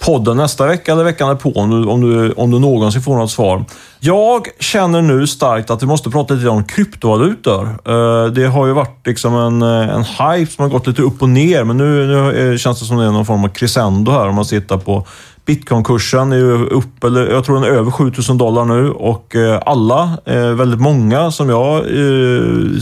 podden 0.00 0.36
nästa 0.36 0.66
vecka 0.66 0.92
eller 0.92 1.04
veckan 1.04 1.38
på 1.38 1.52
om 1.52 1.70
du, 1.70 1.88
om, 1.88 2.00
du, 2.00 2.32
om 2.32 2.50
du 2.50 2.58
någonsin 2.58 3.02
får 3.02 3.16
något 3.16 3.30
svar. 3.30 3.64
Jag 4.00 4.46
känner 4.60 5.02
nu 5.02 5.26
starkt 5.26 5.70
att 5.70 5.82
vi 5.82 5.86
måste 5.86 6.10
prata 6.10 6.34
lite 6.34 6.48
om 6.48 6.64
kryptovalutor. 6.64 7.78
Eh, 7.84 8.26
det 8.32 8.46
har 8.46 8.66
ju 8.66 8.72
varit 8.72 9.06
liksom 9.06 9.34
en, 9.34 9.62
eh, 9.62 9.94
en 9.94 10.04
hype 10.04 10.52
som 10.52 10.62
har 10.62 10.70
gått 10.70 10.86
lite 10.86 11.02
upp 11.02 11.22
och 11.22 11.28
ner, 11.28 11.64
men 11.64 11.76
nu, 11.76 12.06
nu 12.06 12.52
eh, 12.52 12.56
känns 12.56 12.80
det 12.80 12.86
som 12.86 12.96
det 12.96 13.04
är 13.04 13.10
någon 13.10 13.26
form 13.26 13.44
av 13.44 13.48
crescendo 13.48 14.12
här 14.12 14.28
om 14.28 14.34
man 14.34 14.44
tittar 14.44 14.78
på 14.78 15.06
Bitcoinkursen 15.46 16.32
är 16.32 16.36
ju 16.36 16.66
upp, 16.66 17.04
eller 17.04 17.30
jag 17.30 17.44
tror 17.44 17.54
den 17.54 17.64
är 17.64 17.68
över 17.68 17.90
7000 17.90 18.38
dollar 18.38 18.64
nu 18.64 18.90
och 18.90 19.34
alla, 19.66 20.18
väldigt 20.54 20.80
många 20.80 21.30
som 21.30 21.48
jag 21.48 21.84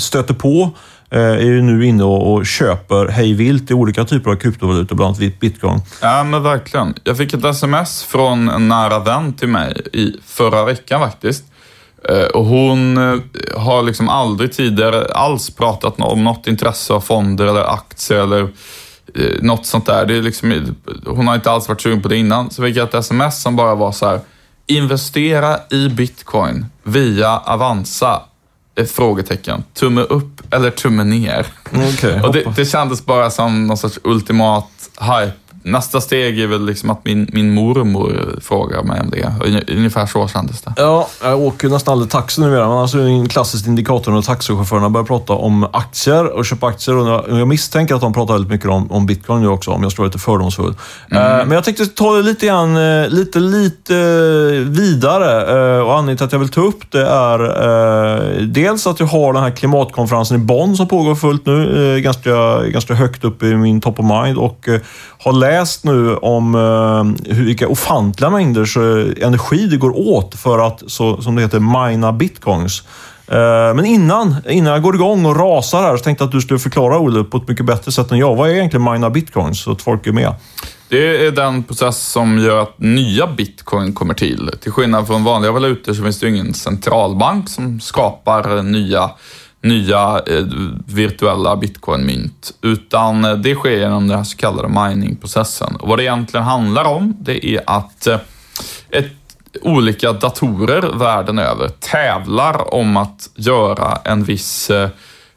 stöter 0.00 0.34
på, 0.34 0.70
Eh, 1.10 1.20
är 1.20 1.40
ju 1.40 1.62
nu 1.62 1.86
inne 1.86 2.04
och, 2.04 2.46
köper 2.46 3.08
hej 3.08 3.34
vilt 3.34 3.70
i 3.70 3.74
olika 3.74 4.04
typer 4.04 4.30
av 4.30 4.36
kryptovalutor, 4.36 4.96
bland 4.96 5.16
annat 5.16 5.40
bitcoin. 5.40 5.80
Ja, 6.02 6.24
men 6.24 6.42
verkligen. 6.42 6.94
Jag 7.04 7.16
fick 7.16 7.34
ett 7.34 7.44
sms 7.44 8.04
från 8.04 8.48
en 8.48 8.68
nära 8.68 8.98
vän 8.98 9.32
till 9.32 9.48
mig 9.48 9.82
i 9.92 10.12
förra 10.24 10.64
veckan 10.64 11.00
faktiskt. 11.00 11.44
Eh, 12.08 12.24
och 12.24 12.44
hon 12.44 12.96
eh, 12.96 13.20
har 13.56 13.82
liksom 13.82 14.08
aldrig 14.08 14.52
tidigare 14.52 15.06
alls 15.14 15.50
pratat 15.50 16.00
om 16.00 16.24
något 16.24 16.46
intresse 16.46 16.92
av 16.92 17.00
fonder 17.00 17.46
eller 17.46 17.72
aktier 17.72 18.18
eller 18.18 18.48
något 19.40 19.66
sånt 19.66 19.86
där. 19.86 20.06
Det 20.06 20.16
är 20.16 20.22
liksom, 20.22 20.74
hon 21.06 21.26
har 21.26 21.34
inte 21.34 21.50
alls 21.50 21.68
varit 21.68 21.80
sugen 21.80 22.02
på 22.02 22.08
det 22.08 22.16
innan. 22.16 22.50
Så 22.50 22.62
fick 22.62 22.76
jag 22.76 22.88
ett 22.88 22.94
sms 22.94 23.42
som 23.42 23.56
bara 23.56 23.74
var 23.74 23.92
så 23.92 24.06
här, 24.06 24.20
investera 24.66 25.58
i 25.70 25.88
bitcoin 25.88 26.66
via 26.82 27.38
Avanza 27.38 28.22
frågetecken. 28.84 29.64
Tumme 29.74 30.00
upp 30.00 30.54
eller 30.54 30.70
tumme 30.70 31.04
ner. 31.04 31.46
Okay, 31.94 32.20
och 32.20 32.32
det, 32.32 32.44
det 32.56 32.64
kändes 32.64 33.06
bara 33.06 33.30
som 33.30 33.66
någon 33.66 33.76
sorts 33.76 33.98
ultimat 34.04 34.70
hype 35.00 35.32
nästa 35.66 36.00
steg 36.00 36.40
är 36.40 36.46
väl 36.46 36.66
liksom 36.66 36.90
att 36.90 37.04
min, 37.04 37.30
min 37.32 37.54
mormor 37.54 38.38
frågar 38.42 38.82
mig 38.82 39.00
om 39.00 39.10
det. 39.10 39.32
Ungefär 39.76 40.06
så 40.06 40.28
kändes 40.28 40.62
det. 40.62 40.72
Ja, 40.76 41.08
jag 41.22 41.40
åker 41.40 41.68
nästan 41.68 41.92
aldrig 41.92 42.10
taxi 42.10 42.40
numera, 42.40 42.68
men 42.68 42.78
alltså 42.78 42.98
en 42.98 43.28
klassisk 43.28 43.66
indikator 43.66 44.12
när 44.12 44.22
taxichaufförerna 44.22 44.90
börjar 44.90 45.04
prata 45.04 45.32
om 45.32 45.68
aktier 45.72 46.26
och 46.26 46.46
köpa 46.46 46.66
aktier. 46.66 46.96
Och 46.96 47.38
jag 47.38 47.48
misstänker 47.48 47.94
att 47.94 48.00
de 48.00 48.12
pratar 48.12 48.34
väldigt 48.34 48.50
mycket 48.50 48.68
om, 48.68 48.92
om 48.92 49.06
bitcoin 49.06 49.42
nu 49.42 49.48
också, 49.48 49.70
om 49.70 49.82
jag 49.82 49.92
ska 49.92 50.02
vara 50.02 50.08
lite 50.08 50.18
fördomsfull. 50.18 50.74
Mm. 51.10 51.22
Uh, 51.22 51.46
men 51.46 51.50
jag 51.50 51.64
tänkte 51.64 51.86
ta 51.86 52.16
det 52.16 52.22
lite 52.22 52.46
grann, 52.46 52.76
uh, 52.76 53.08
lite, 53.08 53.38
lite 53.38 53.94
vidare. 54.66 55.76
Uh, 55.76 55.80
och 55.80 55.92
anledningen 55.92 56.16
till 56.16 56.26
att 56.26 56.32
jag 56.32 56.38
vill 56.38 56.48
ta 56.48 56.60
upp 56.60 56.92
det 56.92 57.06
är 57.06 58.40
dels 58.40 58.86
att 58.86 59.00
jag 59.00 59.06
har 59.06 59.32
den 59.32 59.42
här 59.42 59.50
klimatkonferensen 59.50 60.36
i 60.36 60.44
Bonn 60.44 60.76
som 60.76 60.88
pågår 60.88 61.14
fullt 61.14 61.46
nu, 61.46 62.00
ganska, 62.00 62.62
ganska 62.62 62.94
högt 62.94 63.24
upp 63.24 63.42
i 63.42 63.56
min 63.56 63.80
top 63.80 64.00
of 64.00 64.06
mind 64.06 64.38
och 64.38 64.68
har 65.18 65.32
läst 65.32 65.55
läst 65.58 65.84
nu 65.84 66.16
om 66.16 66.54
eh, 66.54 67.34
vilka 67.34 67.68
ofantliga 67.68 68.30
mängder 68.30 68.78
eh, 68.78 69.26
energi 69.26 69.66
det 69.66 69.76
går 69.76 69.98
åt 69.98 70.34
för 70.34 70.58
att, 70.58 70.82
så, 70.86 71.22
som 71.22 71.36
det 71.36 71.42
heter, 71.42 71.60
mina 71.88 72.12
bitcoins. 72.12 72.82
Eh, 73.28 73.74
men 73.74 73.84
innan, 73.84 74.36
innan 74.48 74.72
jag 74.72 74.82
går 74.82 74.94
igång 74.94 75.26
och 75.26 75.36
rasar 75.36 75.82
här 75.82 75.96
så 75.96 76.04
tänkte 76.04 76.24
jag 76.24 76.28
att 76.28 76.32
du 76.32 76.40
skulle 76.40 76.58
förklara, 76.58 76.98
Olle, 76.98 77.24
på 77.24 77.36
ett 77.36 77.48
mycket 77.48 77.66
bättre 77.66 77.92
sätt 77.92 78.12
än 78.12 78.18
jag. 78.18 78.36
Vad 78.36 78.50
är 78.50 78.54
egentligen 78.54 78.84
mina 78.84 79.10
bitcoins? 79.10 79.60
Så 79.60 79.72
att 79.72 79.82
folk 79.82 80.06
är 80.06 80.12
med. 80.12 80.34
Det 80.88 81.26
är 81.26 81.30
den 81.30 81.62
process 81.62 81.98
som 81.98 82.38
gör 82.38 82.62
att 82.62 82.78
nya 82.78 83.26
bitcoin 83.26 83.92
kommer 83.92 84.14
till. 84.14 84.50
Till 84.60 84.72
skillnad 84.72 85.06
från 85.06 85.24
vanliga 85.24 85.52
valutor 85.52 85.94
så 85.94 86.02
finns 86.02 86.20
det 86.20 86.26
ju 86.26 86.32
ingen 86.32 86.54
centralbank 86.54 87.48
som 87.48 87.80
skapar 87.80 88.62
nya, 88.62 89.10
nya 89.62 90.22
eh, 90.26 90.44
virtuella 90.86 91.56
bitcoinmynt. 91.56 92.54
Utan 92.62 93.24
eh, 93.24 93.32
det 93.32 93.54
sker 93.54 93.70
genom 93.70 94.08
den 94.08 94.16
här 94.16 94.24
så 94.24 94.36
kallade 94.36 94.68
miningprocessen. 94.68 95.76
Och 95.76 95.88
vad 95.88 95.98
det 95.98 96.04
egentligen 96.04 96.46
handlar 96.46 96.84
om, 96.84 97.16
det 97.20 97.46
är 97.46 97.62
att 97.66 98.06
eh, 98.06 98.18
ett, 98.90 99.12
olika 99.62 100.12
datorer 100.12 100.98
världen 100.98 101.38
över 101.38 101.68
tävlar 101.68 102.74
om 102.74 102.96
att 102.96 103.30
göra 103.34 103.98
en 104.04 104.24
viss 104.24 104.70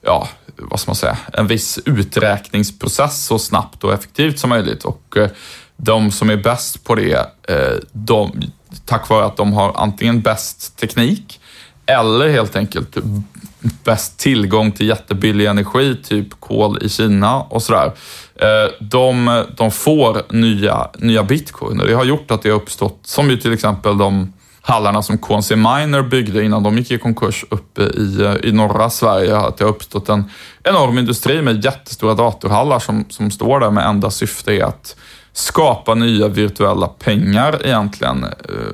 ja, 0.02 0.30
vad 0.58 0.80
ska 0.80 0.90
man 0.90 0.96
säga, 0.96 1.18
en 1.34 1.48
viss 1.48 1.80
uträkningsprocess 1.86 3.26
så 3.26 3.40
snabbt 3.40 3.84
och 3.84 3.94
effektivt 3.94 4.40
som 4.40 4.50
möjligt. 4.50 4.86
Och 4.86 5.18
de 5.78 6.12
som 6.12 6.30
är 6.30 6.38
bäst 6.38 6.84
på 6.84 6.96
det, 6.96 7.26
de, 7.92 8.32
tack 8.86 9.10
vare 9.10 9.26
att 9.26 9.38
de 9.38 9.54
har 9.54 9.74
antingen 9.76 10.22
bäst 10.22 10.78
teknik 10.78 11.40
eller 11.86 12.30
helt 12.30 12.56
enkelt 12.56 12.98
bäst 13.60 14.18
tillgång 14.18 14.72
till 14.72 14.88
jättebillig 14.88 15.46
energi, 15.46 15.96
typ 16.04 16.40
kol 16.40 16.78
i 16.82 16.90
Kina 16.90 17.42
och 17.42 17.64
sådär. 17.64 17.92
Eh, 18.36 18.72
de, 18.80 19.44
de 19.58 19.72
får 19.72 20.34
nya, 20.34 20.90
nya 20.98 21.24
bitcoin 21.24 21.80
och 21.80 21.88
det 21.88 21.94
har 21.94 22.06
gjort 22.06 22.32
att 22.32 22.42
det 22.42 22.50
har 22.50 22.56
uppstått, 22.56 23.00
som 23.04 23.30
ju 23.30 23.38
till 23.38 23.54
exempel 23.54 23.98
de 23.98 24.34
hallarna 24.62 25.02
som 25.02 25.18
KNC 25.18 25.56
Miner 25.56 26.02
byggde 26.02 26.44
innan 26.44 26.64
de 26.64 26.78
gick 26.78 26.92
i 26.92 26.98
konkurs 26.98 27.46
uppe 27.50 27.82
i, 27.82 28.22
eh, 28.22 28.50
i 28.50 28.52
norra 28.52 28.90
Sverige, 28.90 29.38
att 29.38 29.58
det 29.58 29.64
har 29.64 29.72
uppstått 29.72 30.10
en 30.10 30.24
enorm 30.64 30.98
industri 30.98 31.42
med 31.42 31.66
jättestora 31.66 32.14
datorhallar 32.14 32.80
som, 32.80 33.06
som 33.10 33.32
står 33.32 33.60
där 33.60 33.72
med 33.72 33.86
enda 33.86 34.12
syfte 34.12 34.54
är 34.54 34.64
att 34.64 34.96
skapa 35.34 35.96
nya 35.96 36.28
virtuella 36.28 36.88
pengar 36.88 37.66
egentligen. 37.66 38.24
Eh, 38.24 38.30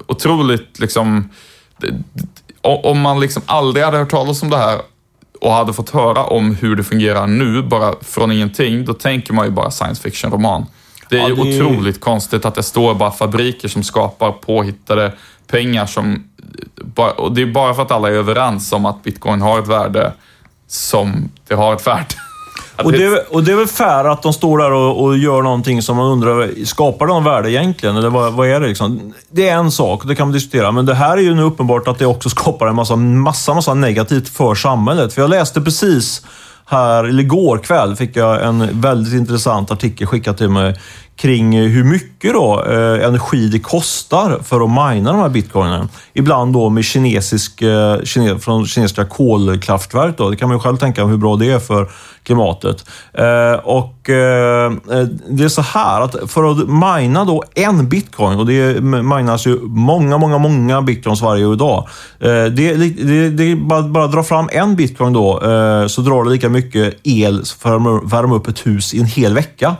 otroligt 0.07 0.79
liksom, 0.79 1.29
om 2.65 3.01
man 3.01 3.19
liksom 3.19 3.41
aldrig 3.45 3.85
hade 3.85 3.97
hört 3.97 4.11
talas 4.11 4.43
om 4.43 4.49
det 4.49 4.57
här 4.57 4.79
och 5.41 5.51
hade 5.51 5.73
fått 5.73 5.89
höra 5.89 6.23
om 6.23 6.55
hur 6.55 6.75
det 6.75 6.83
fungerar 6.83 7.27
nu, 7.27 7.61
bara 7.61 7.93
från 8.01 8.31
ingenting, 8.31 8.85
då 8.85 8.93
tänker 8.93 9.33
man 9.33 9.45
ju 9.45 9.51
bara 9.51 9.71
science 9.71 10.01
fiction-roman. 10.01 10.65
Det 11.09 11.15
är 11.15 11.21
Ja, 11.21 11.29
ju 11.29 11.35
det 11.35 11.41
otroligt 11.41 12.01
konstigt 12.01 12.45
att 12.45 12.55
det 12.55 12.63
står 12.63 12.95
bara 12.95 13.11
fabriker 13.11 13.67
som 13.67 13.83
skapar 13.83 14.31
påhittade 14.31 15.11
pengar 15.47 15.85
som... 15.85 16.23
Och 17.15 17.31
det 17.35 17.41
är 17.41 17.45
bara 17.45 17.73
för 17.73 17.81
att 17.81 17.91
alla 17.91 18.07
är 18.07 18.13
överens 18.13 18.71
om 18.71 18.85
att 18.85 19.03
bitcoin 19.03 19.41
har 19.41 19.59
ett 19.59 19.67
värde 19.67 20.13
som 20.67 21.29
det 21.47 21.55
har 21.55 21.75
ett 21.75 21.87
värde. 21.87 22.15
Och 22.83 22.91
det, 22.91 23.05
är, 23.05 23.33
och 23.33 23.43
det 23.43 23.51
är 23.51 23.55
väl 23.55 23.67
fair 23.67 24.05
att 24.05 24.21
de 24.21 24.33
står 24.33 24.57
där 24.57 24.71
och, 24.71 25.03
och 25.03 25.17
gör 25.17 25.41
någonting 25.41 25.81
som 25.81 25.97
man 25.97 26.11
undrar, 26.11 26.65
skapar 26.65 27.07
någon 27.07 27.23
värde 27.23 27.51
egentligen? 27.51 27.97
Eller 27.97 28.09
vad, 28.09 28.33
vad 28.33 28.47
är 28.47 28.59
det 28.59 28.67
liksom? 28.67 29.13
Det 29.29 29.49
är 29.49 29.55
en 29.55 29.71
sak, 29.71 30.01
det 30.05 30.15
kan 30.15 30.27
man 30.27 30.33
diskutera. 30.33 30.71
Men 30.71 30.85
det 30.85 30.93
här 30.93 31.17
är 31.17 31.21
ju 31.21 31.35
nu 31.35 31.41
uppenbart 31.41 31.87
att 31.87 31.99
det 31.99 32.05
också 32.05 32.29
skapar 32.39 32.67
en 32.67 32.75
massa, 32.75 32.95
massa, 32.95 33.53
massa 33.53 33.73
negativt 33.73 34.29
för 34.29 34.55
samhället. 34.55 35.13
För 35.13 35.21
jag 35.21 35.29
läste 35.29 35.61
precis 35.61 36.25
här, 36.65 37.03
eller 37.03 37.23
igår 37.23 37.57
kväll, 37.57 37.95
fick 37.95 38.15
jag 38.15 38.45
en 38.45 38.81
väldigt 38.81 39.13
intressant 39.13 39.71
artikel 39.71 40.07
skickad 40.07 40.37
till 40.37 40.49
mig 40.49 40.75
kring 41.15 41.55
eh, 41.55 41.63
hur 41.63 41.83
mycket 41.83 42.33
då, 42.33 42.63
eh, 42.63 43.07
energi 43.07 43.47
det 43.47 43.59
kostar 43.59 44.39
för 44.43 44.61
att 44.61 44.69
mina 44.69 45.11
de 45.11 45.21
här 45.21 45.29
bitcoinen. 45.29 45.89
Ibland 46.13 46.53
då 46.53 46.69
med 46.69 46.83
kinesisk, 46.83 47.61
eh, 47.61 48.01
kine, 48.03 48.39
från 48.39 48.65
kinesiska 48.65 49.05
kolkraftverk. 49.05 50.17
Då. 50.17 50.29
Det 50.29 50.35
kan 50.35 50.49
man 50.49 50.57
ju 50.57 50.61
själv 50.61 50.77
tänka 50.77 51.05
hur 51.05 51.17
bra 51.17 51.35
det 51.35 51.51
är 51.51 51.59
för 51.59 51.89
klimatet. 52.23 52.85
Eh, 53.13 53.59
och 53.63 54.09
eh, 54.09 54.65
eh, 54.65 55.07
Det 55.29 55.43
är 55.43 55.49
så 55.49 55.61
här 55.61 56.01
att 56.01 56.31
för 56.31 56.51
att 56.51 56.57
mina 56.69 57.25
då 57.25 57.43
en 57.55 57.89
bitcoin, 57.89 58.39
och 58.39 58.45
det 58.45 58.81
minas 58.81 59.47
ju 59.47 59.59
många, 59.61 60.17
många, 60.17 60.37
många 60.37 60.81
bitcoins 60.81 61.21
varje 61.21 61.55
dag. 61.55 61.87
Eh, 62.19 62.27
det, 62.27 62.75
det, 62.75 63.29
det 63.29 63.51
är 63.51 63.55
bara, 63.55 63.81
bara 63.81 64.07
dra 64.07 64.23
fram 64.23 64.49
en 64.51 64.75
bitcoin 64.75 65.13
då, 65.13 65.41
eh, 65.43 65.87
så 65.87 66.01
drar 66.01 66.23
det 66.23 66.29
lika 66.29 66.49
mycket 66.49 66.93
el 67.03 67.43
för 67.59 67.75
att 67.75 68.13
värma 68.13 68.35
upp 68.35 68.47
ett 68.47 68.67
hus 68.67 68.93
i 68.93 68.99
en 68.99 69.05
hel 69.05 69.33
vecka. 69.33 69.75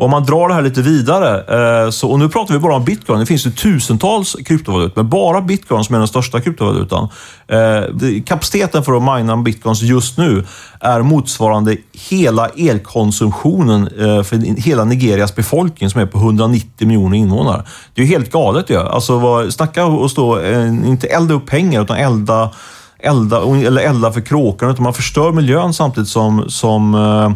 Och 0.00 0.04
om 0.04 0.10
man 0.10 0.24
drar 0.24 0.48
det 0.48 0.54
här 0.54 0.62
lite 0.62 0.82
vidare, 0.82 1.84
eh, 1.84 1.90
så, 1.90 2.10
och 2.10 2.18
nu 2.18 2.28
pratar 2.28 2.54
vi 2.54 2.60
bara 2.60 2.76
om 2.76 2.84
bitcoin. 2.84 3.20
Det 3.20 3.26
finns 3.26 3.46
ju 3.46 3.50
tusentals 3.50 4.36
kryptovalutor, 4.44 4.92
men 4.96 5.08
bara 5.08 5.40
bitcoin 5.40 5.84
som 5.84 5.94
är 5.94 5.98
den 5.98 6.08
största 6.08 6.40
kryptovalutan. 6.40 7.08
Eh, 7.48 7.82
kapaciteten 8.26 8.84
för 8.84 8.96
att 8.96 9.02
mina 9.02 9.36
bitcoins 9.36 9.82
just 9.82 10.18
nu 10.18 10.44
är 10.80 11.02
motsvarande 11.02 11.76
hela 12.10 12.48
elkonsumtionen 12.48 13.86
eh, 13.86 14.22
för 14.22 14.60
hela 14.60 14.84
Nigerias 14.84 15.34
befolkning 15.34 15.90
som 15.90 16.00
är 16.00 16.06
på 16.06 16.18
190 16.18 16.86
miljoner 16.86 17.16
invånare. 17.16 17.64
Det 17.94 18.02
är 18.02 18.06
ju 18.06 18.12
helt 18.12 18.32
galet 18.32 18.70
ju. 18.70 18.78
Alltså, 18.78 19.18
vad, 19.18 19.52
snacka 19.52 19.84
och 19.84 20.10
stå, 20.10 20.40
inte 20.84 21.06
elda 21.06 21.34
upp 21.34 21.46
pengar, 21.46 21.82
utan 21.82 21.96
elda 21.96 22.50
elda, 23.02 23.42
eller 23.66 23.82
elda 23.82 24.12
för 24.12 24.20
kråkorna, 24.20 24.72
utan 24.72 24.82
man 24.82 24.94
förstör 24.94 25.32
miljön 25.32 25.74
samtidigt 25.74 26.08
som, 26.08 26.44
som, 26.50 26.94
eh, 26.94 27.30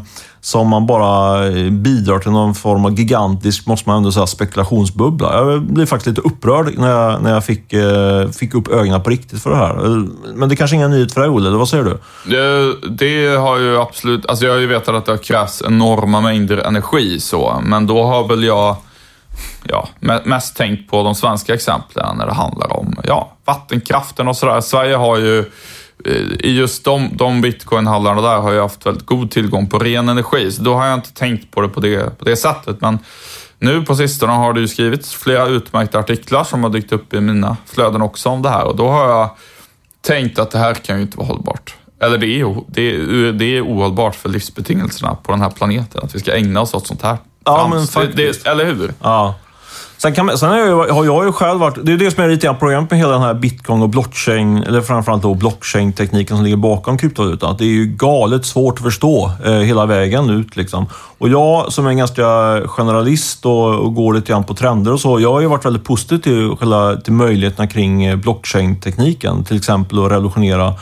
som 0.44 0.68
man 0.68 0.86
bara 0.86 1.46
eh, 1.46 1.70
bidrar 1.70 2.18
till 2.18 2.30
någon 2.30 2.54
form 2.54 2.84
av 2.84 2.98
gigantisk, 2.98 3.66
måste 3.66 3.88
man 3.88 3.96
ändå 3.96 4.12
säga, 4.12 4.26
spekulationsbubbla. 4.26 5.34
Jag 5.34 5.62
blev 5.62 5.86
faktiskt 5.86 6.06
lite 6.06 6.20
upprörd 6.20 6.78
när 6.78 6.90
jag, 6.90 7.22
när 7.22 7.32
jag 7.32 7.44
fick, 7.44 7.72
eh, 7.72 8.28
fick 8.28 8.54
upp 8.54 8.68
ögonen 8.68 9.02
på 9.02 9.10
riktigt 9.10 9.42
för 9.42 9.50
det 9.50 9.56
här. 9.56 9.84
Eh, 9.84 10.04
men 10.34 10.48
det 10.48 10.56
kanske 10.56 10.74
är 10.74 10.78
ingen 10.78 10.90
nyhet 10.90 11.14
för 11.14 11.20
dig, 11.20 11.30
Olle, 11.30 11.48
eller 11.48 11.58
vad 11.58 11.68
säger 11.68 11.84
du? 11.84 11.98
Det, 12.30 12.74
det 12.88 13.36
har 13.36 13.58
ju 13.58 13.80
absolut, 13.80 14.26
alltså 14.26 14.44
jag 14.44 14.52
har 14.52 14.58
ju 14.58 14.66
vetat 14.66 14.94
att 14.94 15.06
det 15.06 15.18
krävs 15.18 15.62
enorma 15.66 16.20
mängder 16.20 16.56
energi 16.56 17.20
så, 17.20 17.60
men 17.64 17.86
då 17.86 18.02
har 18.02 18.28
väl 18.28 18.44
jag 18.44 18.76
ja, 19.62 19.88
mest 20.24 20.56
tänkt 20.56 20.90
på 20.90 21.02
de 21.02 21.14
svenska 21.14 21.54
exemplen 21.54 22.16
när 22.16 22.26
det 22.26 22.34
handlar 22.34 22.76
om 22.76 22.96
ja, 23.04 23.32
vattenkraften 23.44 24.28
och 24.28 24.36
sådär. 24.36 24.60
Sverige 24.60 24.96
har 24.96 25.18
ju, 25.18 25.44
i 26.40 26.56
just 26.56 26.84
de, 26.84 27.10
de 27.12 27.40
bitcoinhallarna 27.40 28.20
där 28.20 28.38
har 28.38 28.52
jag 28.52 28.62
haft 28.62 28.86
väldigt 28.86 29.06
god 29.06 29.30
tillgång 29.30 29.66
på 29.66 29.78
ren 29.78 30.08
energi, 30.08 30.52
så 30.52 30.62
då 30.62 30.74
har 30.74 30.86
jag 30.86 30.94
inte 30.94 31.12
tänkt 31.12 31.50
på 31.50 31.60
det 31.60 31.68
på 31.68 31.80
det, 31.80 32.18
på 32.18 32.24
det 32.24 32.36
sättet. 32.36 32.80
Men 32.80 32.98
nu 33.58 33.82
på 33.82 33.94
sistone 33.94 34.32
har 34.32 34.52
det 34.52 34.60
ju 34.60 34.68
skrivits 34.68 35.14
flera 35.14 35.46
utmärkta 35.46 35.98
artiklar 35.98 36.44
som 36.44 36.62
har 36.62 36.70
dykt 36.70 36.92
upp 36.92 37.14
i 37.14 37.20
mina 37.20 37.56
flöden 37.66 38.02
också 38.02 38.28
om 38.28 38.42
det 38.42 38.48
här 38.48 38.64
och 38.64 38.76
då 38.76 38.88
har 38.88 39.08
jag 39.10 39.30
tänkt 40.00 40.38
att 40.38 40.50
det 40.50 40.58
här 40.58 40.74
kan 40.74 40.96
ju 40.96 41.02
inte 41.02 41.16
vara 41.16 41.26
hållbart. 41.26 41.74
Eller 42.00 42.18
det 42.18 42.40
är, 42.40 42.56
det 42.66 42.82
är, 42.90 43.32
det 43.32 43.44
är 43.44 43.62
ohållbart 43.62 44.14
för 44.14 44.28
livsbetingelserna 44.28 45.14
på 45.14 45.32
den 45.32 45.40
här 45.40 45.50
planeten, 45.50 46.00
att 46.04 46.14
vi 46.14 46.18
ska 46.20 46.36
ägna 46.36 46.60
oss 46.60 46.74
åt 46.74 46.86
sånt 46.86 47.02
här. 47.02 47.16
Ja, 47.44 47.68
men 47.70 47.86
faktiskt. 47.86 48.44
det, 48.44 48.50
eller 48.50 48.64
hur? 48.64 48.94
Ja. 49.02 49.34
Sen, 50.04 50.14
kan 50.14 50.26
man, 50.26 50.38
sen 50.38 50.50
jag, 50.50 50.88
har 50.88 51.04
jag 51.04 51.24
ju 51.24 51.32
själv 51.32 51.60
varit... 51.60 51.78
Det 51.82 51.92
är 51.92 51.96
det 51.96 52.10
som 52.10 52.24
är 52.24 52.28
lite 52.28 52.46
grann 52.46 52.56
problemet 52.58 52.90
med 52.90 52.98
hela 52.98 53.12
den 53.12 53.22
här 53.22 53.34
bitcoin 53.34 53.82
och 53.82 53.88
blockchain, 53.88 54.62
eller 54.62 54.80
framförallt 54.80 55.22
då 55.22 55.34
blockchain-tekniken 55.34 56.36
som 56.36 56.44
ligger 56.44 56.56
bakom 56.56 56.98
kryptovalutan. 56.98 57.50
Att 57.50 57.58
det 57.58 57.64
är 57.64 57.68
ju 57.68 57.86
galet 57.86 58.46
svårt 58.46 58.78
att 58.78 58.84
förstå 58.84 59.30
eh, 59.44 59.52
hela 59.52 59.86
vägen 59.86 60.30
ut. 60.30 60.56
Liksom. 60.56 60.86
Och 61.18 61.28
jag 61.28 61.72
som 61.72 61.86
är 61.86 61.90
en 61.90 61.96
ganska 61.96 62.22
generalist 62.66 63.46
och, 63.46 63.74
och 63.74 63.94
går 63.94 64.14
lite 64.14 64.32
grann 64.32 64.44
på 64.44 64.54
trender 64.54 64.92
och 64.92 65.00
så, 65.00 65.20
jag 65.20 65.32
har 65.32 65.40
ju 65.40 65.46
varit 65.46 65.64
väldigt 65.64 65.84
positiv 65.84 66.18
till, 66.18 66.56
till 67.04 67.12
möjligheterna 67.12 67.66
kring 67.66 68.04
eh, 68.04 68.16
blockchain-tekniken. 68.16 69.44
Till 69.44 69.56
exempel 69.56 70.04
att 70.04 70.10
revolutionera 70.10 70.74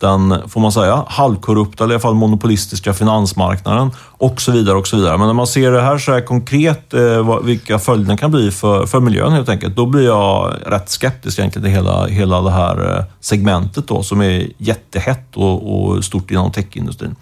den, 0.00 0.48
får 0.48 0.60
man 0.60 0.72
säga, 0.72 1.04
halvkorrupta 1.08 1.84
eller 1.84 1.92
i 1.92 1.96
alla 1.96 2.00
fall 2.00 2.14
monopolistiska 2.14 2.94
finansmarknaden 2.94 3.90
och 4.18 4.40
så 4.40 4.52
vidare. 4.52 4.76
och 4.76 4.86
så 4.86 4.96
vidare. 4.96 5.18
Men 5.18 5.26
när 5.26 5.34
man 5.34 5.46
ser 5.46 5.72
det 5.72 5.82
här 5.82 5.98
så 5.98 6.12
här 6.12 6.20
konkret, 6.20 6.94
eh, 6.94 7.40
vilka 7.42 7.78
följderna 7.78 8.16
kan 8.16 8.30
bli 8.30 8.50
för, 8.50 8.86
för 8.86 9.00
miljön 9.00 9.32
helt 9.32 9.48
enkelt, 9.48 9.76
då 9.76 9.86
blir 9.86 10.06
jag 10.06 10.54
rätt 10.66 10.88
skeptisk 10.88 11.38
egentligen 11.38 11.64
till 11.64 11.74
hela, 11.74 12.06
hela 12.06 12.40
det 12.40 12.50
här 12.50 12.96
eh, 12.98 13.04
segmentet 13.20 13.88
då, 13.88 14.02
som 14.02 14.20
är 14.20 14.48
jättehett 14.58 15.36
och, 15.36 15.74
och 15.74 16.04
stort 16.04 16.30
inom 16.30 16.52
techindustrin. 16.52 17.16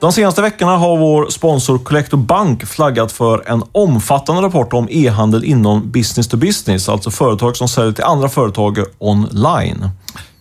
De 0.00 0.12
senaste 0.12 0.42
veckorna 0.42 0.76
har 0.76 0.96
vår 0.96 1.28
sponsor 1.30 1.78
Collector 1.78 2.16
Bank 2.16 2.66
flaggat 2.66 3.12
för 3.12 3.42
en 3.46 3.62
omfattande 3.72 4.42
rapport 4.42 4.72
om 4.72 4.88
e-handel 4.90 5.44
inom 5.44 5.90
business 5.90 6.28
to 6.28 6.36
business, 6.36 6.88
alltså 6.88 7.10
företag 7.10 7.56
som 7.56 7.68
säljer 7.68 7.92
till 7.92 8.04
andra 8.04 8.28
företag 8.28 8.78
online. 8.98 9.88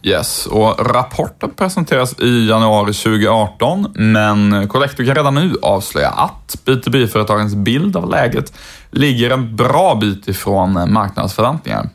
Yes, 0.03 0.45
och 0.45 0.93
rapporten 0.93 1.51
presenteras 1.55 2.19
i 2.19 2.47
januari 2.47 2.93
2018, 2.93 3.87
men 3.95 4.67
Collector 4.67 5.05
kan 5.05 5.15
redan 5.15 5.35
nu 5.35 5.55
avslöja 5.61 6.09
att 6.09 6.57
B2B-företagens 6.65 7.55
bild 7.55 7.97
av 7.97 8.09
läget 8.09 8.53
ligger 8.91 9.29
en 9.29 9.55
bra 9.55 9.95
bit 9.95 10.27
ifrån 10.27 10.93
marknadsförväntningar. 10.93 11.89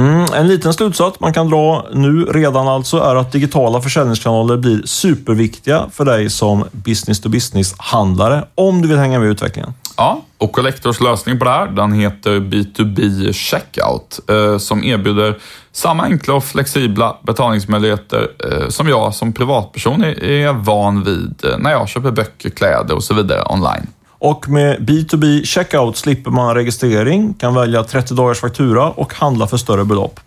Mm, 0.00 0.26
en 0.34 0.48
liten 0.48 0.74
slutsats 0.74 1.20
man 1.20 1.32
kan 1.32 1.48
dra 1.48 1.86
nu 1.92 2.24
redan 2.24 2.68
alltså 2.68 2.98
är 2.98 3.16
att 3.16 3.32
digitala 3.32 3.80
försäljningskanaler 3.80 4.56
blir 4.56 4.82
superviktiga 4.84 5.86
för 5.92 6.04
dig 6.04 6.30
som 6.30 6.64
business 6.72 7.20
to 7.20 7.28
business-handlare 7.28 8.44
om 8.54 8.82
du 8.82 8.88
vill 8.88 8.98
hänga 8.98 9.18
med 9.18 9.28
i 9.28 9.30
utvecklingen. 9.30 9.72
Ja, 9.96 10.22
och 10.38 10.52
Collectors 10.52 11.00
lösning 11.00 11.38
på 11.38 11.44
det 11.44 11.50
här, 11.50 11.66
den 11.66 11.92
heter 11.92 12.40
B2B 12.40 13.32
Checkout, 13.32 14.20
eh, 14.30 14.58
som 14.58 14.84
erbjuder 14.84 15.38
samma 15.72 16.02
enkla 16.02 16.34
och 16.34 16.44
flexibla 16.44 17.16
betalningsmöjligheter 17.22 18.28
eh, 18.44 18.68
som 18.68 18.88
jag 18.88 19.14
som 19.14 19.32
privatperson 19.32 20.04
är, 20.04 20.52
van 20.52 21.04
vid 21.04 21.44
eh, 21.44 21.58
när 21.58 21.70
jag 21.70 21.88
köper 21.88 22.10
böcker, 22.10 22.50
kläder 22.50 22.94
och 22.94 23.04
så 23.04 23.14
vidare 23.14 23.44
online. 23.44 23.86
Och 24.20 24.48
med 24.48 24.78
B2B 24.78 25.44
Checkout 25.44 25.96
slipper 25.96 26.30
man 26.30 26.54
registrering, 26.54 27.34
kan 27.34 27.54
välja 27.54 27.84
30 27.84 28.14
dagars 28.14 28.40
faktura 28.40 28.90
och 28.90 29.14
handla 29.14 29.46
för 29.46 29.56
större 29.56 29.84
belopp. 29.84 30.20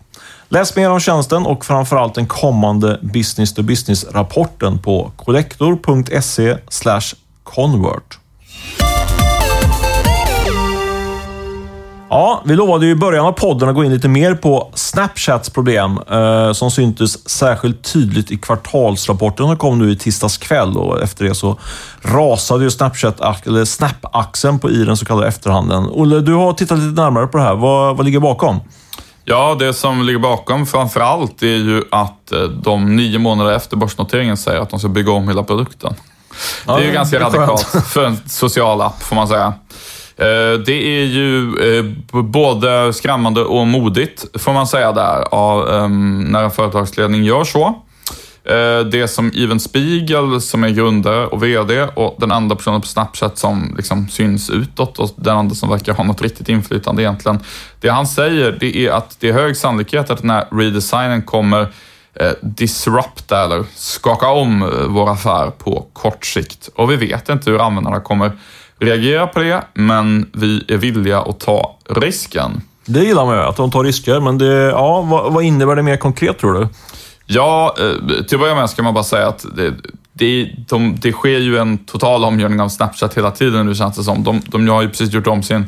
Läs 0.48 0.76
mer 0.76 0.90
om 0.90 1.00
tjänsten 1.00 1.46
och 1.46 1.64
framförallt 1.64 2.14
den 2.14 2.26
kommande 2.26 2.98
business 3.02 3.54
to 3.54 3.62
business-rapporten 3.62 4.78
på 4.78 5.12
collector.se 5.16 6.56
convert. 7.42 8.18
Ja, 12.14 12.42
vi 12.44 12.56
lovade 12.56 12.86
ju 12.86 12.92
i 12.92 12.94
början 12.94 13.26
av 13.26 13.32
podden 13.32 13.68
att 13.68 13.74
gå 13.74 13.84
in 13.84 13.92
lite 13.92 14.08
mer 14.08 14.34
på 14.34 14.70
Snapchats 14.74 15.50
problem 15.50 16.00
eh, 16.10 16.52
som 16.52 16.70
syntes 16.70 17.28
särskilt 17.28 17.92
tydligt 17.92 18.30
i 18.30 18.36
kvartalsrapporten 18.36 19.46
som 19.46 19.56
kom 19.56 19.78
nu 19.78 19.92
i 19.92 19.96
tisdags 19.96 20.38
kväll 20.38 20.76
och 20.76 21.02
efter 21.02 21.24
det 21.24 21.34
så 21.34 21.58
rasade 22.02 22.64
ju 22.64 22.70
Snapchat, 22.70 23.46
eller 23.46 23.64
Snap-axeln 23.64 24.58
på 24.58 24.70
i 24.70 24.84
den 24.84 24.96
så 24.96 25.04
kallade 25.04 25.28
efterhanden. 25.28 25.88
Olle, 25.90 26.20
du 26.20 26.34
har 26.34 26.52
tittat 26.52 26.78
lite 26.78 27.02
närmare 27.02 27.26
på 27.26 27.38
det 27.38 27.44
här. 27.44 27.54
Vad, 27.54 27.96
vad 27.96 28.06
ligger 28.06 28.20
bakom? 28.20 28.60
Ja, 29.24 29.56
det 29.58 29.74
som 29.74 30.02
ligger 30.02 30.18
bakom 30.18 30.66
framför 30.66 31.00
allt 31.00 31.42
är 31.42 31.46
ju 31.46 31.84
att 31.90 32.32
eh, 32.32 32.42
de 32.42 32.96
nio 32.96 33.18
månader 33.18 33.52
efter 33.52 33.76
börsnoteringen 33.76 34.36
säger 34.36 34.60
att 34.60 34.70
de 34.70 34.78
ska 34.78 34.88
bygga 34.88 35.12
om 35.12 35.28
hela 35.28 35.42
produkten. 35.42 35.94
Det 36.66 36.72
är 36.72 36.82
ju 36.82 36.92
ganska 36.92 37.20
radikalt 37.20 37.66
för 37.86 38.04
en 38.04 38.18
social 38.26 38.80
app, 38.80 39.02
får 39.02 39.16
man 39.16 39.28
säga. 39.28 39.54
Eh, 40.16 40.58
det 40.66 41.00
är 41.00 41.04
ju 41.04 41.54
eh, 41.78 41.84
både 42.22 42.92
skrämmande 42.92 43.44
och 43.44 43.66
modigt, 43.66 44.40
får 44.40 44.52
man 44.52 44.66
säga 44.66 44.92
där, 44.92 45.84
ehm, 45.84 46.20
när 46.20 46.44
en 46.44 46.50
företagsledning 46.50 47.24
gör 47.24 47.44
så. 47.44 47.66
Eh, 48.44 48.86
det 48.90 49.08
som 49.08 49.32
Even 49.34 49.60
Spiegel, 49.60 50.40
som 50.40 50.64
är 50.64 50.68
grundare 50.68 51.26
och 51.26 51.42
VD 51.42 51.82
och 51.94 52.16
den 52.18 52.30
enda 52.30 52.56
personen 52.56 52.80
på 52.80 52.86
Snapchat 52.86 53.38
som 53.38 53.74
liksom 53.76 54.08
syns 54.08 54.50
utåt 54.50 54.98
och 54.98 55.10
den 55.16 55.36
enda 55.36 55.54
som 55.54 55.68
verkar 55.68 55.94
ha 55.94 56.04
något 56.04 56.22
riktigt 56.22 56.48
inflytande 56.48 57.02
egentligen. 57.02 57.38
Det 57.80 57.88
han 57.88 58.06
säger, 58.06 58.56
det 58.60 58.76
är 58.76 58.90
att 58.90 59.16
det 59.20 59.28
är 59.28 59.32
hög 59.32 59.56
sannolikhet 59.56 60.10
att 60.10 60.20
den 60.20 60.30
här 60.30 60.46
redesignen 60.50 61.22
kommer 61.22 61.68
disrupta 62.40 63.44
eller 63.44 63.64
skaka 63.74 64.28
om 64.28 64.70
vår 64.88 65.12
affär 65.12 65.50
på 65.50 65.86
kort 65.92 66.26
sikt. 66.26 66.68
Och 66.74 66.90
vi 66.90 66.96
vet 66.96 67.28
inte 67.28 67.50
hur 67.50 67.66
användarna 67.66 68.00
kommer 68.00 68.32
reagera 68.84 69.26
på 69.26 69.40
det, 69.40 69.64
men 69.74 70.30
vi 70.32 70.64
är 70.68 70.76
villiga 70.76 71.20
att 71.20 71.40
ta 71.40 71.78
risken. 71.88 72.60
Det 72.86 73.04
gillar 73.04 73.26
man 73.26 73.36
ju, 73.36 73.42
att 73.42 73.56
de 73.56 73.70
tar 73.70 73.84
risker. 73.84 74.20
Men 74.20 74.38
det, 74.38 74.54
ja, 74.54 75.00
vad, 75.00 75.32
vad 75.32 75.44
innebär 75.44 75.76
det 75.76 75.82
mer 75.82 75.96
konkret 75.96 76.38
tror 76.38 76.52
du? 76.52 76.68
Ja, 77.26 77.76
eh, 77.78 78.24
till 78.24 78.36
att 78.36 78.40
börja 78.40 78.54
med 78.54 78.70
ska 78.70 78.82
man 78.82 78.94
bara 78.94 79.04
säga 79.04 79.28
att 79.28 79.46
det, 79.56 79.74
det, 80.12 80.50
de, 80.68 80.96
det 81.00 81.12
sker 81.12 81.38
ju 81.38 81.58
en 81.58 81.78
total 81.78 82.24
omgörning 82.24 82.60
av 82.60 82.68
Snapchat 82.68 83.16
hela 83.16 83.30
tiden 83.30 83.66
nu 83.66 83.74
känns 83.74 83.96
det 83.96 84.04
som. 84.04 84.24
De, 84.24 84.42
de 84.46 84.68
har 84.68 84.82
ju 84.82 84.88
precis 84.88 85.12
gjort 85.12 85.26
om 85.26 85.42
sin, 85.42 85.66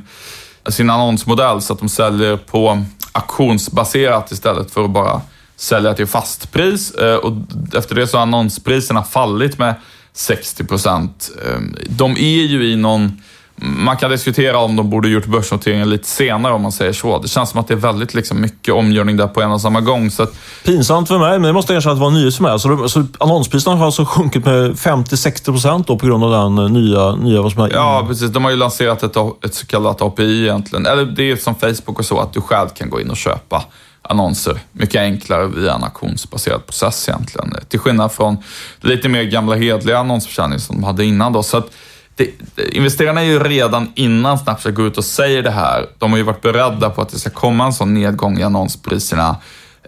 sin 0.68 0.90
annonsmodell 0.90 1.62
så 1.62 1.72
att 1.72 1.78
de 1.78 1.88
säljer 1.88 2.36
på 2.36 2.84
auktionsbaserat 3.12 4.32
istället 4.32 4.70
för 4.70 4.84
att 4.84 4.90
bara 4.90 5.20
sälja 5.56 5.94
till 5.94 6.06
fastpris. 6.06 6.90
Eh, 6.90 7.16
och 7.16 7.32
efter 7.74 7.94
det 7.94 8.06
så 8.06 8.16
har 8.16 8.22
annonspriserna 8.22 9.02
fallit 9.02 9.58
med 9.58 9.74
60 10.16 10.64
procent. 10.64 11.30
Ehm, 11.46 11.76
de 11.88 12.12
är 12.12 12.42
ju 12.42 12.72
i 12.72 12.76
någon... 12.76 13.22
Man 13.58 13.96
kan 13.96 14.10
diskutera 14.10 14.58
om 14.58 14.76
de 14.76 14.90
borde 14.90 15.08
gjort 15.08 15.26
börsnoteringen 15.26 15.90
lite 15.90 16.08
senare 16.08 16.52
om 16.52 16.62
man 16.62 16.72
säger 16.72 16.92
så. 16.92 17.18
Det 17.18 17.28
känns 17.28 17.50
som 17.50 17.60
att 17.60 17.68
det 17.68 17.74
är 17.74 17.78
väldigt 17.78 18.14
liksom, 18.14 18.40
mycket 18.40 18.74
omgörning 18.74 19.16
där 19.16 19.26
på 19.26 19.42
en 19.42 19.50
och 19.50 19.60
samma 19.60 19.80
gång. 19.80 20.10
Så 20.10 20.22
att... 20.22 20.34
Pinsamt 20.64 21.08
för 21.08 21.18
mig, 21.18 21.30
men 21.30 21.42
det 21.42 21.52
måste 21.52 21.72
jag 21.72 21.78
erkänna 21.78 21.92
att 21.92 21.98
det 21.98 22.00
var 22.00 22.08
en 22.08 22.14
nyhet 22.14 22.34
för 22.34 22.42
mig. 22.42 22.58
Så, 22.58 22.88
så 22.88 23.06
annonspriserna 23.18 23.76
har 23.76 23.86
alltså 23.86 24.04
sjunkit 24.04 24.44
med 24.44 24.72
50-60 24.72 25.44
procent 25.44 25.86
på 25.86 25.96
grund 25.96 26.24
av 26.24 26.30
den 26.30 26.64
eh, 26.64 26.70
nya... 26.70 27.14
nya 27.14 27.42
vad 27.42 27.52
som 27.52 27.62
är 27.62 27.72
ja, 27.72 28.04
precis. 28.08 28.30
De 28.30 28.44
har 28.44 28.50
ju 28.50 28.56
lanserat 28.56 29.02
ett, 29.02 29.16
ett 29.44 29.54
så 29.54 29.66
kallat 29.66 30.02
API 30.02 30.42
egentligen. 30.42 30.86
Eller 30.86 31.04
det 31.04 31.30
är 31.30 31.36
som 31.36 31.54
Facebook 31.54 31.98
och 31.98 32.04
så, 32.04 32.20
att 32.20 32.32
du 32.32 32.40
själv 32.40 32.68
kan 32.68 32.90
gå 32.90 33.00
in 33.00 33.10
och 33.10 33.16
köpa 33.16 33.64
annonser 34.08 34.58
mycket 34.72 35.00
enklare 35.00 35.46
via 35.46 35.74
en 35.74 35.84
auktionsbaserad 35.84 36.66
process 36.66 37.08
egentligen. 37.08 37.54
Till 37.68 37.78
skillnad 37.78 38.12
från 38.12 38.36
lite 38.80 39.08
mer 39.08 39.22
gamla 39.22 39.54
hedliga 39.54 39.98
annonsförsäljning 39.98 40.58
som 40.58 40.76
de 40.76 40.84
hade 40.84 41.04
innan. 41.04 41.32
Då. 41.32 41.42
Så 41.42 41.56
att 41.56 41.70
det, 42.16 42.30
investerarna 42.72 43.20
är 43.20 43.24
ju 43.24 43.38
redan 43.38 43.92
innan 43.94 44.38
Snapchat 44.38 44.74
går 44.74 44.86
ut 44.86 44.98
och 44.98 45.04
säger 45.04 45.42
det 45.42 45.50
här, 45.50 45.86
de 45.98 46.10
har 46.10 46.18
ju 46.18 46.24
varit 46.24 46.42
beredda 46.42 46.90
på 46.90 47.02
att 47.02 47.08
det 47.08 47.18
ska 47.18 47.30
komma 47.30 47.64
en 47.64 47.72
sån 47.72 47.94
nedgång 47.94 48.38
i 48.38 48.42
annonspriserna. 48.42 49.36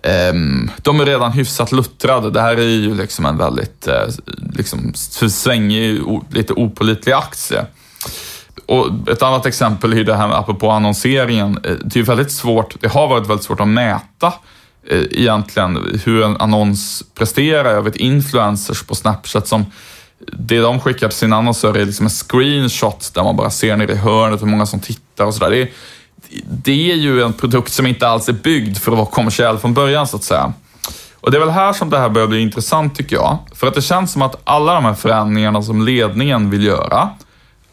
Ehm, 0.03 0.71
de 0.83 1.01
är 1.01 1.07
redan 1.07 1.33
hyfsat 1.33 1.73
luttrade. 1.73 2.31
Det 2.31 2.41
här 2.41 2.57
är 2.57 2.63
ju 2.63 2.95
liksom 2.95 3.27
en 3.27 3.37
väldigt 3.39 3.87
eh, 3.87 4.07
liksom, 4.53 4.93
svängig, 5.31 6.01
lite 6.31 6.53
opolitlig 6.53 7.13
aktie. 7.13 7.67
Och 8.67 9.09
ett 9.09 9.23
annat 9.23 9.47
exempel 9.47 9.93
är 9.93 10.05
det 10.05 10.17
här 10.17 10.29
apropå 10.29 10.71
annonseringen. 10.71 11.59
Eh, 11.65 11.73
det 11.85 11.99
är 12.01 12.03
väldigt 12.03 12.33
svårt, 12.33 12.75
det 12.81 12.89
har 12.89 13.09
varit 13.09 13.29
väldigt 13.29 13.45
svårt 13.45 13.61
att 13.61 13.69
mäta 13.69 14.33
eh, 14.91 15.03
egentligen 15.11 16.01
hur 16.05 16.23
en 16.23 16.37
annons 16.37 17.05
presterar. 17.15 17.75
Jag 17.75 17.83
vet 17.83 17.97
influencers 17.97 18.83
på 18.83 18.95
Snapchat 18.95 19.49
som 19.49 19.65
det 20.27 20.59
de 20.59 20.81
skickar 20.81 21.09
till 21.09 21.19
sina 21.19 21.37
annonsörer 21.37 21.81
är 21.81 21.87
liksom 21.87 22.07
en 22.07 22.11
screenshot 22.11 23.11
där 23.15 23.23
man 23.23 23.37
bara 23.37 23.51
ser 23.51 23.77
ner 23.77 23.91
i 23.91 23.95
hörnet 23.95 24.43
hur 24.43 24.47
många 24.47 24.67
som 24.67 24.81
tittar 24.81 25.25
och 25.25 25.35
sådär. 25.35 25.51
Det, 25.51 25.71
det 26.65 26.91
är 26.91 26.97
ju 26.97 27.23
en 27.23 27.33
produkt 27.33 27.73
som 27.73 27.87
inte 27.87 28.09
alls 28.09 28.29
är 28.29 28.33
byggd 28.33 28.77
för 28.77 28.93
att 28.93 28.99
vara 28.99 29.09
kommersiell 29.09 29.59
från 29.59 29.75
början 29.75 30.07
så 30.07 30.17
att 30.17 30.25
säga. 30.25 30.53
Och 31.21 31.31
det 31.31 31.37
är 31.37 31.41
väl 31.41 31.51
här 31.51 31.73
som 31.73 31.91
det 31.91 31.99
här 31.99 32.09
börjar 32.09 32.29
bli 32.29 32.41
intressant 32.41 32.97
tycker 32.97 33.17
jag. 33.17 33.39
För 33.55 33.67
att 33.67 33.75
det 33.75 33.83
känns 33.83 34.13
som 34.13 34.23
att 34.23 34.41
alla 34.45 34.75
de 34.75 34.85
här 34.85 34.95
förändringarna 34.95 35.63
som 35.63 35.85
ledningen 35.85 36.51
vill 36.51 36.65
göra, 36.65 37.11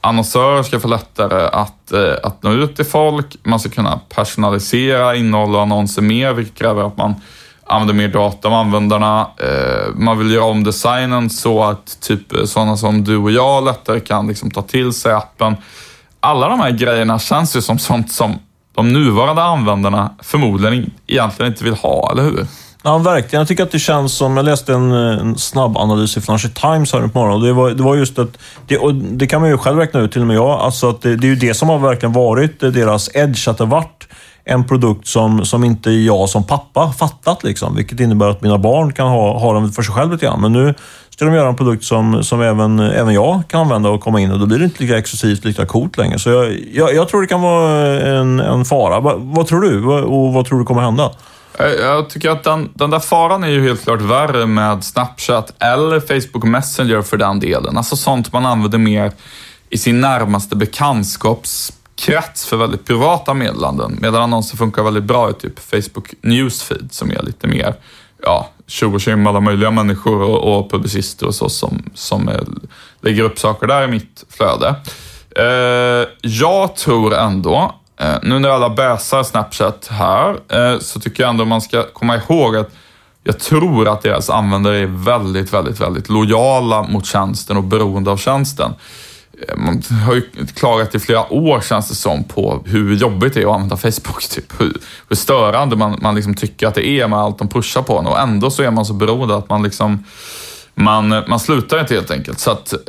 annonsörer 0.01 0.63
ska 0.63 0.79
få 0.79 0.87
lättare 0.87 1.47
att, 1.47 1.91
eh, 1.91 2.13
att 2.23 2.43
nå 2.43 2.51
ut 2.51 2.75
till 2.75 2.85
folk. 2.85 3.35
Man 3.43 3.59
ska 3.59 3.69
kunna 3.69 3.99
personalisera 4.09 5.15
innehåll 5.15 5.55
och 5.55 5.61
annonser 5.61 6.01
mer, 6.01 6.33
vilket 6.33 6.57
kräver 6.57 6.87
att 6.87 6.97
man 6.97 7.15
använder 7.66 7.93
mer 7.93 8.07
data 8.07 8.47
om 8.47 8.53
användarna. 8.53 9.28
Eh, 9.38 9.95
man 9.95 10.18
vill 10.18 10.32
göra 10.32 10.45
om 10.45 10.63
designen 10.63 11.30
så 11.30 11.63
att 11.63 12.01
typ 12.01 12.34
eh, 12.34 12.43
sådana 12.45 12.78
som 12.78 13.03
du 13.03 13.18
och 13.18 13.32
jag 13.32 13.66
lättare 13.66 13.99
kan 13.99 14.28
liksom 14.28 14.51
ta 14.51 14.61
till 14.61 14.93
sig 14.93 15.13
appen. 15.13 15.55
Alla 16.20 16.49
de 16.49 16.59
här 16.59 16.72
grejerna 16.72 17.20
känns 17.20 17.55
ju 17.55 17.61
som 17.61 17.80
sånt 17.80 18.11
som 18.11 18.39
de 18.76 18.93
nuvarande 18.93 19.43
användarna 19.43 20.16
förmodligen 20.24 20.91
egentligen 21.07 21.51
inte 21.51 21.63
vill 21.63 21.74
ha, 21.74 22.11
eller 22.11 22.24
hur? 22.24 22.47
Ja, 22.84 22.97
verkligen. 22.97 23.39
Jag 23.39 23.47
tycker 23.47 23.63
att 23.63 23.72
det 23.72 23.80
känns 23.80 24.13
som... 24.13 24.38
Jag 24.38 24.45
läste 24.45 24.74
en, 24.74 24.91
en 24.91 25.38
snabb 25.38 25.78
analys 25.78 26.18
i 26.18 26.22
Financial 26.22 26.53
Times 26.53 26.93
här 26.93 27.07
på 27.07 27.20
morgonen. 27.20 27.47
Det 27.47 27.53
var, 27.53 27.70
det 27.70 27.84
var 27.84 27.95
just 27.95 28.20
att... 28.20 28.38
Det, 28.68 28.78
och 28.78 28.95
det 28.95 29.28
kan 29.28 29.41
man 29.41 29.49
ju 29.49 29.57
själv 29.57 29.78
räkna 29.78 29.99
ut, 29.99 30.11
till 30.11 30.22
och 30.22 30.28
med 30.28 30.36
jag. 30.36 30.49
Alltså 30.49 30.89
att 30.89 31.01
det, 31.01 31.16
det 31.16 31.28
är 31.28 31.30
ju 31.30 31.36
det 31.36 31.53
som 31.53 31.70
har 31.70 31.80
verkligen 31.80 32.13
varit 32.13 32.59
deras 32.59 33.16
edge. 33.16 33.47
Att 33.47 33.57
det 33.57 33.63
har 33.63 33.72
varit 33.72 33.94
en 34.45 34.67
produkt 34.67 35.07
som, 35.07 35.45
som 35.45 35.63
inte 35.63 35.91
jag 35.91 36.29
som 36.29 36.43
pappa 36.43 36.91
fattat. 36.91 37.43
Liksom, 37.43 37.75
vilket 37.75 37.99
innebär 37.99 38.29
att 38.29 38.41
mina 38.41 38.57
barn 38.57 38.93
kan 38.93 39.07
ha, 39.07 39.39
ha 39.39 39.53
den 39.53 39.71
för 39.71 39.83
sig 39.83 39.93
själv 39.93 40.11
lite 40.11 40.25
grann. 40.25 40.41
Men 40.41 40.53
nu 40.53 40.73
ska 41.09 41.25
de 41.25 41.33
göra 41.33 41.49
en 41.49 41.55
produkt 41.55 41.83
som, 41.83 42.23
som 42.23 42.41
även, 42.41 42.79
även 42.79 43.13
jag 43.13 43.41
kan 43.47 43.61
använda 43.61 43.89
och 43.89 44.01
komma 44.01 44.21
in 44.21 44.31
och 44.31 44.39
då 44.39 44.45
blir 44.45 44.59
det 44.59 44.65
inte 44.65 44.83
lika 44.83 44.97
exklusivt, 44.97 45.45
lika 45.45 45.65
coolt 45.65 45.97
längre. 45.97 46.19
Så 46.19 46.29
jag, 46.29 46.59
jag, 46.73 46.95
jag 46.95 47.09
tror 47.09 47.21
det 47.21 47.27
kan 47.27 47.41
vara 47.41 48.01
en, 48.01 48.39
en 48.39 48.65
fara. 48.65 48.99
Va, 48.99 49.13
vad 49.17 49.47
tror 49.47 49.61
du 49.61 49.85
och 49.85 50.33
vad 50.33 50.45
tror 50.45 50.59
du 50.59 50.65
kommer 50.65 50.81
hända? 50.81 51.11
Eh, 51.59 51.65
jag 51.65 52.09
tycker 52.09 52.29
att 52.29 52.43
den, 52.43 52.69
den 52.73 52.89
där 52.89 52.99
faran 52.99 53.43
är 53.43 53.47
ju 53.47 53.63
helt 53.63 53.83
klart 53.83 54.01
värre 54.01 54.45
med 54.45 54.83
Snapchat 54.83 55.53
eller 55.59 55.99
Facebook 55.99 56.43
Messenger 56.43 57.01
för 57.01 57.17
den 57.17 57.39
delen. 57.39 57.77
Alltså 57.77 57.95
sånt 57.95 58.33
man 58.33 58.45
använder 58.45 58.77
mer 58.77 59.11
i 59.69 59.77
sin 59.77 60.01
närmaste 60.01 60.55
bekantskaps 60.55 61.73
krets 61.95 62.45
för 62.45 62.57
väldigt 62.57 62.85
privata 62.85 63.33
meddelanden. 63.33 63.97
Medan 64.01 64.21
annonser 64.21 64.57
funkar 64.57 64.83
väldigt 64.83 65.03
bra 65.03 65.29
i 65.29 65.33
typ 65.33 65.59
Facebook 65.59 66.13
Newsfeed 66.21 66.87
som 66.91 67.11
är 67.11 67.23
lite 67.23 67.47
mer 67.47 67.75
ja, 68.23 68.49
tjo 68.67 68.93
och 68.93 69.01
tjim, 69.01 69.27
alla 69.27 69.39
möjliga 69.39 69.71
människor 69.71 70.21
och, 70.21 70.57
och 70.57 70.71
publicister 70.71 71.27
och 71.27 71.35
så 71.35 71.49
som, 71.49 71.83
som 71.93 72.27
är, 72.27 72.43
lägger 73.01 73.23
upp 73.23 73.39
saker 73.39 73.67
där 73.67 73.83
i 73.83 73.87
mitt 73.87 74.23
flöde. 74.29 74.75
Eh, 75.35 76.07
jag 76.21 76.75
tror 76.75 77.15
ändå 77.15 77.75
Eh, 77.97 78.17
nu 78.23 78.39
när 78.39 78.49
alla 78.49 78.69
bäsar 78.69 79.23
Snapchat 79.23 79.87
här 79.91 80.37
eh, 80.49 80.79
så 80.79 80.99
tycker 80.99 81.23
jag 81.23 81.29
ändå 81.29 81.45
man 81.45 81.61
ska 81.61 81.83
komma 81.83 82.15
ihåg 82.15 82.55
att 82.55 82.69
jag 83.23 83.39
tror 83.39 83.87
att 83.87 84.01
deras 84.01 84.29
användare 84.29 84.77
är 84.77 84.85
väldigt, 84.85 85.53
väldigt, 85.53 85.81
väldigt 85.81 86.09
lojala 86.09 86.83
mot 86.83 87.05
tjänsten 87.05 87.57
och 87.57 87.63
beroende 87.63 88.11
av 88.11 88.17
tjänsten. 88.17 88.73
Eh, 89.41 89.57
man 89.57 89.81
har 90.05 90.15
ju 90.15 90.21
klagat 90.55 90.95
i 90.95 90.99
flera 90.99 91.33
år 91.33 91.61
känns 91.61 91.89
det 91.89 91.95
som 91.95 92.23
på 92.23 92.63
hur 92.65 92.95
jobbigt 92.95 93.33
det 93.33 93.41
är 93.41 93.47
att 93.47 93.53
använda 93.53 93.77
Facebook. 93.77 94.23
Typ. 94.29 94.61
Hur, 94.61 94.73
hur 95.09 95.15
störande 95.15 95.75
man, 95.75 95.99
man 96.01 96.15
liksom 96.15 96.33
tycker 96.33 96.67
att 96.67 96.75
det 96.75 96.88
är 96.88 97.07
med 97.07 97.19
allt 97.19 97.38
de 97.38 97.47
pushar 97.47 97.81
på 97.81 97.99
en 97.99 98.07
och 98.07 98.19
ändå 98.19 98.51
så 98.51 98.63
är 98.63 98.71
man 98.71 98.86
så 98.86 98.93
beroende 98.93 99.36
att 99.36 99.49
man 99.49 99.63
liksom 99.63 100.03
man, 100.75 101.23
man 101.27 101.39
slutar 101.39 101.79
inte 101.79 101.93
helt 101.93 102.11
enkelt. 102.11 102.39
Så 102.39 102.51
att, 102.51 102.73
eh, 102.73 102.79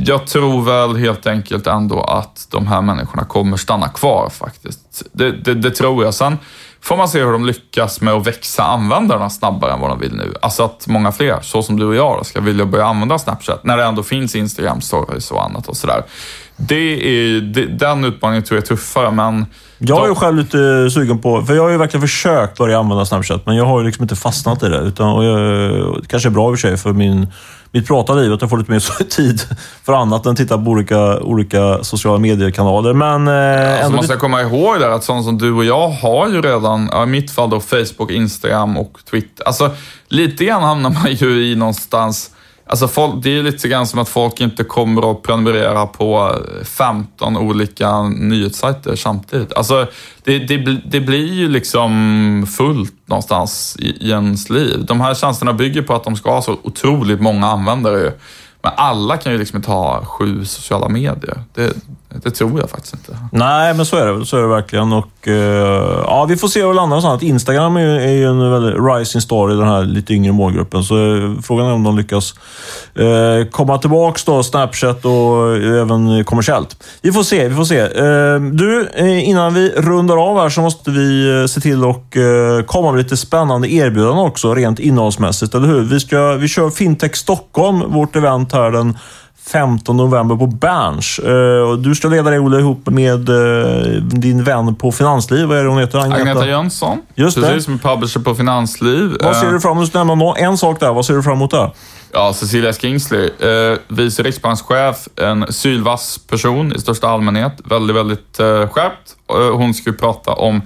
jag 0.00 0.26
tror 0.26 0.62
väl 0.62 0.96
helt 0.96 1.26
enkelt 1.26 1.66
ändå 1.66 2.00
att 2.00 2.46
de 2.50 2.66
här 2.66 2.82
människorna 2.82 3.24
kommer 3.24 3.56
stanna 3.56 3.88
kvar 3.88 4.30
faktiskt. 4.30 5.02
Det, 5.12 5.30
det, 5.30 5.54
det 5.54 5.70
tror 5.70 6.04
jag. 6.04 6.14
Sen 6.14 6.38
får 6.84 6.96
man 6.96 7.08
se 7.08 7.24
hur 7.24 7.32
de 7.32 7.46
lyckas 7.46 8.00
med 8.00 8.14
att 8.14 8.26
växa 8.26 8.62
användarna 8.62 9.30
snabbare 9.30 9.72
än 9.72 9.80
vad 9.80 9.90
de 9.90 9.98
vill 9.98 10.14
nu. 10.14 10.34
Alltså 10.42 10.64
att 10.64 10.86
många 10.86 11.12
fler, 11.12 11.40
så 11.42 11.62
som 11.62 11.78
du 11.78 11.86
och 11.86 11.94
jag, 11.94 12.26
ska 12.26 12.40
vilja 12.40 12.66
börja 12.66 12.86
använda 12.86 13.18
Snapchat 13.18 13.64
när 13.64 13.76
det 13.76 13.84
ändå 13.84 14.02
finns 14.02 14.36
Instagram 14.36 14.80
stories 14.80 15.30
och 15.30 15.44
annat 15.44 15.68
och 15.68 15.76
sådär. 15.76 16.02
Det 16.56 17.08
är, 17.08 17.40
det, 17.40 17.66
den 17.66 18.04
utmaningen 18.04 18.44
tror 18.44 18.56
jag 18.56 18.62
är 18.62 18.66
tuffare, 18.66 19.10
men... 19.10 19.46
Jag 19.78 20.04
är 20.04 20.08
ju 20.08 20.14
själv 20.14 20.36
lite 20.36 20.90
sugen 20.90 21.18
på, 21.18 21.42
för 21.42 21.54
jag 21.54 21.62
har 21.62 21.70
ju 21.70 21.76
verkligen 21.76 22.08
försökt 22.08 22.58
börja 22.58 22.78
använda 22.78 23.06
Snapchat, 23.06 23.46
men 23.46 23.56
jag 23.56 23.64
har 23.64 23.80
ju 23.80 23.86
liksom 23.86 24.02
inte 24.02 24.16
fastnat 24.16 24.62
i 24.62 24.68
det. 24.68 24.78
Utan, 24.78 25.08
och 25.08 25.24
jag, 25.24 25.38
det 26.02 26.08
kanske 26.08 26.28
är 26.28 26.30
bra 26.30 26.50
i 26.50 26.54
och 26.54 26.58
för 26.58 26.68
sig 26.68 26.76
för 26.76 26.92
min, 26.92 27.26
mitt 27.70 27.86
prata 27.86 28.14
liv, 28.14 28.32
att 28.32 28.40
jag 28.40 28.50
får 28.50 28.58
lite 28.58 28.70
mer 28.70 29.04
tid 29.10 29.40
för 29.84 29.92
annat 29.92 30.26
än 30.26 30.36
titta 30.36 30.58
på 30.58 30.70
olika, 30.70 31.20
olika 31.20 31.84
sociala 31.84 32.18
mediekanaler. 32.18 32.92
Men 32.92 33.28
eh, 33.28 33.74
alltså 33.74 33.92
man 33.92 34.04
ska 34.04 34.16
komma 34.16 34.42
ihåg 34.42 34.80
där 34.80 34.90
att 34.90 35.04
sådana 35.04 35.22
som 35.22 35.38
du 35.38 35.52
och 35.52 35.64
jag 35.64 35.88
har 35.88 36.28
ju 36.28 36.42
redan, 36.42 36.90
i 37.02 37.06
mitt 37.06 37.30
fall 37.30 37.50
då 37.50 37.60
Facebook, 37.60 38.10
Instagram 38.10 38.76
och 38.76 38.98
Twitter. 39.10 39.46
Alltså 39.46 39.70
lite 40.08 40.44
grann 40.44 40.62
hamnar 40.62 40.90
man 40.90 41.12
ju 41.12 41.52
i 41.52 41.56
någonstans 41.56 42.30
Alltså 42.66 42.88
folk, 42.88 43.22
det 43.22 43.38
är 43.38 43.42
lite 43.42 43.68
grann 43.68 43.86
som 43.86 44.00
att 44.00 44.08
folk 44.08 44.40
inte 44.40 44.64
kommer 44.64 45.10
att 45.10 45.22
prenumerera 45.22 45.86
på 45.86 46.38
15 46.64 47.36
olika 47.36 48.02
nyhetssajter 48.02 48.96
samtidigt. 48.96 49.52
Alltså, 49.52 49.86
det, 50.22 50.38
det, 50.38 50.80
det 50.86 51.00
blir 51.00 51.32
ju 51.32 51.48
liksom 51.48 52.46
fullt 52.56 52.94
någonstans 53.06 53.76
i, 53.78 54.06
i 54.06 54.10
ens 54.10 54.50
liv. 54.50 54.84
De 54.84 55.00
här 55.00 55.14
tjänsterna 55.14 55.52
bygger 55.52 55.82
på 55.82 55.94
att 55.94 56.04
de 56.04 56.16
ska 56.16 56.30
ha 56.30 56.42
så 56.42 56.56
otroligt 56.62 57.20
många 57.20 57.46
användare. 57.46 58.12
Men 58.62 58.72
alla 58.76 59.16
kan 59.16 59.32
ju 59.32 59.38
liksom 59.38 59.56
inte 59.56 59.70
ha 59.70 60.04
sju 60.04 60.44
sociala 60.44 60.88
medier. 60.88 61.42
Det, 61.54 61.76
det 62.22 62.30
tror 62.30 62.60
jag 62.60 62.70
faktiskt 62.70 62.94
inte. 62.94 63.18
Nej, 63.32 63.74
men 63.74 63.86
så 63.86 63.96
är 63.96 64.06
det, 64.06 64.26
så 64.26 64.36
är 64.36 64.40
det 64.40 64.48
verkligen. 64.48 64.92
Och, 64.92 65.08
uh, 65.26 65.34
ja, 66.04 66.26
vi 66.28 66.36
får 66.36 66.48
se 66.48 66.60
hur 66.60 66.68
det 66.68 66.74
landar 66.74 66.96
någonstans. 66.96 67.22
Instagram 67.22 67.76
är 67.76 67.80
ju, 67.80 67.96
är 67.96 68.12
ju 68.12 68.24
en 68.24 68.50
väldigt 68.50 68.74
rising 68.80 69.20
star 69.20 69.52
i 69.52 69.56
den 69.56 69.68
här 69.68 69.82
lite 69.82 70.14
yngre 70.14 70.32
målgruppen. 70.32 70.84
Så 70.84 70.96
uh, 70.96 71.40
frågan 71.40 71.66
är 71.66 71.72
om 71.72 71.82
de 71.82 71.96
lyckas 71.96 72.34
uh, 73.00 73.44
komma 73.50 73.78
tillbaka 73.78 74.20
då, 74.26 74.42
Snapchat 74.42 75.04
och 75.04 75.56
även 75.56 76.24
kommersiellt. 76.24 76.76
Vi 77.02 77.12
får 77.12 77.22
se, 77.22 77.48
vi 77.48 77.54
får 77.54 77.64
se. 77.64 77.88
du, 78.38 78.88
innan 79.20 79.54
vi 79.54 79.70
rundar 79.70 80.16
av 80.30 80.38
här 80.38 80.48
så 80.48 80.60
måste 80.60 80.90
vi 80.90 81.46
se 81.48 81.60
till 81.60 81.84
att 81.84 82.16
komma 82.66 82.92
med 82.92 82.98
lite 82.98 83.16
spännande 83.16 83.72
erbjudanden 83.72 84.24
också, 84.24 84.54
rent 84.54 84.78
innehållsmässigt. 84.78 85.54
Eller 85.54 85.68
hur? 85.68 85.82
Vi, 85.82 86.00
ska, 86.00 86.32
vi 86.32 86.48
kör 86.48 86.70
Fintech 86.70 87.16
Stockholm, 87.16 87.92
vårt 87.92 88.16
event 88.16 88.52
här 88.52 88.70
den 88.70 88.98
15 89.46 89.96
november 89.96 90.36
på 90.36 90.46
Berns. 90.46 91.20
Uh, 91.24 91.72
du 91.78 91.94
ska 91.94 92.08
leda 92.08 92.30
det 92.30 92.38
Olle 92.38 92.58
ihop 92.58 92.86
med 92.86 93.28
uh, 93.28 94.02
din 94.02 94.44
vän 94.44 94.74
på 94.74 94.92
Finansliv. 94.92 95.46
Vad 95.46 95.58
är 95.58 95.62
det 95.62 95.68
hon 95.68 95.78
heter? 95.78 95.98
Agneta, 95.98 96.20
Agneta 96.20 96.46
Jönsson. 96.46 97.02
Just 97.14 97.36
Precis, 97.36 97.54
det. 97.54 97.60
som 97.60 97.74
är 97.74 97.78
publisher 97.78 98.20
på 98.20 98.34
Finansliv. 98.34 99.16
Vad 99.20 99.36
ser 99.36 99.52
du 99.52 99.60
fram 99.60 100.10
emot? 100.10 100.38
En 100.38 100.58
sak 100.58 100.80
där. 100.80 100.92
Vad 100.92 101.06
ser 101.06 101.14
du 101.14 101.22
fram 101.22 101.34
emot 101.34 101.50
där? 101.50 101.70
Ja, 102.14 102.32
Cecilia 102.32 102.72
Skingsley, 102.72 103.30
eh, 103.38 103.78
vice 103.88 104.22
riksbankschef, 104.22 105.08
en 105.16 105.52
sylvass 105.52 106.18
person 106.18 106.72
i 106.72 106.78
största 106.78 107.08
allmänhet. 107.08 107.52
Väldigt, 107.64 107.96
väldigt 107.96 108.40
eh, 108.40 108.68
skärpt. 108.68 109.16
Eh, 109.30 109.56
hon 109.56 109.74
ska 109.74 109.90
ju 109.90 109.96
prata 109.96 110.32
om 110.32 110.62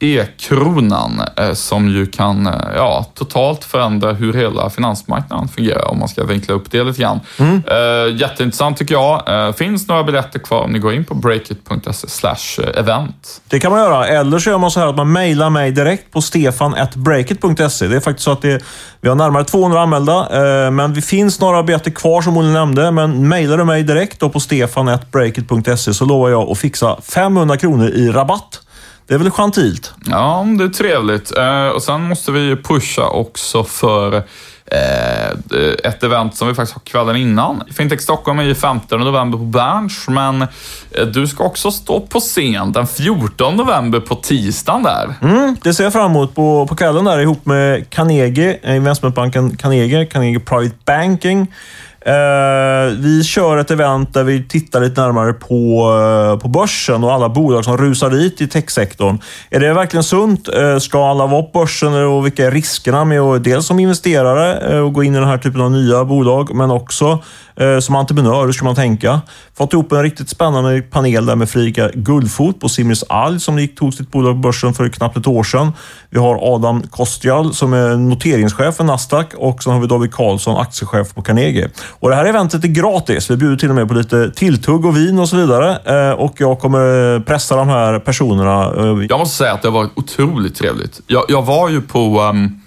e-kronan 0.00 1.22
eh, 1.36 1.52
som 1.52 1.88
ju 1.88 2.06
kan 2.06 2.46
eh, 2.46 2.52
ja, 2.76 3.06
totalt 3.14 3.64
förändra 3.64 4.12
hur 4.12 4.32
hela 4.32 4.70
finansmarknaden 4.70 5.48
fungerar 5.48 5.90
om 5.90 5.98
man 5.98 6.08
ska 6.08 6.24
vinkla 6.24 6.54
upp 6.54 6.70
det 6.70 6.84
lite 6.84 7.00
grann. 7.00 7.20
Mm. 7.38 7.62
Eh, 7.66 8.20
jätteintressant 8.20 8.78
tycker 8.78 8.94
jag. 8.94 9.56
Finns 9.56 9.88
några 9.88 10.04
biljetter 10.04 10.38
kvar 10.38 10.60
om 10.60 10.70
ni 10.70 10.78
går 10.78 10.94
in 10.94 11.04
på 11.04 11.14
breakit.se 11.14 12.62
event. 12.62 13.40
Det 13.48 13.60
kan 13.60 13.72
man 13.72 13.80
göra. 13.80 14.06
Eller 14.06 14.38
så 14.38 14.50
gör 14.50 14.58
man 14.58 14.70
så 14.70 14.80
här 14.80 14.86
att 14.86 14.96
man 14.96 15.12
mejlar 15.12 15.50
mig 15.50 15.72
direkt 15.72 16.12
på 16.12 16.22
stefan.breakit.se. 16.22 17.88
Det 17.88 17.96
är 17.96 18.00
faktiskt 18.00 18.24
så 18.24 18.32
att 18.32 18.42
det, 18.42 18.62
vi 19.00 19.08
har 19.08 19.16
närmare 19.16 19.44
200 19.44 19.80
anmälda, 19.80 20.28
men 20.70 20.94
det 20.94 21.02
finns 21.02 21.40
några 21.40 21.62
biljetter 21.62 21.90
kvar 21.90 22.22
som 22.22 22.36
Olle 22.36 22.48
nämnde. 22.48 22.90
Men 22.90 23.28
mejlar 23.28 23.58
du 23.58 23.64
mig 23.64 23.82
direkt 23.82 24.20
då 24.20 24.28
på 24.28 24.40
stefan.breakit.se 24.40 25.94
så 25.94 26.04
lovar 26.04 26.30
jag 26.30 26.50
att 26.50 26.58
fixa 26.58 26.96
500 27.02 27.56
kronor 27.56 27.88
i 27.88 28.08
rabatt 28.08 28.60
det 29.10 29.14
är 29.14 29.18
väl 29.18 29.30
gentilt? 29.30 29.94
Ja, 30.06 30.46
det 30.58 30.64
är 30.64 30.68
trevligt. 30.68 31.36
Eh, 31.36 31.68
och 31.68 31.82
sen 31.82 32.02
måste 32.02 32.32
vi 32.32 32.56
pusha 32.56 33.08
också 33.08 33.64
för 33.64 34.16
eh, 34.66 35.30
ett 35.84 36.02
event 36.02 36.36
som 36.36 36.48
vi 36.48 36.54
faktiskt 36.54 36.74
har 36.74 36.80
kvällen 36.80 37.16
innan. 37.16 37.62
Fintech 37.72 38.00
Stockholm 38.00 38.38
är 38.38 38.42
ju 38.42 38.54
15 38.54 39.00
november 39.00 39.38
på 39.38 39.44
Berns, 39.44 40.08
men 40.08 40.42
eh, 40.42 41.06
du 41.06 41.26
ska 41.26 41.44
också 41.44 41.70
stå 41.70 42.00
på 42.00 42.20
scen 42.20 42.72
den 42.72 42.86
14 42.86 43.56
november 43.56 44.00
på 44.00 44.14
tisdagen 44.14 44.82
där. 44.82 45.14
Mm, 45.22 45.56
det 45.62 45.74
ser 45.74 45.84
jag 45.84 45.92
fram 45.92 46.10
emot 46.10 46.34
på, 46.34 46.66
på 46.66 46.76
kvällen 46.76 47.04
där 47.04 47.18
ihop 47.18 47.46
med 47.46 47.90
Carnegie, 47.90 48.76
investmentbanken 48.76 49.56
Carnegie, 49.56 50.06
Carnegie 50.06 50.40
Private 50.40 50.76
Banking. 50.84 51.46
Eh, 52.06 52.96
vi 52.98 53.24
kör 53.24 53.56
ett 53.56 53.70
event 53.70 54.14
där 54.14 54.24
vi 54.24 54.48
tittar 54.48 54.80
lite 54.80 55.00
närmare 55.00 55.32
på, 55.32 55.90
eh, 56.32 56.38
på 56.38 56.48
börsen 56.48 57.04
och 57.04 57.12
alla 57.12 57.28
bolag 57.28 57.64
som 57.64 57.76
rusar 57.76 58.10
dit 58.10 58.40
i 58.40 58.48
techsektorn. 58.48 59.18
Är 59.50 59.60
det 59.60 59.74
verkligen 59.74 60.04
sunt? 60.04 60.48
Eh, 60.48 60.78
ska 60.78 61.10
alla 61.10 61.26
vara 61.26 61.42
på 61.42 61.58
börsen 61.58 61.94
och 61.94 62.26
vilka 62.26 62.46
är 62.46 62.50
riskerna 62.50 63.04
med 63.04 63.20
att 63.20 63.44
dels 63.44 63.66
som 63.66 63.78
investerare 63.78 64.72
eh, 64.72 64.80
och 64.80 64.92
gå 64.92 65.02
in 65.02 65.14
i 65.14 65.18
den 65.18 65.28
här 65.28 65.38
typen 65.38 65.60
av 65.60 65.70
nya 65.70 66.04
bolag, 66.04 66.54
men 66.54 66.70
också 66.70 67.18
Eh, 67.60 67.78
som 67.78 67.96
entreprenör, 67.96 68.46
hur 68.46 68.52
ska 68.52 68.64
man 68.64 68.74
tänka? 68.74 69.20
Fått 69.56 69.72
ihop 69.72 69.92
en 69.92 70.02
riktigt 70.02 70.28
spännande 70.28 70.82
panel 70.82 71.26
där 71.26 71.36
med 71.36 71.50
Fredrika 71.50 71.90
Guldfot 71.94 72.60
på 72.60 72.68
Simris 72.68 73.04
Alg 73.08 73.40
som 73.40 73.58
gick, 73.58 73.78
tog 73.78 73.94
sitt 73.94 74.10
bolag 74.10 74.34
på 74.34 74.38
börsen 74.38 74.74
för 74.74 74.88
knappt 74.88 75.16
ett 75.16 75.26
år 75.26 75.42
sedan. 75.42 75.72
Vi 76.10 76.18
har 76.18 76.54
Adam 76.54 76.82
Kostial 76.82 77.54
som 77.54 77.72
är 77.72 77.96
noteringschef 77.96 78.76
för 78.76 78.84
Nasdaq 78.84 79.34
och 79.34 79.62
så 79.62 79.70
har 79.70 79.80
vi 79.80 79.86
David 79.86 80.12
Karlsson, 80.12 80.56
aktiechef 80.56 81.14
på 81.14 81.22
Carnegie. 81.22 81.68
Och 81.90 82.10
det 82.10 82.16
här 82.16 82.24
eventet 82.24 82.64
är 82.64 82.68
gratis. 82.68 83.30
Vi 83.30 83.36
bjuder 83.36 83.56
till 83.56 83.68
och 83.68 83.74
med 83.74 83.88
på 83.88 83.94
lite 83.94 84.30
tilltugg 84.30 84.84
och 84.84 84.96
vin 84.96 85.18
och 85.18 85.28
så 85.28 85.36
vidare. 85.36 85.78
Eh, 85.84 86.12
och 86.12 86.34
jag 86.36 86.58
kommer 86.58 87.20
pressa 87.20 87.56
de 87.56 87.68
här 87.68 87.98
personerna. 87.98 88.64
Eh, 88.76 89.06
jag 89.08 89.18
måste 89.18 89.36
säga 89.36 89.52
att 89.52 89.62
det 89.62 89.68
har 89.68 89.72
varit 89.72 89.90
otroligt 89.94 90.54
trevligt. 90.54 91.00
Jag, 91.06 91.24
jag 91.28 91.42
var 91.42 91.68
ju 91.68 91.80
på 91.80 92.20
um 92.20 92.60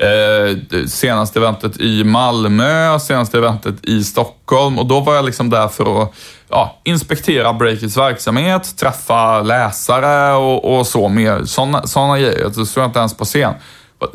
eh, 0.00 0.86
senaste 0.86 1.38
eventet 1.38 1.80
i 1.80 2.04
Malmö, 2.04 2.98
senaste 2.98 3.38
eventet 3.38 3.74
i 3.82 4.04
Stockholm 4.04 4.78
och 4.78 4.86
då 4.86 5.00
var 5.00 5.14
jag 5.14 5.24
liksom 5.24 5.50
där 5.50 5.68
för 5.68 6.02
att 6.02 6.14
ja, 6.48 6.80
inspektera 6.84 7.52
Breakits 7.52 7.96
verksamhet, 7.96 8.76
träffa 8.76 9.42
läsare 9.42 10.34
och, 10.34 10.78
och 10.78 10.86
så 10.86 11.08
mer. 11.08 11.44
Sådana 11.44 11.86
såna 11.86 12.18
grejer. 12.18 12.50
Så 12.50 12.66
stod 12.66 12.82
jag 12.82 12.88
inte 12.88 12.98
ens 12.98 13.16
på 13.16 13.24
scen. 13.24 13.54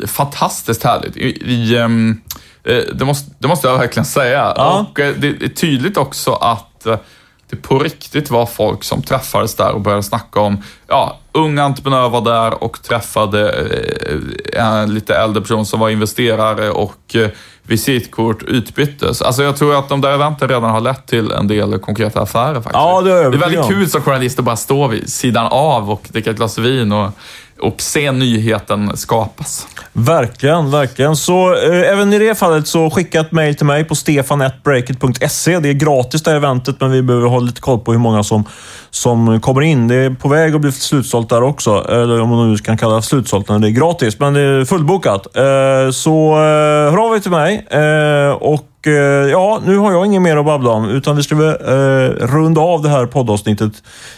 Fantastiskt 0.08 0.84
härligt. 0.84 1.18
I, 1.18 1.54
i, 1.54 1.78
um, 1.78 2.22
det, 2.94 3.06
måste, 3.06 3.32
det 3.40 3.48
måste 3.48 3.68
jag 3.68 3.78
verkligen 3.78 4.06
säga. 4.06 4.54
Ja. 4.56 4.86
Och 4.92 5.00
eh, 5.00 5.16
det 5.18 5.28
är 5.28 5.48
tydligt 5.48 5.98
också 5.98 6.32
att 6.32 6.86
eh, 6.86 6.98
det 7.52 7.58
på 7.58 7.80
riktigt 7.80 8.30
var 8.30 8.46
folk 8.46 8.84
som 8.84 9.02
träffades 9.02 9.56
där 9.56 9.72
och 9.72 9.82
började 9.82 10.04
snacka 10.04 10.40
om, 10.40 10.64
ja, 10.88 11.20
unga 11.32 11.64
entreprenörer 11.64 12.10
var 12.10 12.22
där 12.22 12.64
och 12.64 12.84
träffade 12.84 13.50
eh, 14.54 14.80
en 14.82 14.94
lite 14.94 15.16
äldre 15.16 15.42
person 15.42 15.66
som 15.66 15.80
var 15.80 15.90
investerare 15.90 16.70
och 16.70 17.16
eh, 17.16 17.30
visitkort 17.64 18.44
utbyttes. 18.44 19.22
Alltså 19.22 19.44
jag 19.44 19.58
tror 19.58 19.76
att 19.76 19.90
de 19.90 20.02
där 20.02 20.14
eventen 20.14 20.50
redan 20.50 20.70
har 20.72 20.82
lett 20.82 21.08
till 21.08 21.32
en 21.32 21.48
del 21.48 21.80
konkreta 21.80 22.22
affärer 22.22 22.54
faktiskt. 22.54 22.74
Ja, 22.74 23.02
det, 23.02 23.12
är 23.12 23.30
det 23.30 23.38
är 23.38 23.40
väldigt 23.40 23.68
kul 23.68 23.90
som 23.90 24.02
journalist 24.02 24.40
att 24.40 24.46
bara 24.46 24.56
stå 24.56 24.88
vid 24.88 25.10
sidan 25.10 25.46
av 25.46 25.92
och 25.92 26.08
dricka 26.10 26.30
ett 26.30 26.38
glas 26.38 26.58
vin 26.58 26.92
och 26.92 27.10
och 27.62 27.82
se 27.82 28.12
nyheten 28.12 28.98
skapas. 28.98 29.68
Verkligen, 29.94 30.72
verkligen. 30.72 31.16
Så 31.16 31.56
eh, 31.56 31.92
även 31.92 32.14
i 32.14 32.20
det 32.20 32.36
fallet 32.36 32.68
så 32.68 32.90
skicka 32.90 33.20
ett 33.20 33.32
mejl 33.32 33.56
till 33.56 33.66
mig 33.66 33.84
på 33.84 33.96
stefanetbreakit.se. 33.96 35.60
Det 35.60 35.70
är 35.70 35.74
gratis 35.74 36.24
det 36.24 36.30
här 36.30 36.38
eventet, 36.38 36.76
men 36.80 36.92
vi 36.92 37.02
behöver 37.02 37.28
ha 37.28 37.40
lite 37.40 37.62
koll 37.62 37.80
på 37.80 37.92
hur 37.92 38.00
många 38.00 38.24
som, 38.24 38.44
som 38.90 39.42
kommer 39.42 39.62
in. 39.62 39.88
Det 39.88 39.96
är 39.96 40.10
på 40.10 40.28
väg 40.28 40.56
att 40.56 40.62
bli 40.62 40.72
slutsålt 40.72 41.30
där 41.30 41.44
också. 41.44 41.86
Eller 41.90 42.22
om 42.22 42.30
man 42.30 42.52
nu 42.52 42.58
kan 42.58 42.78
kalla 42.78 42.96
det 42.96 43.02
slutsålt 43.02 43.50
när 43.50 43.60
det 43.60 43.68
är 43.68 43.72
gratis, 43.72 44.20
men 44.20 44.34
det 44.34 44.42
är 44.42 44.66
fullbokat. 44.66 45.36
Eh, 45.36 45.92
så 45.92 46.32
eh, 46.32 46.92
hör 46.92 47.08
av 47.08 47.16
er 47.16 47.20
till 47.20 47.32
mig 47.32 47.66
eh, 47.70 48.32
och 48.82 48.88
Eh, 48.88 49.32
ja, 49.32 49.62
nu 49.66 49.78
har 49.78 49.92
jag 49.92 50.06
inget 50.06 50.22
mer 50.22 50.38
att 50.38 50.46
babbla 50.46 50.70
om, 50.70 50.90
utan 50.90 51.16
vi 51.16 51.24
ska 51.24 51.36
väl, 51.36 51.48
eh, 51.48 52.28
runda 52.28 52.62
av 52.62 52.82
det 52.82 52.90
här 52.90 53.06
poddavsnittet 53.06 53.72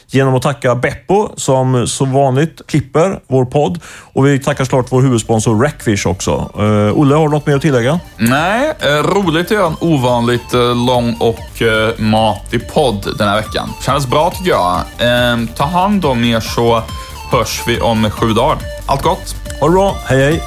genom 0.08 0.36
att 0.36 0.42
tacka 0.42 0.76
Beppo 0.76 1.30
som 1.36 1.88
så 1.88 2.06
vanligt 2.06 2.62
klipper 2.68 3.20
vår 3.28 3.46
podd. 3.46 3.80
Och 4.14 4.26
vi 4.28 4.40
tackar 4.40 4.64
såklart 4.64 4.86
vår 4.90 5.02
huvudsponsor 5.02 5.64
Rackfish 5.64 6.08
också. 6.08 6.32
Eh, 6.58 7.00
Olle, 7.00 7.16
har 7.16 7.28
du 7.28 7.34
något 7.34 7.46
mer 7.46 7.56
att 7.56 7.62
tillägga? 7.62 8.00
Nej, 8.18 8.74
eh, 8.80 8.88
roligt 8.88 9.46
att 9.46 9.52
göra 9.52 9.68
en 9.68 9.76
ovanligt 9.80 10.54
eh, 10.54 10.86
lång 10.86 11.16
och 11.20 11.62
eh, 11.62 12.00
matig 12.00 12.74
podd 12.74 13.08
den 13.18 13.28
här 13.28 13.36
veckan. 13.36 13.70
Kändes 13.86 14.08
bra 14.08 14.32
tycker 14.32 14.52
jag. 14.52 14.76
Eh, 15.00 15.38
ta 15.56 15.64
hand 15.64 16.06
om 16.06 16.24
er 16.24 16.40
så 16.40 16.84
hörs 17.32 17.64
vi 17.68 17.80
om 17.82 18.10
sju 18.10 18.34
dagar. 18.34 18.58
Allt 18.86 19.02
gott! 19.02 19.36
Ha 19.60 19.68
det 19.68 19.74
bra, 19.74 19.96
hej 20.06 20.20
hej! 20.20 20.42